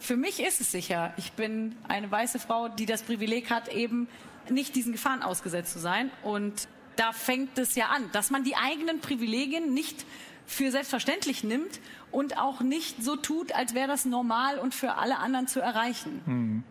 Für 0.02 0.16
mich 0.16 0.42
ist 0.42 0.60
es 0.60 0.72
sicher. 0.72 1.14
Ich 1.16 1.30
bin 1.32 1.76
eine 1.86 2.10
weiße 2.10 2.40
Frau, 2.40 2.68
die 2.68 2.86
das 2.86 3.02
Privileg 3.02 3.50
hat, 3.50 3.68
eben 3.68 4.08
nicht 4.50 4.74
diesen 4.74 4.90
Gefahren 4.90 5.22
ausgesetzt 5.22 5.72
zu 5.72 5.78
sein. 5.78 6.10
Und 6.24 6.66
da 6.96 7.12
fängt 7.12 7.56
es 7.56 7.76
ja 7.76 7.86
an, 7.86 8.10
dass 8.10 8.30
man 8.30 8.42
die 8.42 8.56
eigenen 8.56 9.00
Privilegien 9.00 9.72
nicht 9.72 10.04
für 10.44 10.72
selbstverständlich 10.72 11.44
nimmt 11.44 11.78
und 12.10 12.36
auch 12.36 12.62
nicht 12.62 13.00
so 13.00 13.14
tut, 13.14 13.52
als 13.54 13.74
wäre 13.74 13.86
das 13.86 14.04
normal 14.04 14.58
und 14.58 14.74
für 14.74 14.94
alle 14.94 15.18
anderen 15.18 15.46
zu 15.46 15.60
erreichen. 15.60 16.20
Hm. 16.24 16.64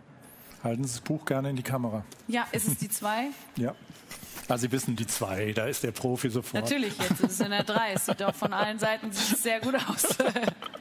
Halten 0.61 0.83
Sie 0.83 0.91
das 0.91 1.01
Buch 1.01 1.23
gerne 1.23 1.51
in 1.51 1.55
die 1.55 1.63
Kamera. 1.63 2.03
Ja, 2.27 2.45
ist 2.51 2.67
es 2.67 2.77
die 2.79 2.89
zwei? 2.89 3.27
ja. 3.55 3.73
Also 4.47 4.63
Sie 4.63 4.71
wissen, 4.73 4.97
die 4.97 5.07
zwei, 5.07 5.53
da 5.53 5.67
ist 5.67 5.83
der 5.83 5.91
Profi 5.91 6.29
sofort. 6.29 6.63
Natürlich, 6.63 6.97
jetzt 6.97 7.21
ist 7.21 7.31
es 7.31 7.39
in 7.39 7.51
der 7.51 7.63
drei. 7.63 7.93
Es 7.93 8.07
sieht 8.07 8.21
auch 8.21 8.35
von 8.35 8.51
allen 8.51 8.79
Seiten 8.79 9.09
sehr 9.13 9.61
gut 9.61 9.75
aus. 9.87 10.17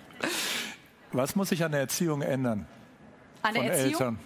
Was 1.13 1.37
muss 1.37 1.49
sich 1.49 1.65
an 1.65 1.73
der 1.73 1.81
Erziehung 1.81 2.23
ändern? 2.23 2.67
An 3.43 3.55
der 3.55 3.63
von 3.63 3.71
Erziehung? 3.71 3.93
Eltern? 3.93 4.19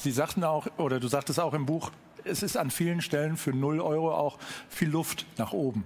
Sie 0.00 0.10
sagten 0.10 0.44
auch, 0.44 0.66
oder 0.76 1.00
du 1.00 1.08
sagtest 1.08 1.40
auch 1.40 1.54
im 1.54 1.66
Buch, 1.66 1.90
es 2.24 2.42
ist 2.42 2.56
an 2.56 2.70
vielen 2.70 3.00
Stellen 3.00 3.36
für 3.36 3.52
0 3.52 3.80
Euro 3.80 4.14
auch 4.14 4.38
viel 4.68 4.88
Luft 4.88 5.26
nach 5.38 5.52
oben. 5.52 5.84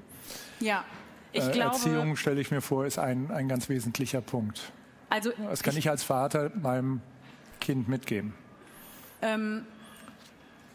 Ja, 0.61 0.85
ich 1.33 1.47
äh, 1.47 1.51
glaube. 1.51 1.75
Erziehung, 1.75 2.17
stelle 2.17 2.41
ich 2.41 2.51
mir 2.51 2.61
vor, 2.61 2.87
ist 2.87 2.99
ein, 2.99 3.31
ein 3.31 3.49
ganz 3.49 3.69
wesentlicher 3.69 4.21
Punkt. 4.21 4.73
Also, 5.11 5.31
Das 5.49 5.63
kann 5.63 5.77
ich 5.77 5.89
als 5.89 6.03
Vater 6.03 6.51
meinem 6.55 7.01
Kind 7.61 7.89
mitgeben. 7.89 8.35
Ähm, 9.23 9.67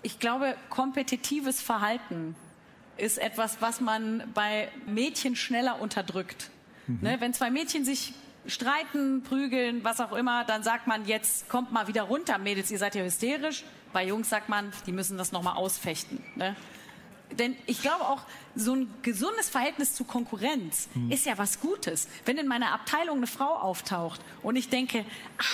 ich 0.02 0.20
glaube, 0.20 0.56
kompetitives 0.70 1.62
Verhalten 1.62 2.36
ist 2.98 3.18
etwas, 3.18 3.62
was 3.62 3.82
man 3.82 4.24
bei 4.34 4.70
Mädchen 4.86 5.36
schneller 5.36 5.82
unterdrückt. 5.82 6.50
Mhm. 6.88 7.00
Ne, 7.02 7.18
wenn 7.20 7.34
zwei 7.34 7.50
Mädchen 7.50 7.86
sich 7.86 8.14
streiten, 8.46 9.24
prügeln, 9.24 9.84
was 9.84 10.00
auch 10.00 10.12
immer, 10.12 10.44
dann 10.44 10.64
sagt 10.64 10.88
man, 10.88 11.06
jetzt 11.06 11.50
kommt 11.50 11.72
mal 11.72 11.88
wieder 11.88 12.04
runter, 12.04 12.38
Mädels, 12.38 12.72
ihr 12.72 12.78
seid 12.78 12.96
ja 12.96 13.04
hysterisch. 13.04 13.64
Bei 13.94 14.06
Jungs 14.06 14.30
sagt 14.30 14.50
man, 14.50 14.72
die 14.86 14.92
müssen 14.92 15.18
das 15.18 15.32
nochmal 15.32 15.56
ausfechten. 15.56 16.24
Ne? 16.36 16.56
Denn 17.32 17.56
ich 17.66 17.82
glaube 17.82 18.08
auch, 18.08 18.22
so 18.56 18.76
ein 18.76 18.94
gesundes 19.02 19.50
Verhältnis 19.50 19.96
zu 19.96 20.04
Konkurrenz 20.04 20.88
ist 21.10 21.26
ja 21.26 21.38
was 21.38 21.60
Gutes. 21.60 22.08
Wenn 22.26 22.38
in 22.38 22.48
meiner 22.48 22.74
Abteilung 22.74 23.18
eine 23.18 23.28
Frau 23.28 23.56
auftaucht 23.56 24.22
und 24.44 24.56
ich 24.56 24.70
denke, 24.70 25.06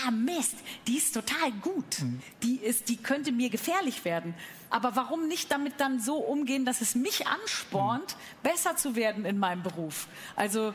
ah 0.06 0.12
Mist, 0.12 0.56
die 0.88 0.98
ist 0.98 1.14
total 1.14 1.52
gut, 1.62 1.98
die, 2.44 2.58
ist, 2.58 2.90
die 2.90 2.98
könnte 2.98 3.32
mir 3.32 3.50
gefährlich 3.50 4.04
werden. 4.04 4.34
Aber 4.70 4.96
warum 4.96 5.28
nicht 5.28 5.52
damit 5.52 5.74
dann 5.78 6.00
so 6.00 6.18
umgehen, 6.18 6.66
dass 6.66 6.82
es 6.82 6.96
mich 6.96 7.28
anspornt, 7.28 8.16
besser 8.44 8.76
zu 8.76 8.96
werden 8.96 9.26
in 9.26 9.40
meinem 9.40 9.64
Beruf? 9.64 10.08
Also 10.36 10.74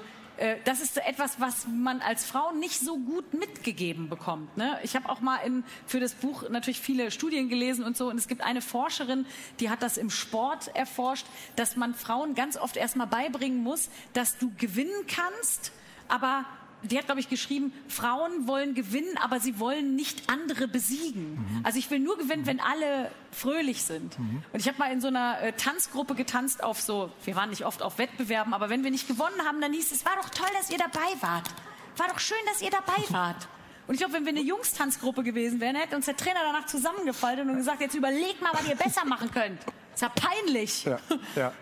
das 0.64 0.80
ist 0.80 0.98
etwas, 0.98 1.38
was 1.38 1.66
man 1.68 2.00
als 2.00 2.24
Frau 2.24 2.52
nicht 2.52 2.80
so 2.80 2.98
gut 2.98 3.34
mitgegeben 3.34 4.08
bekommt. 4.08 4.56
Ne? 4.56 4.78
Ich 4.82 4.96
habe 4.96 5.08
auch 5.08 5.20
mal 5.20 5.36
in, 5.38 5.64
für 5.86 6.00
das 6.00 6.14
Buch 6.14 6.48
natürlich 6.48 6.80
viele 6.80 7.10
Studien 7.10 7.48
gelesen 7.48 7.84
und 7.84 7.96
so. 7.96 8.08
Und 8.08 8.18
es 8.18 8.26
gibt 8.26 8.42
eine 8.42 8.60
Forscherin, 8.60 9.26
die 9.60 9.70
hat 9.70 9.82
das 9.82 9.96
im 9.96 10.10
Sport 10.10 10.74
erforscht, 10.74 11.26
dass 11.56 11.76
man 11.76 11.94
Frauen 11.94 12.34
ganz 12.34 12.56
oft 12.56 12.76
erstmal 12.76 13.06
beibringen 13.06 13.62
muss, 13.62 13.88
dass 14.12 14.36
du 14.36 14.50
gewinnen 14.58 15.06
kannst, 15.06 15.72
aber 16.08 16.44
die 16.84 16.98
hat, 16.98 17.06
glaube 17.06 17.20
ich, 17.20 17.28
geschrieben, 17.28 17.72
Frauen 17.88 18.46
wollen 18.46 18.74
gewinnen, 18.74 19.16
aber 19.22 19.40
sie 19.40 19.58
wollen 19.58 19.96
nicht 19.96 20.28
andere 20.28 20.68
besiegen. 20.68 21.38
Also 21.62 21.78
ich 21.78 21.90
will 21.90 21.98
nur 21.98 22.18
gewinnen, 22.18 22.46
wenn 22.46 22.60
alle 22.60 23.10
fröhlich 23.32 23.82
sind. 23.82 24.16
Und 24.18 24.60
ich 24.60 24.68
habe 24.68 24.78
mal 24.78 24.92
in 24.92 25.00
so 25.00 25.08
einer 25.08 25.40
äh, 25.40 25.52
Tanzgruppe 25.52 26.14
getanzt 26.14 26.62
auf 26.62 26.80
so, 26.80 27.10
wir 27.24 27.36
waren 27.36 27.50
nicht 27.50 27.64
oft 27.64 27.82
auf 27.82 27.98
Wettbewerben, 27.98 28.54
aber 28.54 28.70
wenn 28.70 28.84
wir 28.84 28.90
nicht 28.90 29.08
gewonnen 29.08 29.44
haben, 29.46 29.60
dann 29.60 29.72
hieß 29.72 29.92
es, 29.92 30.04
war 30.04 30.16
doch 30.16 30.30
toll, 30.30 30.48
dass 30.58 30.70
ihr 30.70 30.78
dabei 30.78 31.06
wart. 31.20 31.48
War 31.96 32.08
doch 32.08 32.18
schön, 32.18 32.38
dass 32.46 32.62
ihr 32.62 32.70
dabei 32.70 33.02
wart. 33.10 33.48
Und 33.86 33.94
ich 33.94 34.00
glaube, 34.00 34.14
wenn 34.14 34.24
wir 34.24 34.30
eine 34.30 34.40
Jungstanzgruppe 34.40 35.22
gewesen 35.22 35.60
wären, 35.60 35.76
hätte 35.76 35.94
uns 35.96 36.06
der 36.06 36.16
Trainer 36.16 36.40
danach 36.42 36.66
zusammengefaltet 36.66 37.46
und 37.46 37.56
gesagt, 37.56 37.80
jetzt 37.80 37.94
überlegt 37.94 38.40
mal, 38.40 38.52
was 38.52 38.66
ihr 38.66 38.76
besser 38.76 39.04
machen 39.04 39.30
könnt. 39.30 39.60
Ist 39.94 40.00
ja 40.02 40.08
peinlich. 40.08 40.84
Ja, 40.84 40.98
ja. 41.36 41.52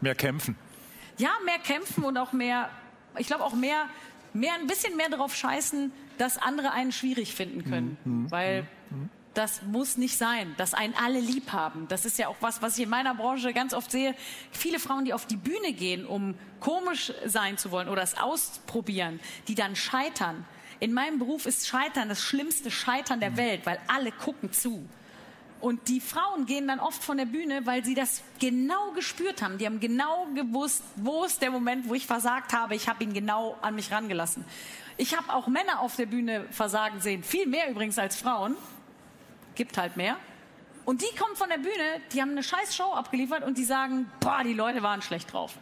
Mehr 0.00 0.14
kämpfen. 0.14 0.56
Ja, 1.18 1.30
mehr 1.44 1.58
kämpfen 1.58 2.04
und 2.04 2.16
auch 2.16 2.32
mehr, 2.32 2.68
ich 3.16 3.26
glaube 3.26 3.44
auch 3.44 3.54
mehr, 3.54 3.86
mehr, 4.32 4.54
ein 4.54 4.66
bisschen 4.66 4.96
mehr 4.96 5.08
darauf 5.08 5.34
scheißen, 5.34 5.92
dass 6.18 6.38
andere 6.38 6.72
einen 6.72 6.92
schwierig 6.92 7.34
finden 7.34 7.64
können. 7.64 7.96
Weil 8.30 8.66
das 9.34 9.62
muss 9.62 9.96
nicht 9.96 10.18
sein, 10.18 10.52
dass 10.56 10.74
einen 10.74 10.94
alle 10.94 11.20
lieb 11.20 11.52
haben. 11.52 11.86
Das 11.88 12.04
ist 12.04 12.18
ja 12.18 12.26
auch 12.26 12.36
was, 12.40 12.60
was 12.60 12.76
ich 12.76 12.84
in 12.84 12.90
meiner 12.90 13.14
Branche 13.14 13.52
ganz 13.52 13.72
oft 13.72 13.90
sehe. 13.90 14.14
Viele 14.50 14.80
Frauen, 14.80 15.04
die 15.04 15.12
auf 15.12 15.26
die 15.26 15.36
Bühne 15.36 15.72
gehen, 15.72 16.06
um 16.06 16.34
komisch 16.58 17.12
sein 17.24 17.56
zu 17.56 17.70
wollen 17.70 17.88
oder 17.88 18.02
es 18.02 18.18
ausprobieren, 18.18 19.20
die 19.46 19.54
dann 19.54 19.76
scheitern. 19.76 20.44
In 20.80 20.92
meinem 20.92 21.18
Beruf 21.18 21.46
ist 21.46 21.68
Scheitern 21.68 22.08
das 22.08 22.20
schlimmste 22.20 22.70
Scheitern 22.70 23.20
der 23.20 23.36
Welt, 23.36 23.64
weil 23.64 23.78
alle 23.86 24.10
gucken 24.12 24.52
zu. 24.52 24.88
Und 25.60 25.88
die 25.88 26.00
Frauen 26.00 26.46
gehen 26.46 26.68
dann 26.68 26.78
oft 26.78 27.02
von 27.02 27.16
der 27.16 27.24
Bühne, 27.24 27.66
weil 27.66 27.84
sie 27.84 27.94
das 27.94 28.22
genau 28.38 28.92
gespürt 28.92 29.42
haben. 29.42 29.58
Die 29.58 29.66
haben 29.66 29.80
genau 29.80 30.26
gewusst, 30.34 30.84
wo 30.96 31.24
ist 31.24 31.42
der 31.42 31.50
Moment, 31.50 31.88
wo 31.88 31.94
ich 31.94 32.06
versagt 32.06 32.52
habe. 32.52 32.76
Ich 32.76 32.88
habe 32.88 33.02
ihn 33.02 33.12
genau 33.12 33.56
an 33.60 33.74
mich 33.74 33.90
rangelassen. 33.90 34.44
Ich 34.96 35.16
habe 35.16 35.32
auch 35.32 35.48
Männer 35.48 35.80
auf 35.80 35.96
der 35.96 36.06
Bühne 36.06 36.46
versagen 36.50 37.00
sehen. 37.00 37.22
Viel 37.24 37.46
mehr 37.46 37.70
übrigens 37.70 37.98
als 37.98 38.16
Frauen. 38.16 38.56
Gibt 39.56 39.76
halt 39.78 39.96
mehr. 39.96 40.16
Und 40.84 41.02
die 41.02 41.16
kommen 41.18 41.36
von 41.36 41.48
der 41.48 41.58
Bühne, 41.58 42.00
die 42.12 42.22
haben 42.22 42.30
eine 42.30 42.42
scheiß 42.42 42.74
Show 42.74 42.92
abgeliefert 42.94 43.44
und 43.44 43.58
die 43.58 43.64
sagen, 43.64 44.10
boah, 44.20 44.42
die 44.42 44.54
Leute 44.54 44.82
waren 44.82 45.02
schlecht 45.02 45.32
drauf. 45.32 45.52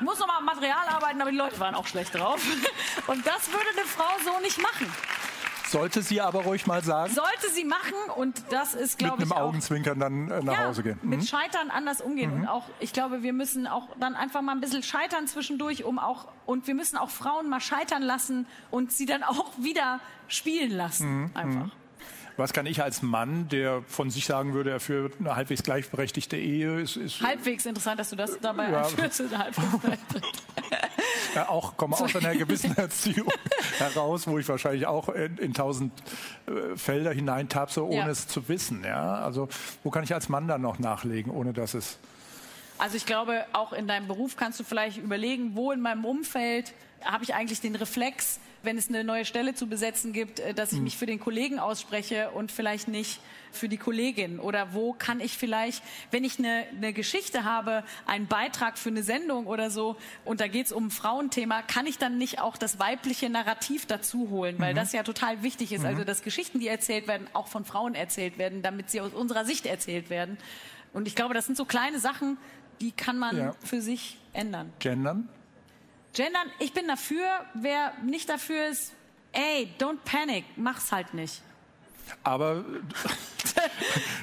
muss 0.00 0.18
noch 0.18 0.26
mal 0.26 0.38
am 0.38 0.46
Material 0.46 0.88
arbeiten, 0.88 1.20
aber 1.20 1.30
die 1.30 1.36
Leute 1.36 1.60
waren 1.60 1.74
auch 1.74 1.86
schlecht 1.86 2.14
drauf. 2.14 2.40
Und 3.06 3.26
das 3.26 3.52
würde 3.52 3.66
eine 3.76 3.86
Frau 3.86 4.08
so 4.24 4.40
nicht 4.40 4.56
machen. 4.62 4.90
Sollte 5.70 6.02
sie 6.02 6.20
aber 6.20 6.42
ruhig 6.42 6.66
mal 6.66 6.82
sagen, 6.82 7.12
Sollte 7.14 7.50
sie 7.52 7.64
machen 7.64 7.94
und 8.16 8.42
das 8.50 8.74
ist, 8.74 8.92
mit 8.92 8.98
glaube 8.98 9.22
einem 9.22 9.26
ich, 9.30 9.32
auch 9.36 9.40
Augenzwinkern 9.42 9.98
dann 10.00 10.30
äh, 10.30 10.42
nach 10.42 10.52
ja, 10.54 10.64
Hause 10.66 10.82
gehen. 10.82 10.98
Mhm. 11.02 11.08
mit 11.10 11.28
Scheitern 11.28 11.70
anders 11.70 12.00
umgehen. 12.00 12.32
Und 12.32 12.46
auch, 12.48 12.64
ich 12.80 12.92
glaube, 12.92 13.22
wir 13.22 13.32
müssen 13.32 13.66
auch 13.66 13.88
dann 13.98 14.14
einfach 14.16 14.42
mal 14.42 14.52
ein 14.52 14.60
bisschen 14.60 14.82
scheitern 14.82 15.26
zwischendurch, 15.26 15.84
um 15.84 15.98
auch, 15.98 16.28
und 16.46 16.66
wir 16.66 16.74
müssen 16.74 16.96
auch 16.96 17.10
Frauen 17.10 17.48
mal 17.48 17.60
scheitern 17.60 18.02
lassen 18.02 18.46
und 18.70 18.92
sie 18.92 19.06
dann 19.06 19.22
auch 19.22 19.50
wieder 19.58 20.00
spielen 20.28 20.72
lassen. 20.72 21.22
Mhm. 21.22 21.30
Einfach. 21.34 21.68
Was 22.36 22.52
kann 22.54 22.64
ich 22.64 22.82
als 22.82 23.02
Mann, 23.02 23.48
der 23.48 23.82
von 23.86 24.08
sich 24.10 24.24
sagen 24.24 24.54
würde, 24.54 24.70
er 24.70 24.80
führt 24.80 25.20
eine 25.20 25.36
halbwegs 25.36 25.62
gleichberechtigte 25.62 26.36
Ehe, 26.38 26.80
ist, 26.80 26.96
ist 26.96 27.20
Halbwegs 27.20 27.66
interessant, 27.66 28.00
dass 28.00 28.10
du 28.10 28.16
das 28.16 28.38
dabei 28.40 28.70
Ja. 28.70 28.82
anführst. 28.82 29.20
Ja, 31.34 31.48
auch 31.48 31.76
komme 31.76 31.96
aus 31.98 32.14
einer 32.16 32.34
gewissen 32.34 32.76
Erziehung 32.76 33.28
heraus, 33.78 34.26
wo 34.26 34.38
ich 34.38 34.48
wahrscheinlich 34.48 34.86
auch 34.86 35.08
in, 35.10 35.36
in 35.38 35.54
tausend 35.54 35.92
äh, 36.46 36.76
Felder 36.76 37.12
hineintapse, 37.12 37.84
ohne 37.84 37.96
Ja. 37.96 38.08
es 38.08 38.26
zu 38.26 38.48
wissen. 38.48 38.82
Ja? 38.84 39.14
Also 39.16 39.48
wo 39.84 39.90
kann 39.90 40.04
ich 40.04 40.12
als 40.14 40.28
Mann 40.28 40.48
dann 40.48 40.62
noch 40.62 40.78
nachlegen, 40.78 41.30
ohne 41.32 41.52
dass 41.52 41.74
es 41.74 41.98
Also 42.78 42.96
ich 42.96 43.06
glaube, 43.06 43.44
auch 43.52 43.72
in 43.72 43.86
deinem 43.86 44.08
Beruf 44.08 44.36
kannst 44.36 44.58
du 44.60 44.64
vielleicht 44.64 44.96
überlegen, 44.98 45.52
wo 45.54 45.70
in 45.72 45.80
meinem 45.80 46.04
Umfeld 46.04 46.72
habe 47.04 47.24
ich 47.24 47.34
eigentlich 47.34 47.60
den 47.60 47.76
Reflex, 47.76 48.40
wenn 48.62 48.76
es 48.78 48.88
eine 48.88 49.04
neue 49.04 49.24
Stelle 49.24 49.54
zu 49.54 49.66
besetzen 49.66 50.12
gibt, 50.12 50.40
äh, 50.40 50.54
dass 50.54 50.72
ich 50.72 50.80
mich 50.80 50.96
für 50.96 51.06
den 51.06 51.20
Kollegen 51.20 51.58
ausspreche 51.58 52.30
und 52.30 52.52
vielleicht 52.52 52.88
nicht 52.88 53.20
für 53.52 53.68
die 53.68 53.78
Kollegin? 53.78 54.38
Oder 54.38 54.74
wo 54.74 54.92
kann 54.92 55.18
ich 55.20 55.36
vielleicht, 55.36 55.82
wenn 56.10 56.22
ich 56.24 56.38
eine, 56.38 56.64
eine 56.76 56.92
Geschichte 56.92 57.44
habe, 57.44 57.82
einen 58.06 58.26
Beitrag 58.26 58.78
für 58.78 58.90
eine 58.90 59.02
Sendung 59.02 59.46
oder 59.46 59.70
so, 59.70 59.96
und 60.24 60.40
da 60.40 60.46
geht 60.48 60.66
es 60.66 60.72
um 60.72 60.86
ein 60.86 60.90
Frauenthema, 60.90 61.62
kann 61.62 61.86
ich 61.86 61.98
dann 61.98 62.18
nicht 62.18 62.40
auch 62.40 62.56
das 62.56 62.78
weibliche 62.78 63.28
Narrativ 63.30 63.86
dazu 63.86 64.30
holen? 64.30 64.56
Weil 64.58 64.74
das 64.74 64.92
ja 64.92 65.02
total 65.02 65.42
wichtig 65.42 65.72
ist. 65.72 65.84
Also, 65.84 66.04
dass 66.04 66.22
Geschichten, 66.22 66.60
die 66.60 66.68
erzählt 66.68 67.08
werden, 67.08 67.26
auch 67.32 67.48
von 67.48 67.64
Frauen 67.64 67.94
erzählt 67.94 68.38
werden, 68.38 68.62
damit 68.62 68.90
sie 68.90 69.00
aus 69.00 69.12
unserer 69.12 69.44
Sicht 69.44 69.66
erzählt 69.66 70.10
werden. 70.10 70.38
Und 70.92 71.08
ich 71.08 71.16
glaube, 71.16 71.34
das 71.34 71.46
sind 71.46 71.56
so 71.56 71.64
kleine 71.64 71.98
Sachen, 71.98 72.36
die 72.80 72.92
kann 72.92 73.18
man 73.18 73.36
Ja. 73.36 73.54
für 73.64 73.80
sich 73.80 74.16
ändern. 74.32 74.72
gendern? 74.78 75.28
Gendern, 76.14 76.48
ich 76.58 76.72
bin 76.72 76.88
dafür. 76.88 77.26
Wer 77.54 77.92
nicht 78.04 78.28
dafür 78.28 78.68
ist, 78.68 78.92
ey, 79.32 79.72
don't 79.78 79.98
panic, 80.04 80.44
mach's 80.56 80.92
halt 80.92 81.14
nicht. 81.14 81.42
Aber 82.24 82.64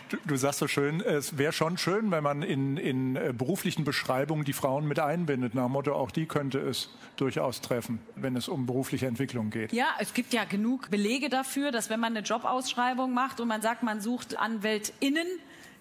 du, 0.10 0.18
du 0.26 0.36
sagst 0.36 0.60
so 0.60 0.68
schön, 0.68 1.00
es 1.00 1.38
wäre 1.38 1.54
schon 1.54 1.78
schön, 1.78 2.12
wenn 2.12 2.24
man 2.24 2.44
in, 2.44 2.76
in 2.76 3.16
äh, 3.16 3.34
beruflichen 3.36 3.86
Beschreibungen 3.86 4.44
die 4.44 4.54
Frauen 4.54 4.88
mit 4.88 5.00
einbindet. 5.00 5.56
Nach 5.56 5.66
dem 5.66 5.72
Motto, 5.72 5.94
auch 5.94 6.12
die 6.12 6.26
könnte 6.26 6.60
es 6.60 6.90
durchaus 7.16 7.62
treffen, 7.62 8.00
wenn 8.16 8.36
es 8.36 8.48
um 8.48 8.66
berufliche 8.66 9.08
Entwicklung 9.08 9.50
geht. 9.50 9.72
Ja, 9.72 9.88
es 10.00 10.14
gibt 10.14 10.34
ja 10.34 10.44
genug 10.44 10.90
Belege 10.90 11.30
dafür, 11.30 11.72
dass 11.72 11.90
wenn 11.90 12.00
man 12.00 12.16
eine 12.16 12.26
Jobausschreibung 12.26 13.14
macht 13.14 13.40
und 13.40 13.48
man 13.48 13.62
sagt, 13.62 13.84
man 13.84 14.02
sucht 14.02 14.38
AnwältInnen, 14.38 15.28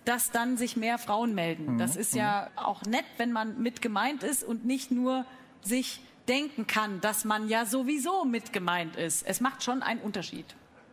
dass 0.05 0.31
dann 0.31 0.57
sich 0.57 0.77
mehr 0.77 0.99
Frauen 0.99 1.35
melden. 1.35 1.79
Das 1.79 1.97
ist 1.97 2.15
ja 2.15 2.49
auch 2.55 2.83
nett, 2.83 3.05
wenn 3.17 3.33
man 3.33 3.61
mit 3.61 3.83
gemeint 3.83 4.23
ist 4.23 4.45
und 4.45 4.65
nicht 4.65 4.93
nur 4.93 5.27
sich 5.67 6.01
denken 6.29 6.67
kann, 6.67 7.01
dass 7.01 7.25
man 7.25 7.49
ja 7.49 7.67
sowieso 7.67 8.25
mit 8.25 8.53
gemeint 8.53 8.97
ist. 8.97 9.25
Es 9.27 9.41
macht 9.41 9.63
schon 9.63 9.83
einen 9.83 10.01
Unterschied. 10.01 10.47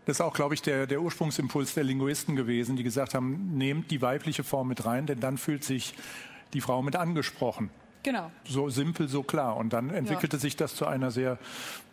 Das 0.05 0.17
ist 0.17 0.21
auch, 0.21 0.33
glaube 0.33 0.53
ich, 0.53 0.61
der, 0.61 0.85
der 0.85 1.01
Ursprungsimpuls 1.01 1.73
der 1.73 1.85
Linguisten 1.85 2.35
gewesen, 2.35 2.75
die 2.75 2.83
gesagt 2.83 3.13
haben, 3.13 3.57
nehmt 3.57 3.89
die 3.89 4.01
weibliche 4.01 4.43
Form 4.43 4.67
mit 4.67 4.85
rein, 4.85 5.05
denn 5.05 5.19
dann 5.19 5.37
fühlt 5.37 5.63
sich 5.63 5.93
die 6.53 6.61
Frau 6.61 6.81
mit 6.81 6.95
angesprochen. 6.95 7.69
Genau. 8.03 8.29
So 8.43 8.69
simpel, 8.69 9.07
so 9.07 9.23
klar. 9.23 9.55
Und 9.55 9.71
dann 9.71 9.89
entwickelte 9.89 10.35
ja. 10.35 10.41
sich 10.41 10.57
das 10.57 10.75
zu 10.75 10.85
einer 10.85 11.09
sehr, 11.09 11.37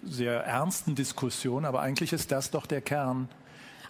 sehr 0.02 0.40
ernsten 0.44 0.96
Diskussion. 0.96 1.64
Aber 1.64 1.80
eigentlich 1.82 2.12
ist 2.12 2.32
das 2.32 2.50
doch 2.50 2.66
der 2.66 2.80
Kern 2.80 3.28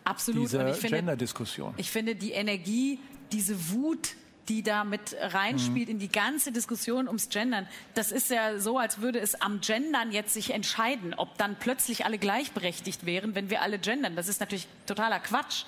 Absolut. 0.05 0.45
dieser 0.45 0.72
Gender-Diskussion. 0.72 1.72
Ich 1.78 1.91
finde, 1.91 2.14
die 2.14 2.32
Energie, 2.32 2.99
diese 3.32 3.70
Wut, 3.70 4.11
die 4.49 4.62
da 4.62 4.84
mit 4.84 5.16
reinspielt 5.20 5.88
mhm. 5.88 5.95
in 5.95 5.99
die 5.99 6.11
ganze 6.11 6.53
Diskussion 6.53 7.07
ums 7.07 7.28
Gendern. 7.28 7.66
Das 7.95 8.11
ist 8.11 8.30
ja 8.30 8.59
so, 8.59 8.78
als 8.78 9.01
würde 9.01 9.20
es 9.20 9.41
am 9.41 9.61
Gendern 9.61 10.12
jetzt 10.12 10.34
sich 10.34 10.51
entscheiden, 10.53 11.14
ob 11.14 11.36
dann 11.38 11.57
plötzlich 11.57 12.05
alle 12.05 12.18
gleichberechtigt 12.18 13.07
wären, 13.07 13.34
wenn 13.34 13.51
wir 13.51 13.62
alle 13.62 13.78
gendern. 13.78 14.16
Das 14.16 14.28
ist 14.28 14.41
natürlich 14.41 14.66
totaler 14.86 15.20
Quatsch. 15.20 15.64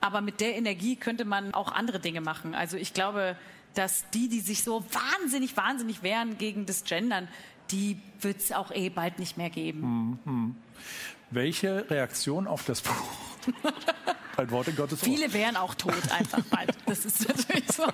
Aber 0.00 0.20
mit 0.20 0.40
der 0.40 0.56
Energie 0.56 0.96
könnte 0.96 1.24
man 1.24 1.54
auch 1.54 1.72
andere 1.72 2.00
Dinge 2.00 2.20
machen. 2.20 2.54
Also 2.54 2.76
ich 2.76 2.92
glaube, 2.92 3.36
dass 3.74 4.08
die, 4.10 4.28
die 4.28 4.40
sich 4.40 4.62
so 4.62 4.84
wahnsinnig, 4.92 5.56
wahnsinnig 5.56 6.02
wehren 6.02 6.36
gegen 6.38 6.66
das 6.66 6.84
Gendern, 6.84 7.28
die 7.70 7.98
wird 8.20 8.38
es 8.38 8.52
auch 8.52 8.70
eh 8.70 8.88
bald 8.88 9.18
nicht 9.18 9.36
mehr 9.36 9.50
geben. 9.50 10.18
Mhm. 10.24 10.56
Welche 11.30 11.88
Reaktion 11.90 12.46
auf 12.46 12.64
das 12.64 12.82
Buch? 12.82 12.92
Ein 14.36 14.50
Wort 14.50 14.68
in 14.68 14.76
Gottes 14.76 15.02
Ohr. 15.02 15.04
Viele 15.04 15.32
wären 15.32 15.56
auch 15.56 15.74
tot 15.74 16.10
einfach 16.10 16.42
bald. 16.50 16.74
Das 16.86 17.04
ist 17.04 17.28
natürlich 17.28 17.70
so. 17.70 17.84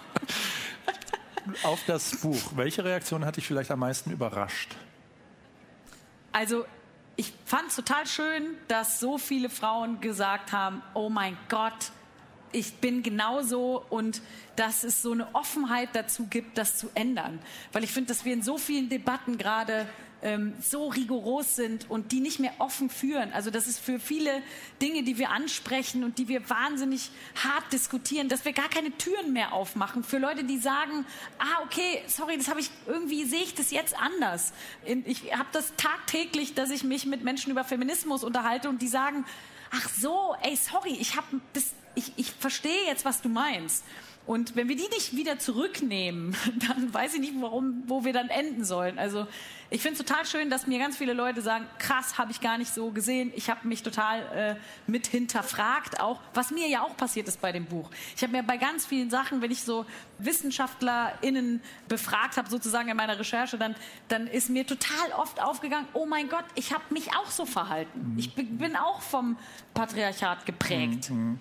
Auf 1.63 1.81
das 1.87 2.21
Buch. 2.21 2.53
Welche 2.57 2.85
Reaktion 2.85 3.25
hat 3.25 3.37
dich 3.37 3.47
vielleicht 3.47 3.71
am 3.71 3.81
meisten 3.81 4.11
überrascht? 4.11 4.77
Also 6.33 6.65
ich 7.17 7.33
fand 7.45 7.69
es 7.69 7.77
total 7.77 8.07
schön, 8.07 8.57
dass 8.69 9.01
so 9.01 9.19
viele 9.19 9.51
Frauen 9.51 10.01
gesagt 10.01 10.53
haben, 10.53 10.83
oh 10.95 11.11
mein 11.11 11.37
Gott, 11.49 11.93
ich 12.53 12.75
bin 12.77 13.03
genauso 13.03 13.85
und 13.91 14.23
dass 14.57 14.85
es 14.85 15.03
so 15.03 15.13
eine 15.13 15.35
Offenheit 15.35 15.91
dazu 15.93 16.27
gibt, 16.27 16.59
das 16.59 16.79
zu 16.79 16.91
ändern. 16.95 17.39
Weil 17.73 17.85
ich 17.85 17.93
finde, 17.93 18.09
dass 18.09 18.25
wir 18.25 18.33
in 18.33 18.43
so 18.43 18.59
vielen 18.59 18.89
Debatten 18.89 19.39
gerade 19.39 19.87
ähm, 20.23 20.55
so 20.61 20.89
rigoros 20.89 21.57
sind 21.57 21.89
und 21.91 22.13
die 22.13 22.21
nicht 22.21 22.39
mehr 22.41 22.53
offen 22.59 22.91
führen. 22.91 23.33
Also 23.33 23.51
das 23.51 23.67
ist 23.67 23.79
für 23.79 23.99
viele 23.99 24.43
Dinge, 24.81 25.03
die 25.03 25.19
wir 25.19 25.31
ansprechen 25.31 26.05
und 26.05 26.19
die 26.19 26.29
wir 26.29 26.49
wahnsinnig 26.49 27.11
hart 27.43 27.73
diskutieren, 27.73 28.29
dass 28.29 28.45
wir 28.45 28.53
gar 28.53 28.69
keine 28.69 28.91
Türen 28.99 29.33
mehr 29.33 29.53
aufmachen 29.53 30.05
für 30.05 30.19
Leute, 30.19 30.45
die 30.45 30.59
sagen, 30.59 31.05
ah 31.39 31.63
okay, 31.65 32.03
sorry, 32.07 32.37
das 32.37 32.49
habe 32.49 32.61
ich 32.61 32.71
irgendwie 32.87 33.25
sehe 33.25 33.43
ich 33.43 33.55
das 33.55 33.71
jetzt 33.71 33.97
anders. 33.99 34.53
Ich 35.07 35.37
habe 35.37 35.49
das 35.53 35.73
tagtäglich, 35.77 36.55
dass 36.55 36.71
ich 36.71 36.85
mich 36.85 37.07
mit 37.07 37.25
Menschen 37.25 37.51
über 37.51 37.65
Feminismus 37.65 38.25
unterhalte 38.25 38.69
und 38.69 38.83
die 38.83 38.89
sagen, 38.89 39.25
ach 39.71 39.89
so, 39.89 40.35
ey, 40.43 40.57
sorry, 40.57 40.97
ich 41.01 41.17
habe 41.17 41.41
das 41.53 41.75
ich, 41.95 42.13
ich 42.17 42.33
verstehe 42.33 42.87
jetzt, 42.87 43.05
was 43.05 43.21
du 43.21 43.29
meinst. 43.29 43.85
Und 44.31 44.55
wenn 44.55 44.69
wir 44.69 44.77
die 44.77 44.87
nicht 44.91 45.17
wieder 45.17 45.41
zurücknehmen, 45.41 46.37
dann 46.69 46.95
weiß 46.95 47.15
ich 47.15 47.21
nicht, 47.21 47.35
warum, 47.41 47.83
wo 47.87 48.05
wir 48.05 48.13
dann 48.13 48.29
enden 48.29 48.65
sollen. 48.65 48.97
Also 48.97 49.27
ich 49.71 49.83
finde 49.83 50.01
es 50.01 50.07
total 50.07 50.25
schön, 50.25 50.51
dass 50.51 50.69
mir 50.69 50.79
ganz 50.79 50.97
viele 50.97 51.15
Leute 51.15 51.43
sagen, 51.43 51.67
krass, 51.81 52.17
habe 52.17 52.31
ich 52.31 52.41
gar 52.41 52.57
nicht 52.57 52.73
so 52.73 52.93
gesehen. 52.93 53.33
Ich 53.35 53.51
habe 53.51 53.67
mich 53.67 53.83
total 53.83 54.21
äh, 54.57 54.89
mit 54.89 55.09
hinterfragt, 55.09 55.99
auch 55.99 56.21
was 56.33 56.53
mir 56.53 56.69
ja 56.69 56.83
auch 56.83 56.97
passiert 56.97 57.27
ist 57.27 57.41
bei 57.41 57.51
dem 57.51 57.65
Buch. 57.65 57.91
Ich 58.15 58.23
habe 58.23 58.31
mir 58.31 58.45
bei 58.45 58.57
ganz 58.57 58.87
vielen 58.87 59.11
Sachen, 59.11 59.43
wenn 59.43 59.51
ich 59.51 59.65
so 59.65 59.85
WissenschaftlerInnen 60.19 61.61
befragt 61.89 62.37
habe, 62.37 62.49
sozusagen 62.49 62.89
in 62.89 62.97
meiner 62.97 63.19
Recherche, 63.19 63.59
dann, 63.59 63.75
dann 64.07 64.29
ist 64.29 64.49
mir 64.49 64.65
total 64.65 65.11
oft 65.17 65.43
aufgegangen, 65.43 65.89
oh 65.93 66.07
mein 66.07 66.29
Gott, 66.29 66.45
ich 66.55 66.73
habe 66.73 66.85
mich 66.91 67.13
auch 67.17 67.33
so 67.33 67.47
verhalten. 67.47 68.13
Mhm. 68.13 68.19
Ich 68.21 68.33
bin 68.33 68.77
auch 68.77 69.03
vom 69.03 69.37
Patriarchat 69.75 70.47
geprägt. 70.47 71.11
Mhm. 71.11 71.41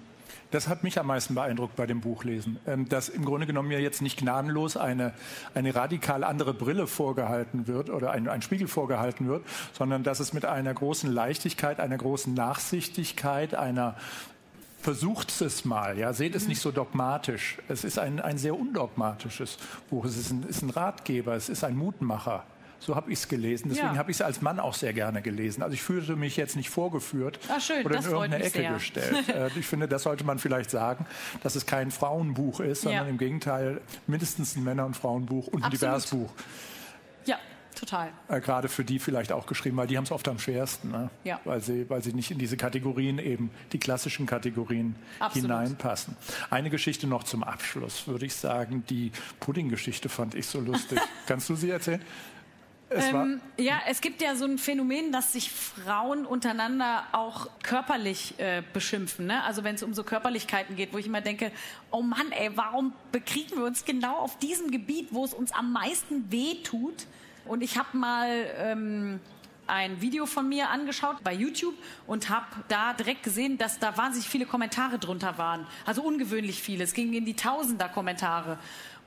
Das 0.51 0.67
hat 0.67 0.83
mich 0.83 0.99
am 0.99 1.07
meisten 1.07 1.35
beeindruckt 1.35 1.75
bei 1.75 1.85
dem 1.85 2.01
Buchlesen, 2.01 2.59
ähm, 2.65 2.89
dass 2.89 3.07
im 3.07 3.23
Grunde 3.23 3.45
genommen 3.45 3.67
mir 3.67 3.81
jetzt 3.81 4.01
nicht 4.01 4.19
gnadenlos 4.19 4.77
eine, 4.77 5.13
eine 5.53 5.75
radikal 5.75 6.23
andere 6.23 6.53
Brille 6.53 6.87
vorgehalten 6.87 7.67
wird 7.67 7.89
oder 7.89 8.11
ein, 8.11 8.27
ein 8.27 8.41
Spiegel 8.41 8.67
vorgehalten 8.67 9.27
wird, 9.27 9.45
sondern 9.73 10.03
dass 10.03 10.19
es 10.19 10.33
mit 10.33 10.45
einer 10.45 10.73
großen 10.73 11.11
Leichtigkeit, 11.11 11.79
einer 11.79 11.97
großen 11.97 12.33
Nachsichtigkeit, 12.33 13.53
einer 13.53 13.95
versucht 14.81 15.41
es 15.41 15.65
mal, 15.65 15.97
ja, 15.97 16.13
seht 16.13 16.35
es 16.35 16.43
mhm. 16.43 16.49
nicht 16.49 16.61
so 16.61 16.71
dogmatisch. 16.71 17.57
Es 17.67 17.83
ist 17.83 17.99
ein, 17.99 18.19
ein 18.19 18.37
sehr 18.37 18.57
undogmatisches 18.57 19.57
Buch. 19.89 20.05
Es 20.05 20.17
ist 20.17 20.31
ein, 20.31 20.43
ist 20.43 20.61
ein 20.61 20.69
Ratgeber, 20.69 21.35
es 21.35 21.49
ist 21.49 21.63
ein 21.63 21.75
Mutmacher. 21.75 22.43
So 22.79 22.95
habe 22.95 23.11
ich 23.11 23.19
es 23.19 23.27
gelesen. 23.27 23.69
Deswegen 23.69 23.93
ja. 23.93 23.97
habe 23.97 24.09
ich 24.09 24.17
es 24.17 24.21
als 24.21 24.41
Mann 24.41 24.59
auch 24.59 24.73
sehr 24.73 24.93
gerne 24.93 25.21
gelesen. 25.21 25.61
Also 25.63 25.73
ich 25.73 25.81
fühlte 25.81 26.15
mich 26.15 26.37
jetzt 26.37 26.55
nicht 26.55 26.69
vorgeführt 26.69 27.39
Ach, 27.49 27.59
schön, 27.61 27.85
oder 27.85 27.99
in 27.99 28.05
irgendeine 28.05 28.43
Ecke 28.43 28.59
sehr. 28.59 28.73
gestellt. 28.73 29.15
Äh, 29.29 29.49
ich 29.59 29.65
finde, 29.65 29.87
das 29.87 30.03
sollte 30.03 30.23
man 30.23 30.39
vielleicht 30.39 30.71
sagen, 30.71 31.05
dass 31.43 31.55
es 31.55 31.65
kein 31.65 31.91
Frauenbuch 31.91 32.61
ist, 32.61 32.81
sondern 32.81 33.05
ja. 33.05 33.09
im 33.09 33.17
Gegenteil 33.17 33.81
mindestens 34.07 34.55
ein 34.55 34.63
Männer- 34.63 34.85
und 34.85 34.95
Frauenbuch 34.95 35.47
und 35.47 35.61
ein 35.61 35.65
Absolut. 35.65 35.81
Diversbuch. 35.81 36.33
Ja, 37.25 37.37
total. 37.75 38.09
Äh, 38.27 38.41
gerade 38.41 38.69
für 38.69 38.83
die 38.83 38.97
vielleicht 38.99 39.31
auch 39.31 39.45
geschrieben, 39.45 39.77
weil 39.77 39.87
die 39.87 39.97
haben 39.97 40.05
es 40.05 40.11
oft 40.11 40.27
am 40.27 40.39
schwersten, 40.39 40.91
ne? 40.91 41.09
ja. 41.23 41.39
weil, 41.45 41.61
sie, 41.61 41.89
weil 41.89 42.03
sie 42.03 42.13
nicht 42.13 42.31
in 42.31 42.39
diese 42.39 42.57
Kategorien 42.57 43.19
eben, 43.19 43.51
die 43.71 43.79
klassischen 43.79 44.25
Kategorien 44.25 44.95
Absolut. 45.19 45.49
hineinpassen. 45.49 46.15
Eine 46.49 46.69
Geschichte 46.69 47.07
noch 47.07 47.23
zum 47.23 47.43
Abschluss, 47.43 48.07
würde 48.07 48.25
ich 48.25 48.35
sagen, 48.35 48.83
die 48.89 49.11
Pudding-Geschichte 49.39 50.09
fand 50.09 50.33
ich 50.33 50.47
so 50.47 50.59
lustig. 50.59 50.99
Kannst 51.27 51.49
du 51.49 51.55
sie 51.55 51.69
erzählen? 51.69 52.01
Ähm, 52.91 53.39
ja, 53.57 53.79
es 53.87 54.01
gibt 54.01 54.21
ja 54.21 54.35
so 54.35 54.45
ein 54.45 54.57
Phänomen, 54.57 55.11
dass 55.11 55.33
sich 55.33 55.51
Frauen 55.51 56.25
untereinander 56.25 57.03
auch 57.11 57.47
körperlich 57.61 58.39
äh, 58.39 58.63
beschimpfen. 58.73 59.27
Ne? 59.27 59.43
Also 59.43 59.63
wenn 59.63 59.75
es 59.75 59.83
um 59.83 59.93
so 59.93 60.03
Körperlichkeiten 60.03 60.75
geht, 60.75 60.91
wo 60.91 60.97
ich 60.97 61.05
immer 61.05 61.21
denke, 61.21 61.51
oh 61.91 62.01
Mann, 62.01 62.31
ey, 62.31 62.49
warum 62.55 62.93
bekriegen 63.11 63.57
wir 63.57 63.65
uns 63.65 63.85
genau 63.85 64.17
auf 64.17 64.39
diesem 64.39 64.71
Gebiet, 64.71 65.09
wo 65.11 65.23
es 65.23 65.33
uns 65.33 65.51
am 65.51 65.71
meisten 65.71 66.31
weh 66.31 66.55
tut? 66.63 67.05
Und 67.45 67.61
ich 67.61 67.77
habe 67.77 67.95
mal 67.97 68.45
ähm, 68.57 69.19
ein 69.69 70.01
Video 70.01 70.25
von 70.25 70.49
mir 70.49 70.69
angeschaut 70.69 71.17
bei 71.23 71.33
YouTube 71.33 71.75
und 72.07 72.29
habe 72.29 72.45
da 72.67 72.93
direkt 72.93 73.23
gesehen, 73.23 73.57
dass 73.57 73.79
da 73.79 73.95
wahnsinnig 73.97 74.27
viele 74.27 74.45
Kommentare 74.45 74.97
drunter 74.97 75.37
waren. 75.37 75.65
Also 75.85 76.01
ungewöhnlich 76.01 76.61
viele. 76.61 76.83
Es 76.83 76.93
ging 76.93 77.13
in 77.13 77.25
die 77.25 77.35
Tausender 77.35 77.87
Kommentare. 77.87 78.57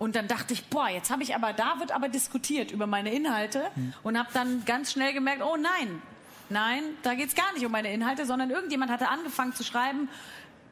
Und 0.03 0.17
dann 0.17 0.27
dachte 0.27 0.53
ich, 0.53 0.65
boah, 0.65 0.89
jetzt 0.89 1.13
habe 1.13 1.23
ich 1.23 1.37
aber, 1.37 1.53
da 1.53 1.79
wird 1.79 1.93
aber 1.93 2.09
diskutiert 2.09 2.73
über 2.73 2.89
meine 2.89 3.15
Inhalte 3.15 3.71
hm. 3.77 3.95
und 4.03 4.19
habe 4.19 4.31
dann 4.35 4.65
ganz 4.65 4.91
schnell 4.91 5.13
gemerkt, 5.13 5.43
oh 5.43 5.57
nein, 5.57 6.03
nein, 6.49 6.83
da 7.05 7.15
geht 7.15 7.29
es 7.29 7.37
gar 7.37 7.53
nicht 7.53 7.65
um 7.65 7.71
meine 7.71 7.93
Inhalte, 7.93 8.27
sondern 8.27 8.51
irgendjemand 8.51 8.91
hatte 8.91 9.09
angefangen 9.09 9.55
zu 9.55 9.63
schreiben, 9.63 10.09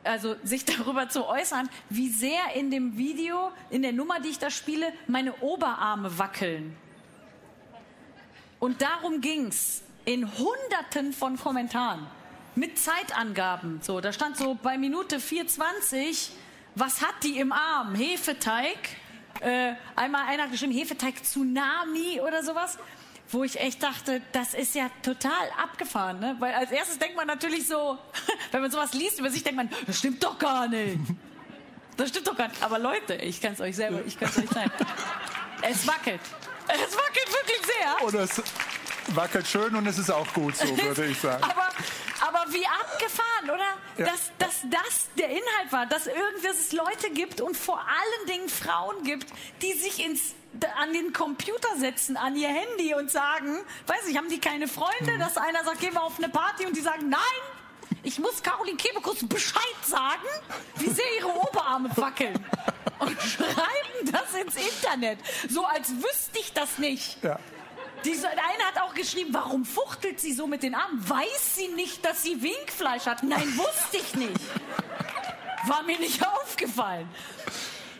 also 0.03 0.35
sich 0.43 0.65
darüber 0.77 1.09
zu 1.11 1.29
äußern, 1.29 1.69
wie 1.91 2.09
sehr 2.09 2.41
in 2.57 2.73
dem 2.73 2.97
Video, 2.97 3.53
in 3.71 3.83
der 3.83 3.93
Nummer, 3.93 4.19
die 4.19 4.31
ich 4.31 4.41
da 4.41 4.51
spiele, 4.51 4.93
meine 5.07 5.33
Oberarme 5.43 6.19
wackeln. 6.19 6.77
Und 8.59 8.83
darum 8.83 9.21
ging 9.21 9.47
es 9.47 9.85
in 10.07 10.27
Hunderten 10.27 11.13
von 11.13 11.39
Kommentaren 11.39 12.05
mit 12.57 12.81
Zeitangaben. 12.81 13.79
So, 13.81 14.01
da 14.01 14.13
stand 14.13 14.39
so 14.39 14.59
bei 14.61 14.77
Minute 14.77 15.19
4,20, 15.19 16.31
was 16.75 17.01
hat 17.01 17.15
die 17.23 17.39
im 17.39 17.53
Arm? 17.53 17.95
Hefeteig? 17.95 18.77
Äh, 19.41 19.75
einmal 19.97 20.27
einer 20.29 20.45
hat 20.45 20.53
geschrieben, 20.53 20.73
Hefeteig 20.73 21.25
Tsunami 21.25 22.21
oder 22.21 22.43
sowas 22.43 22.79
wo 23.33 23.45
ich 23.45 23.61
echt 23.61 23.83
dachte, 23.83 24.21
das 24.33 24.55
ist 24.55 24.75
ja 24.75 24.91
total 25.03 25.51
abgefahren, 25.63 26.19
ne? 26.21 26.37
Weil 26.39 26.55
als 26.55 26.71
erstes 26.71 26.99
denkt 26.99 27.17
man 27.17 27.27
natürlich 27.27 27.67
so, 27.67 27.99
wenn 28.51 28.61
man 28.61 28.71
sowas 28.71 28.93
liest 28.93 29.19
über 29.19 29.31
sich, 29.31 29.43
denkt 29.43 29.57
man, 29.57 29.71
das 29.87 29.99
stimmt 29.99 30.23
doch 30.23 30.39
gar 30.39 30.69
nicht. 30.69 30.99
Das 31.97 32.09
stimmt 32.09 32.29
doch 32.29 32.37
gar 32.37 32.49
nicht. 32.49 32.63
Aber 32.63 32.79
Leute, 32.79 33.15
ich 33.17 33.43
kann 33.43 33.53
es 33.53 33.61
euch 33.61 33.77
selber, 33.77 34.01
ich 34.07 34.19
kann 34.19 34.31
es 34.31 34.39
euch 34.39 34.49
zeigen. 34.49 34.71
Es 35.61 35.87
wackelt. 35.87 36.21
Es 36.67 36.97
wackelt 36.97 37.29
wirklich 37.29 37.61
sehr. 37.67 38.07
Und 38.07 38.15
es 38.15 38.43
wackelt 39.15 39.47
schön 39.47 39.75
und 39.75 39.87
es 39.87 39.99
ist 39.99 40.11
auch 40.11 40.33
gut 40.33 40.57
so, 40.57 40.79
würde 40.79 41.05
ich 41.05 41.19
sagen. 41.19 41.43
Aber 41.51 41.69
aber 42.21 42.53
wie 42.53 42.67
abgefahren, 42.67 43.51
oder? 43.51 43.77
Ja. 43.97 44.07
Dass, 44.07 44.31
dass 44.39 44.61
das 44.71 45.09
der 45.19 45.29
Inhalt 45.29 45.73
war, 45.73 45.87
dass 45.87 46.07
irgendwie 46.07 46.49
es 46.49 46.73
Leute 46.73 47.11
gibt 47.11 47.41
und 47.41 47.57
vor 47.57 47.79
allen 47.81 48.27
Dingen 48.29 48.49
Frauen 48.49 49.03
gibt, 49.05 49.27
die 49.63 49.73
sich 49.73 50.05
ins 50.05 50.35
an 50.81 50.93
den 50.93 51.13
Computer 51.13 51.77
setzen, 51.77 52.17
an 52.17 52.35
ihr 52.35 52.49
Handy 52.49 52.95
und 52.95 53.09
sagen, 53.09 53.61
weiß 53.87 54.09
ich, 54.09 54.17
haben 54.17 54.29
die 54.29 54.41
keine 54.41 54.67
Freunde, 54.67 55.13
mhm. 55.13 55.21
dass 55.21 55.37
einer 55.37 55.63
sagt, 55.65 55.79
gehen 55.79 55.95
wir 55.95 56.03
auf 56.03 56.19
eine 56.19 56.29
Party 56.29 56.67
und 56.67 56.77
die 56.77 56.81
sagen, 56.81 57.09
nein, 57.09 57.21
ich 58.03 58.19
muss 58.19 58.43
Caroline 58.43 58.77
Kebekus 58.77 59.27
Bescheid 59.29 59.63
sagen, 59.85 60.27
wie 60.77 60.91
sehr 60.91 61.05
ihre 61.19 61.29
Oberarme 61.29 61.91
wackeln. 61.97 62.35
Und 62.99 63.21
schreiben 63.23 64.11
das 64.11 64.35
ins 64.35 64.57
Internet, 64.57 65.19
so 65.49 65.65
als 65.65 65.91
wüsste 65.91 66.39
ich 66.41 66.53
das 66.53 66.79
nicht. 66.79 67.23
Ja. 67.23 67.39
Diese 68.05 68.29
eine 68.29 68.65
hat 68.65 68.81
auch 68.83 68.95
geschrieben, 68.95 69.31
warum 69.33 69.65
fuchtelt 69.65 70.21
sie 70.21 70.33
so 70.33 70.47
mit 70.47 70.63
den 70.63 70.75
Armen? 70.75 71.09
Weiß 71.09 71.57
sie 71.57 71.69
nicht, 71.69 72.05
dass 72.05 72.23
sie 72.23 72.43
Winkfleisch 72.43 73.07
hat? 73.07 73.23
Nein, 73.23 73.47
wusste 73.57 73.99
ich 73.99 74.15
nicht. 74.15 74.41
War 75.67 75.83
mir 75.83 75.99
nicht 75.99 76.27
aufgefallen. 76.27 77.09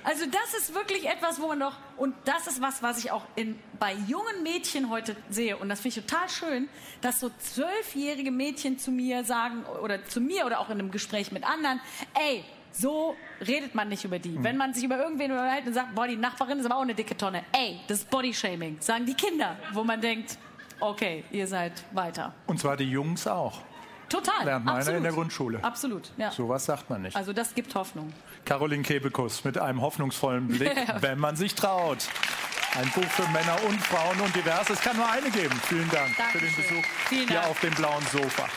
Also 0.03 0.25
das 0.25 0.59
ist 0.59 0.75
wirklich 0.75 1.07
etwas, 1.07 1.41
wo 1.41 1.49
man 1.49 1.61
doch, 1.61 1.77
und 1.99 2.15
das 2.25 2.47
ist 2.47 2.63
was, 2.63 2.83
was 2.83 2.99
ich 2.99 3.11
auch 3.11 3.25
in, 3.37 3.59
bei 3.79 3.93
jungen 3.93 4.43
Mädchen 4.43 4.89
heute 4.89 5.15
sehe. 5.29 5.59
Und 5.59 5.69
das 5.69 5.81
finde 5.81 5.99
ich 5.99 6.07
total 6.07 6.29
schön, 6.31 6.69
dass 7.03 7.21
so 7.21 7.31
zwölfjährige 7.39 8.31
Mädchen 8.31 8.79
zu 8.79 8.91
mir 8.91 9.25
sagen, 9.25 9.65
oder 9.83 10.05
zu 10.07 10.23
mir 10.23 10.47
oder 10.47 10.61
auch 10.61 10.71
in 10.71 10.79
einem 10.79 10.91
Gespräch 10.91 11.33
mit 11.33 11.45
anderen, 11.45 11.81
ey, 12.15 12.45
so 12.73 13.17
redet 13.47 13.75
man 13.75 13.89
nicht 13.89 14.05
über 14.05 14.19
die. 14.19 14.31
Mhm. 14.31 14.45
Wenn 14.45 14.57
man 14.57 14.75
sich 14.75 14.85
über 14.85 14.99
irgendwen 14.99 15.31
unterhält 15.33 15.67
und 15.67 15.75
sagt, 15.75 15.95
boah, 15.95 16.07
die 16.07 16.17
Nachbarin 16.17 16.59
ist 16.59 16.67
aber 16.67 16.77
auch 16.77 16.83
eine 16.83 16.95
dicke 16.95 17.17
Tonne. 17.17 17.45
Ey, 17.53 17.81
das 17.89 17.99
ist 17.99 18.11
Bodyshaming, 18.11 18.77
sagen 18.81 19.07
die 19.07 19.15
Kinder, 19.15 19.57
wo 19.73 19.85
man 19.85 20.01
denkt, 20.01 20.39
okay, 20.81 21.25
ihr 21.31 21.47
seid 21.47 21.73
weiter. 21.93 22.35
Und 22.47 22.61
zwar 22.61 22.77
die 22.77 22.91
Jungs 22.91 23.27
auch. 23.27 23.61
Total. 24.09 24.45
Lernt 24.45 24.65
meiner 24.65 24.95
in 24.95 25.05
der 25.05 25.13
Grundschule. 25.13 25.63
Absolut, 25.63 26.11
ja. 26.17 26.33
Sowas 26.33 26.65
sagt 26.65 26.91
man 26.91 27.03
nicht. 27.03 27.17
Also 27.17 27.33
das 27.33 27.55
gibt 27.55 27.73
Hoffnung. 27.77 28.13
Caroline 28.45 28.83
Kebekus 28.83 29.45
mit 29.45 29.57
einem 29.57 29.81
hoffnungsvollen 29.81 30.49
Blick, 30.49 30.75
wenn 31.01 31.19
man 31.19 31.37
sich 31.37 31.55
traut. 31.55 32.09
Ein 32.77 32.89
Buch 32.91 33.05
für 33.05 33.27
Männer 33.29 33.57
und 33.69 33.81
Frauen 33.81 34.21
und 34.21 34.35
divers. 34.35 34.69
Es 34.71 34.81
kann 34.81 34.97
nur 34.97 35.09
eine 35.09 35.31
geben. 35.31 35.55
Vielen 35.69 35.89
Dank 35.91 36.17
Dankeschön. 36.17 36.49
für 36.49 36.63
den 36.63 36.69
Besuch 36.69 36.91
Vielen 37.09 37.29
hier 37.29 37.37
Dank. 37.41 37.51
auf 37.51 37.61
dem 37.61 37.75
blauen 37.75 38.05
Sofa. 38.13 38.49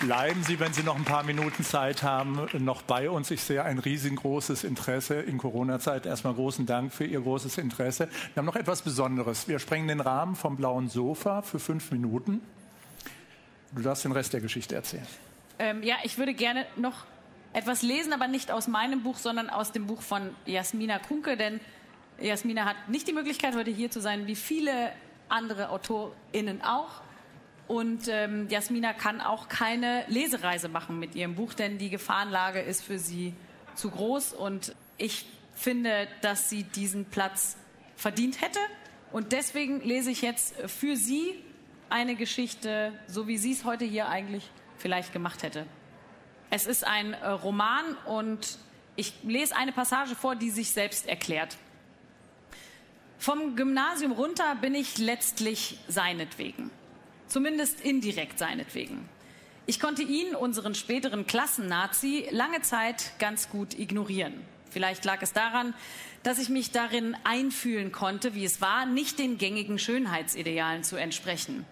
Bleiben 0.00 0.42
Sie, 0.42 0.58
wenn 0.58 0.72
Sie 0.72 0.82
noch 0.82 0.96
ein 0.96 1.04
paar 1.04 1.22
Minuten 1.22 1.62
Zeit 1.62 2.02
haben, 2.02 2.46
noch 2.58 2.82
bei 2.82 3.08
uns. 3.08 3.30
Ich 3.30 3.42
sehe 3.42 3.62
ein 3.62 3.78
riesengroßes 3.78 4.64
Interesse 4.64 5.14
in 5.14 5.38
Corona-Zeit. 5.38 6.04
Erstmal 6.04 6.34
großen 6.34 6.66
Dank 6.66 6.92
für 6.92 7.04
Ihr 7.04 7.20
großes 7.20 7.58
Interesse. 7.58 8.08
Wir 8.34 8.40
haben 8.40 8.46
noch 8.46 8.56
etwas 8.56 8.82
Besonderes. 8.82 9.46
Wir 9.46 9.58
sprengen 9.58 9.88
den 9.88 10.00
Rahmen 10.00 10.34
vom 10.34 10.56
blauen 10.56 10.88
Sofa 10.88 11.42
für 11.42 11.58
fünf 11.58 11.90
Minuten. 11.92 12.42
Du 13.72 13.82
darfst 13.82 14.04
den 14.04 14.12
Rest 14.12 14.32
der 14.32 14.40
Geschichte 14.40 14.74
erzählen. 14.74 15.06
Ähm, 15.58 15.82
ja, 15.82 15.96
ich 16.02 16.18
würde 16.18 16.34
gerne 16.34 16.66
noch 16.76 17.04
etwas 17.52 17.82
lesen, 17.82 18.12
aber 18.12 18.26
nicht 18.26 18.50
aus 18.50 18.66
meinem 18.66 19.02
Buch, 19.02 19.16
sondern 19.16 19.48
aus 19.48 19.72
dem 19.72 19.86
Buch 19.86 20.02
von 20.02 20.30
Jasmina 20.44 20.98
Kunke, 20.98 21.36
denn 21.36 21.60
Jasmina 22.20 22.64
hat 22.64 22.88
nicht 22.88 23.06
die 23.06 23.12
Möglichkeit, 23.12 23.54
heute 23.54 23.70
hier 23.70 23.90
zu 23.90 24.00
sein, 24.00 24.26
wie 24.26 24.36
viele 24.36 24.92
andere 25.28 25.70
AutorInnen 25.70 26.62
auch. 26.62 27.03
Und 27.66 28.08
ähm, 28.08 28.48
Jasmina 28.48 28.92
kann 28.92 29.20
auch 29.20 29.48
keine 29.48 30.04
Lesereise 30.08 30.68
machen 30.68 30.98
mit 30.98 31.14
ihrem 31.14 31.34
Buch, 31.34 31.54
denn 31.54 31.78
die 31.78 31.90
Gefahrenlage 31.90 32.60
ist 32.60 32.82
für 32.82 32.98
sie 32.98 33.34
zu 33.74 33.90
groß. 33.90 34.34
Und 34.34 34.74
ich 34.98 35.26
finde, 35.54 36.08
dass 36.20 36.50
sie 36.50 36.64
diesen 36.64 37.06
Platz 37.06 37.56
verdient 37.96 38.42
hätte. 38.42 38.58
Und 39.12 39.32
deswegen 39.32 39.80
lese 39.80 40.10
ich 40.10 40.22
jetzt 40.22 40.54
für 40.68 40.96
sie 40.96 41.34
eine 41.88 42.16
Geschichte, 42.16 42.92
so 43.06 43.28
wie 43.28 43.38
sie 43.38 43.52
es 43.52 43.64
heute 43.64 43.84
hier 43.84 44.08
eigentlich 44.08 44.50
vielleicht 44.76 45.12
gemacht 45.12 45.42
hätte. 45.42 45.66
Es 46.50 46.66
ist 46.66 46.86
ein 46.86 47.14
äh, 47.14 47.28
Roman 47.28 47.96
und 48.06 48.58
ich 48.96 49.14
lese 49.22 49.56
eine 49.56 49.72
Passage 49.72 50.14
vor, 50.14 50.36
die 50.36 50.50
sich 50.50 50.70
selbst 50.70 51.08
erklärt. 51.08 51.56
Vom 53.18 53.56
Gymnasium 53.56 54.12
runter 54.12 54.54
bin 54.56 54.74
ich 54.74 54.98
letztlich 54.98 55.78
seinetwegen. 55.88 56.70
Zumindest 57.34 57.80
indirekt 57.80 58.38
seinetwegen. 58.38 59.08
Ich 59.66 59.80
konnte 59.80 60.02
ihn, 60.02 60.36
unseren 60.36 60.76
späteren 60.76 61.26
Klassennazi, 61.26 62.28
lange 62.30 62.62
Zeit 62.62 63.10
ganz 63.18 63.50
gut 63.50 63.76
ignorieren. 63.76 64.34
Vielleicht 64.70 65.04
lag 65.04 65.20
es 65.20 65.32
daran, 65.32 65.74
dass 66.22 66.38
ich 66.38 66.48
mich 66.48 66.70
darin 66.70 67.16
einfühlen 67.24 67.90
konnte, 67.90 68.36
wie 68.36 68.44
es 68.44 68.60
war, 68.60 68.86
nicht 68.86 69.18
den 69.18 69.36
gängigen 69.36 69.80
Schönheitsidealen 69.80 70.84
zu 70.84 70.94
entsprechen. 70.94 71.66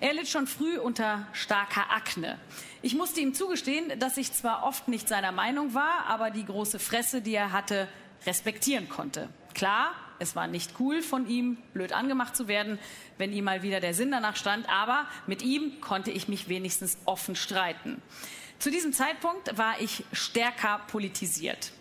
Er 0.00 0.12
litt 0.12 0.28
schon 0.28 0.46
früh 0.46 0.78
unter 0.78 1.26
starker 1.32 1.90
Akne. 1.92 2.38
Ich 2.82 2.94
musste 2.94 3.20
ihm 3.22 3.32
zugestehen, 3.32 3.98
dass 3.98 4.18
ich 4.18 4.34
zwar 4.34 4.64
oft 4.64 4.86
nicht 4.86 5.08
seiner 5.08 5.32
Meinung 5.32 5.72
war, 5.72 6.04
aber 6.08 6.30
die 6.30 6.44
große 6.44 6.78
Fresse, 6.78 7.22
die 7.22 7.34
er 7.34 7.52
hatte, 7.52 7.88
respektieren 8.26 8.90
konnte. 8.90 9.30
Klar, 9.54 9.94
es 10.18 10.36
war 10.36 10.46
nicht 10.46 10.72
cool 10.80 11.02
von 11.02 11.28
ihm, 11.28 11.58
blöd 11.72 11.92
angemacht 11.92 12.36
zu 12.36 12.48
werden, 12.48 12.78
wenn 13.18 13.32
ihm 13.32 13.44
mal 13.44 13.62
wieder 13.62 13.80
der 13.80 13.94
Sinn 13.94 14.10
danach 14.10 14.36
stand, 14.36 14.68
aber 14.68 15.06
mit 15.26 15.42
ihm 15.42 15.80
konnte 15.80 16.10
ich 16.10 16.28
mich 16.28 16.48
wenigstens 16.48 16.98
offen 17.04 17.36
streiten. 17.36 18.00
Zu 18.58 18.70
diesem 18.70 18.92
Zeitpunkt 18.92 19.56
war 19.58 19.80
ich 19.80 20.04
stärker 20.12 20.80
politisiert. 20.88 21.72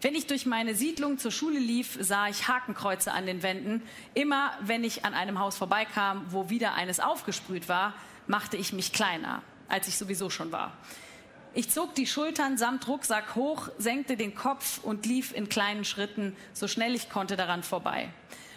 Wenn 0.00 0.14
ich 0.14 0.26
durch 0.26 0.44
meine 0.44 0.74
Siedlung 0.74 1.18
zur 1.18 1.30
Schule 1.30 1.58
lief, 1.58 1.96
sah 1.98 2.28
ich 2.28 2.46
Hakenkreuze 2.46 3.12
an 3.12 3.24
den 3.24 3.42
Wänden. 3.42 3.82
Immer 4.12 4.52
wenn 4.60 4.84
ich 4.84 5.04
an 5.04 5.14
einem 5.14 5.38
Haus 5.38 5.56
vorbeikam, 5.56 6.26
wo 6.28 6.50
wieder 6.50 6.74
eines 6.74 7.00
aufgesprüht 7.00 7.68
war, 7.68 7.94
machte 8.26 8.58
ich 8.58 8.72
mich 8.74 8.92
kleiner, 8.92 9.42
als 9.68 9.88
ich 9.88 9.96
sowieso 9.96 10.28
schon 10.28 10.52
war. 10.52 10.76
Ich 11.54 11.70
zog 11.70 11.94
die 11.94 12.06
Schultern 12.06 12.58
samt 12.58 12.88
Rucksack 12.88 13.36
hoch, 13.36 13.68
senkte 13.78 14.16
den 14.16 14.34
Kopf 14.34 14.80
und 14.82 15.06
lief 15.06 15.32
in 15.32 15.48
kleinen 15.48 15.84
Schritten, 15.84 16.36
so 16.52 16.66
schnell 16.66 16.94
ich 16.94 17.08
konnte, 17.08 17.36
daran 17.36 17.62
vorbei. 17.62 18.08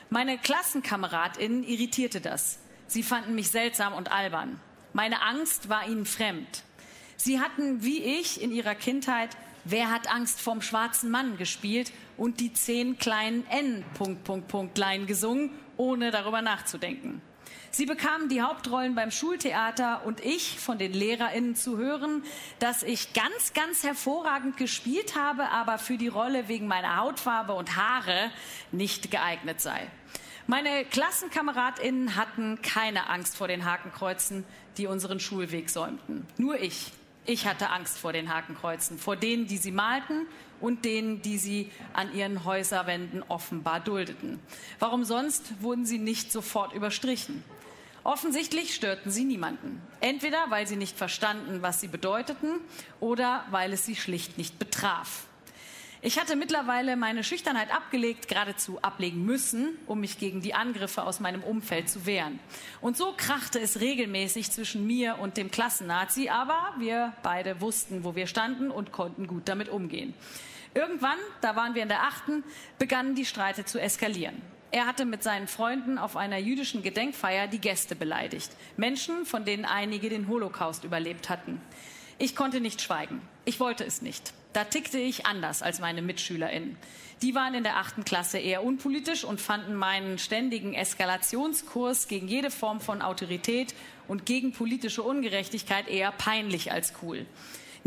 Meine 0.10 0.38
Klassenkameradinnen 0.38 1.64
irritierte 1.64 2.22
das. 2.22 2.60
Sie 2.88 3.04
fanden 3.04 3.36
mich 3.36 3.52
seltsam 3.52 3.94
und 3.94 4.12
albern. 4.12 4.60
Meine 4.94 5.22
Angst 5.22 5.70
war 5.70 5.88
ihnen 5.88 6.06
fremd. 6.06 6.64
Sie 7.18 7.40
hatten, 7.40 7.84
wie 7.84 8.00
ich, 8.00 8.42
in 8.42 8.52
ihrer 8.52 8.76
Kindheit 8.76 9.38
Wer 9.70 9.92
hat 9.92 10.10
Angst 10.10 10.40
vorm 10.40 10.62
schwarzen 10.62 11.12
Mann 11.12 11.36
gespielt 11.36 11.92
und 12.16 12.40
die 12.40 12.54
zehn 12.54 12.98
kleinen 12.98 13.46
N. 13.48 13.84
Punkt, 13.98 14.24
Punkt, 14.24 14.48
Punkt, 14.48 14.78
Lein 14.78 15.08
gesungen, 15.08 15.52
ohne 15.76 16.10
darüber 16.10 16.42
nachzudenken. 16.42 17.22
Sie 17.72 17.86
bekamen 17.86 18.30
die 18.30 18.42
Hauptrollen 18.42 18.96
beim 18.96 19.12
Schultheater 19.12 20.06
und 20.06 20.24
ich 20.24 20.60
von 20.60 20.78
den 20.78 20.94
LehrerInnen 20.94 21.56
zu 21.56 21.78
hören, 21.78 22.24
dass 22.60 22.84
ich 22.84 23.14
ganz, 23.14 23.54
ganz 23.54 23.84
hervorragend 23.84 24.58
gespielt 24.58 25.16
habe, 25.16 25.50
aber 25.50 25.78
für 25.78 25.98
die 25.98 26.08
Rolle 26.08 26.48
wegen 26.48 26.68
meiner 26.68 26.98
Hautfarbe 26.98 27.54
und 27.54 27.76
Haare 27.76 28.32
nicht 28.72 29.12
geeignet 29.12 29.62
sei. 29.62 29.88
Meine 30.50 30.86
KlassenkameradInnen 30.86 32.16
hatten 32.16 32.62
keine 32.62 33.10
Angst 33.10 33.36
vor 33.36 33.50
den 33.50 33.66
Hakenkreuzen, 33.66 34.46
die 34.78 34.88
unseren 34.88 35.20
Schulweg 35.20 35.70
säumten. 35.70 36.26
Nur 36.38 36.60
ich. 36.60 36.94
Ich 37.26 37.46
hatte 37.46 37.72
Angst 37.72 37.98
vor 37.98 38.14
den 38.14 38.34
Hakenkreuzen, 38.34 38.98
vor 38.98 39.18
denen, 39.18 39.48
die 39.48 39.58
sie 39.58 39.74
malten 39.74 40.26
und 40.62 40.86
denen, 40.86 41.22
die 41.22 41.38
sie 41.38 41.70
an 41.92 42.16
ihren 42.16 42.46
Häuserwänden 42.46 43.22
offenbar 43.28 43.82
duldeten. 43.82 44.40
Warum 44.80 45.04
sonst 45.04 45.62
wurden 45.62 45.86
sie 45.86 45.98
nicht 45.98 46.32
sofort 46.32 46.72
überstrichen? 46.72 47.44
Offensichtlich 48.08 48.74
störten 48.74 49.12
sie 49.12 49.26
niemanden. 49.26 49.82
Entweder 50.00 50.46
weil 50.48 50.66
sie 50.66 50.78
nicht 50.78 50.98
verstanden, 50.98 51.62
was 51.62 51.82
sie 51.82 51.90
bedeuteten, 51.90 52.62
oder 53.02 53.44
weil 53.52 53.74
es 53.74 53.86
sie 53.86 53.98
schlicht 53.98 54.38
nicht 54.38 54.58
betraf. 54.58 55.26
Ich 56.02 56.18
hatte 56.18 56.38
mittlerweile 56.38 56.96
meine 56.96 57.26
Schüchternheit 57.26 57.70
abgelegt, 57.70 58.30
geradezu 58.30 58.82
ablegen 58.82 59.26
müssen, 59.26 59.78
um 59.88 60.00
mich 60.00 60.20
gegen 60.20 60.40
die 60.40 60.54
Angriffe 60.54 61.04
aus 61.04 61.20
meinem 61.20 61.44
Umfeld 61.44 61.90
zu 61.90 62.06
wehren. 62.06 62.40
Und 62.80 62.96
so 62.96 63.14
krachte 63.18 63.60
es 63.60 63.82
regelmäßig 63.82 64.52
zwischen 64.52 64.88
mir 64.88 65.20
und 65.20 65.36
dem 65.36 65.52
Klassennazi, 65.52 66.30
aber 66.30 66.76
wir 66.80 67.12
beide 67.24 67.60
wussten, 67.60 68.06
wo 68.06 68.16
wir 68.16 68.28
standen 68.28 68.72
und 68.72 68.94
konnten 68.94 69.28
gut 69.28 69.50
damit 69.50 69.68
umgehen. 69.68 70.14
Irgendwann, 70.74 71.18
da 71.42 71.58
waren 71.58 71.76
wir 71.76 71.84
in 71.84 71.90
der 71.90 72.04
achten, 72.04 72.46
begannen 72.80 73.16
die 73.16 73.26
Streite 73.26 73.66
zu 73.66 73.82
eskalieren. 73.82 74.42
Er 74.72 74.86
hatte 74.86 75.06
mit 75.06 75.24
seinen 75.24 75.48
Freunden 75.48 75.98
auf 75.98 76.18
einer 76.18 76.38
jüdischen 76.38 76.84
Gedenkfeier 76.84 77.48
die 77.48 77.62
Gäste 77.62 77.96
beleidigt. 77.96 78.52
Menschen, 78.76 79.26
von 79.26 79.46
denen 79.46 79.64
einige 79.64 80.10
den 80.10 80.28
Holocaust 80.28 80.84
überlebt 80.84 81.30
hatten. 81.30 81.62
Ich 82.18 82.36
konnte 82.36 82.60
nicht 82.60 82.82
schweigen. 82.82 83.22
Ich 83.46 83.60
wollte 83.60 83.86
es 83.86 84.02
nicht. 84.02 84.34
Da 84.52 84.64
tickte 84.64 84.98
ich 84.98 85.26
anders 85.26 85.62
als 85.62 85.80
meine 85.80 86.02
MitschülerInnen. 86.02 86.78
Die 87.22 87.34
waren 87.34 87.54
in 87.54 87.64
der 87.64 87.78
achten 87.78 88.04
Klasse 88.06 88.40
eher 88.40 88.64
unpolitisch 88.64 89.24
und 89.24 89.40
fanden 89.40 89.76
meinen 89.76 90.18
ständigen 90.18 90.74
Eskalationskurs 90.74 92.08
gegen 92.08 92.28
jede 92.28 92.52
Form 92.52 92.82
von 92.82 93.02
Autorität 93.02 93.74
und 94.08 94.26
gegen 94.26 94.52
politische 94.52 95.04
Ungerechtigkeit 95.04 95.88
eher 95.88 96.12
peinlich 96.12 96.72
als 96.72 96.94
cool. 97.02 97.26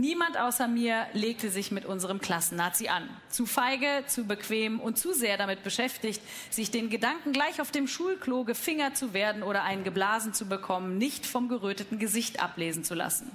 Niemand 0.01 0.39
außer 0.39 0.67
mir 0.67 1.07
legte 1.13 1.51
sich 1.51 1.71
mit 1.73 1.85
unserem 1.85 2.23
Klassennazi 2.23 2.89
an. 2.89 3.07
Zu 3.29 3.45
feige, 3.45 4.05
zu 4.07 4.25
bequem 4.25 4.81
und 4.81 4.97
zu 4.97 5.13
sehr 5.13 5.37
damit 5.37 5.63
beschäftigt, 5.63 6.23
sich 6.49 6.71
den 6.71 6.89
Gedanken 6.89 7.35
gleich 7.35 7.61
auf 7.61 7.71
dem 7.71 7.87
Schulklo 7.87 8.45
gefingert 8.45 8.97
zu 8.97 9.13
werden 9.13 9.43
oder 9.43 9.63
einen 9.63 9.85
geblasen 9.85 10.33
zu 10.33 10.47
bekommen, 10.47 10.97
nicht 10.97 11.27
vom 11.27 11.51
geröteten 11.51 11.99
Gesicht 11.99 12.43
ablesen 12.43 12.83
zu 12.83 12.95
lassen. 12.95 13.31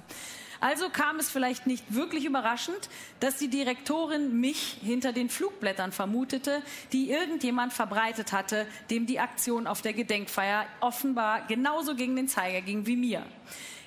Also 0.58 0.88
kam 0.88 1.20
es 1.20 1.30
vielleicht 1.30 1.68
nicht 1.68 1.84
wirklich 1.94 2.24
überraschend, 2.24 2.88
dass 3.20 3.36
die 3.36 3.48
Direktorin 3.48 4.40
mich 4.40 4.78
hinter 4.82 5.12
den 5.12 5.28
Flugblättern 5.28 5.92
vermutete, 5.92 6.62
die 6.92 7.12
irgendjemand 7.12 7.74
verbreitet 7.74 8.32
hatte, 8.32 8.66
dem 8.90 9.06
die 9.06 9.20
Aktion 9.20 9.68
auf 9.68 9.82
der 9.82 9.92
Gedenkfeier 9.92 10.66
offenbar 10.80 11.46
genauso 11.46 11.94
gegen 11.94 12.16
den 12.16 12.26
Zeiger 12.26 12.60
ging 12.60 12.86
wie 12.86 12.96
mir. 12.96 13.22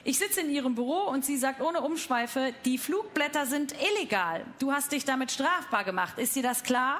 Ich 0.09 0.17
sitze 0.17 0.41
in 0.41 0.49
ihrem 0.49 0.73
Büro 0.73 1.01
und 1.01 1.23
sie 1.23 1.37
sagt 1.37 1.61
ohne 1.61 1.81
Umschweife, 1.81 2.51
die 2.65 2.79
Flugblätter 2.79 3.45
sind 3.45 3.75
illegal. 3.79 4.43
Du 4.57 4.71
hast 4.71 4.91
dich 4.91 5.05
damit 5.05 5.31
strafbar 5.31 5.83
gemacht. 5.83 6.17
Ist 6.17 6.35
dir 6.35 6.41
das 6.41 6.63
klar? 6.63 6.99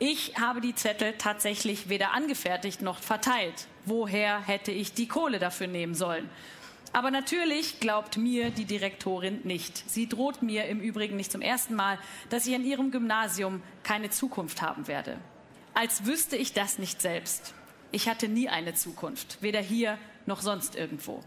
Ich 0.00 0.36
habe 0.36 0.60
die 0.60 0.74
Zettel 0.74 1.14
tatsächlich 1.16 1.88
weder 1.88 2.10
angefertigt 2.14 2.82
noch 2.82 2.98
verteilt. 2.98 3.68
Woher 3.84 4.40
hätte 4.40 4.72
ich 4.72 4.94
die 4.94 5.06
Kohle 5.06 5.38
dafür 5.38 5.68
nehmen 5.68 5.94
sollen? 5.94 6.28
Aber 6.92 7.12
natürlich 7.12 7.78
glaubt 7.78 8.16
mir 8.16 8.50
die 8.50 8.64
Direktorin 8.64 9.42
nicht. 9.44 9.88
Sie 9.88 10.08
droht 10.08 10.42
mir 10.42 10.64
im 10.64 10.80
Übrigen 10.80 11.14
nicht 11.14 11.30
zum 11.30 11.40
ersten 11.40 11.76
Mal, 11.76 12.00
dass 12.30 12.48
ich 12.48 12.54
an 12.56 12.64
ihrem 12.64 12.90
Gymnasium 12.90 13.62
keine 13.84 14.10
Zukunft 14.10 14.60
haben 14.60 14.88
werde. 14.88 15.18
Als 15.72 16.04
wüsste 16.04 16.36
ich 16.36 16.52
das 16.52 16.80
nicht 16.80 17.00
selbst. 17.00 17.54
Ich 17.92 18.08
hatte 18.08 18.26
nie 18.26 18.48
eine 18.48 18.74
Zukunft, 18.74 19.38
weder 19.40 19.60
hier 19.60 19.98
noch 20.28 20.40
sonst 20.40 20.76
irgendwo. 20.76 21.20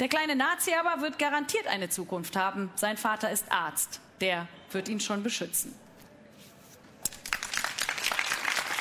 Der 0.00 0.08
kleine 0.08 0.34
Nazi 0.34 0.72
aber 0.74 1.02
wird 1.02 1.18
garantiert 1.18 1.66
eine 1.66 1.90
Zukunft 1.90 2.36
haben. 2.36 2.70
Sein 2.76 2.96
Vater 2.96 3.30
ist 3.30 3.52
Arzt. 3.52 4.00
Der 4.20 4.48
wird 4.70 4.88
ihn 4.88 5.00
schon 5.00 5.22
beschützen. 5.22 5.74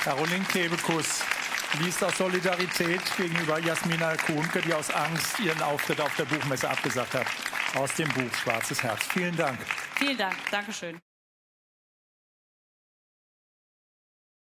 Caroline 0.04 0.46
Kebekus 0.46 1.22
liest 1.80 2.04
aus 2.04 2.18
Solidarität 2.18 3.02
gegenüber 3.18 3.60
Jasmina 3.60 4.16
Kuhnke, 4.18 4.62
die 4.62 4.74
aus 4.74 4.92
Angst 4.92 5.40
ihren 5.40 5.62
Auftritt 5.62 6.00
auf 6.02 6.16
der 6.16 6.26
Buchmesse 6.26 6.70
abgesagt 6.70 7.14
hat, 7.14 7.28
aus 7.76 7.94
dem 7.96 8.10
Buch 8.10 8.34
Schwarzes 8.42 8.84
Herz. 8.84 9.06
Vielen 9.08 9.36
Dank. 9.36 9.60
Vielen 9.96 10.18
Dank. 10.18 10.36
Dankeschön. 10.52 11.00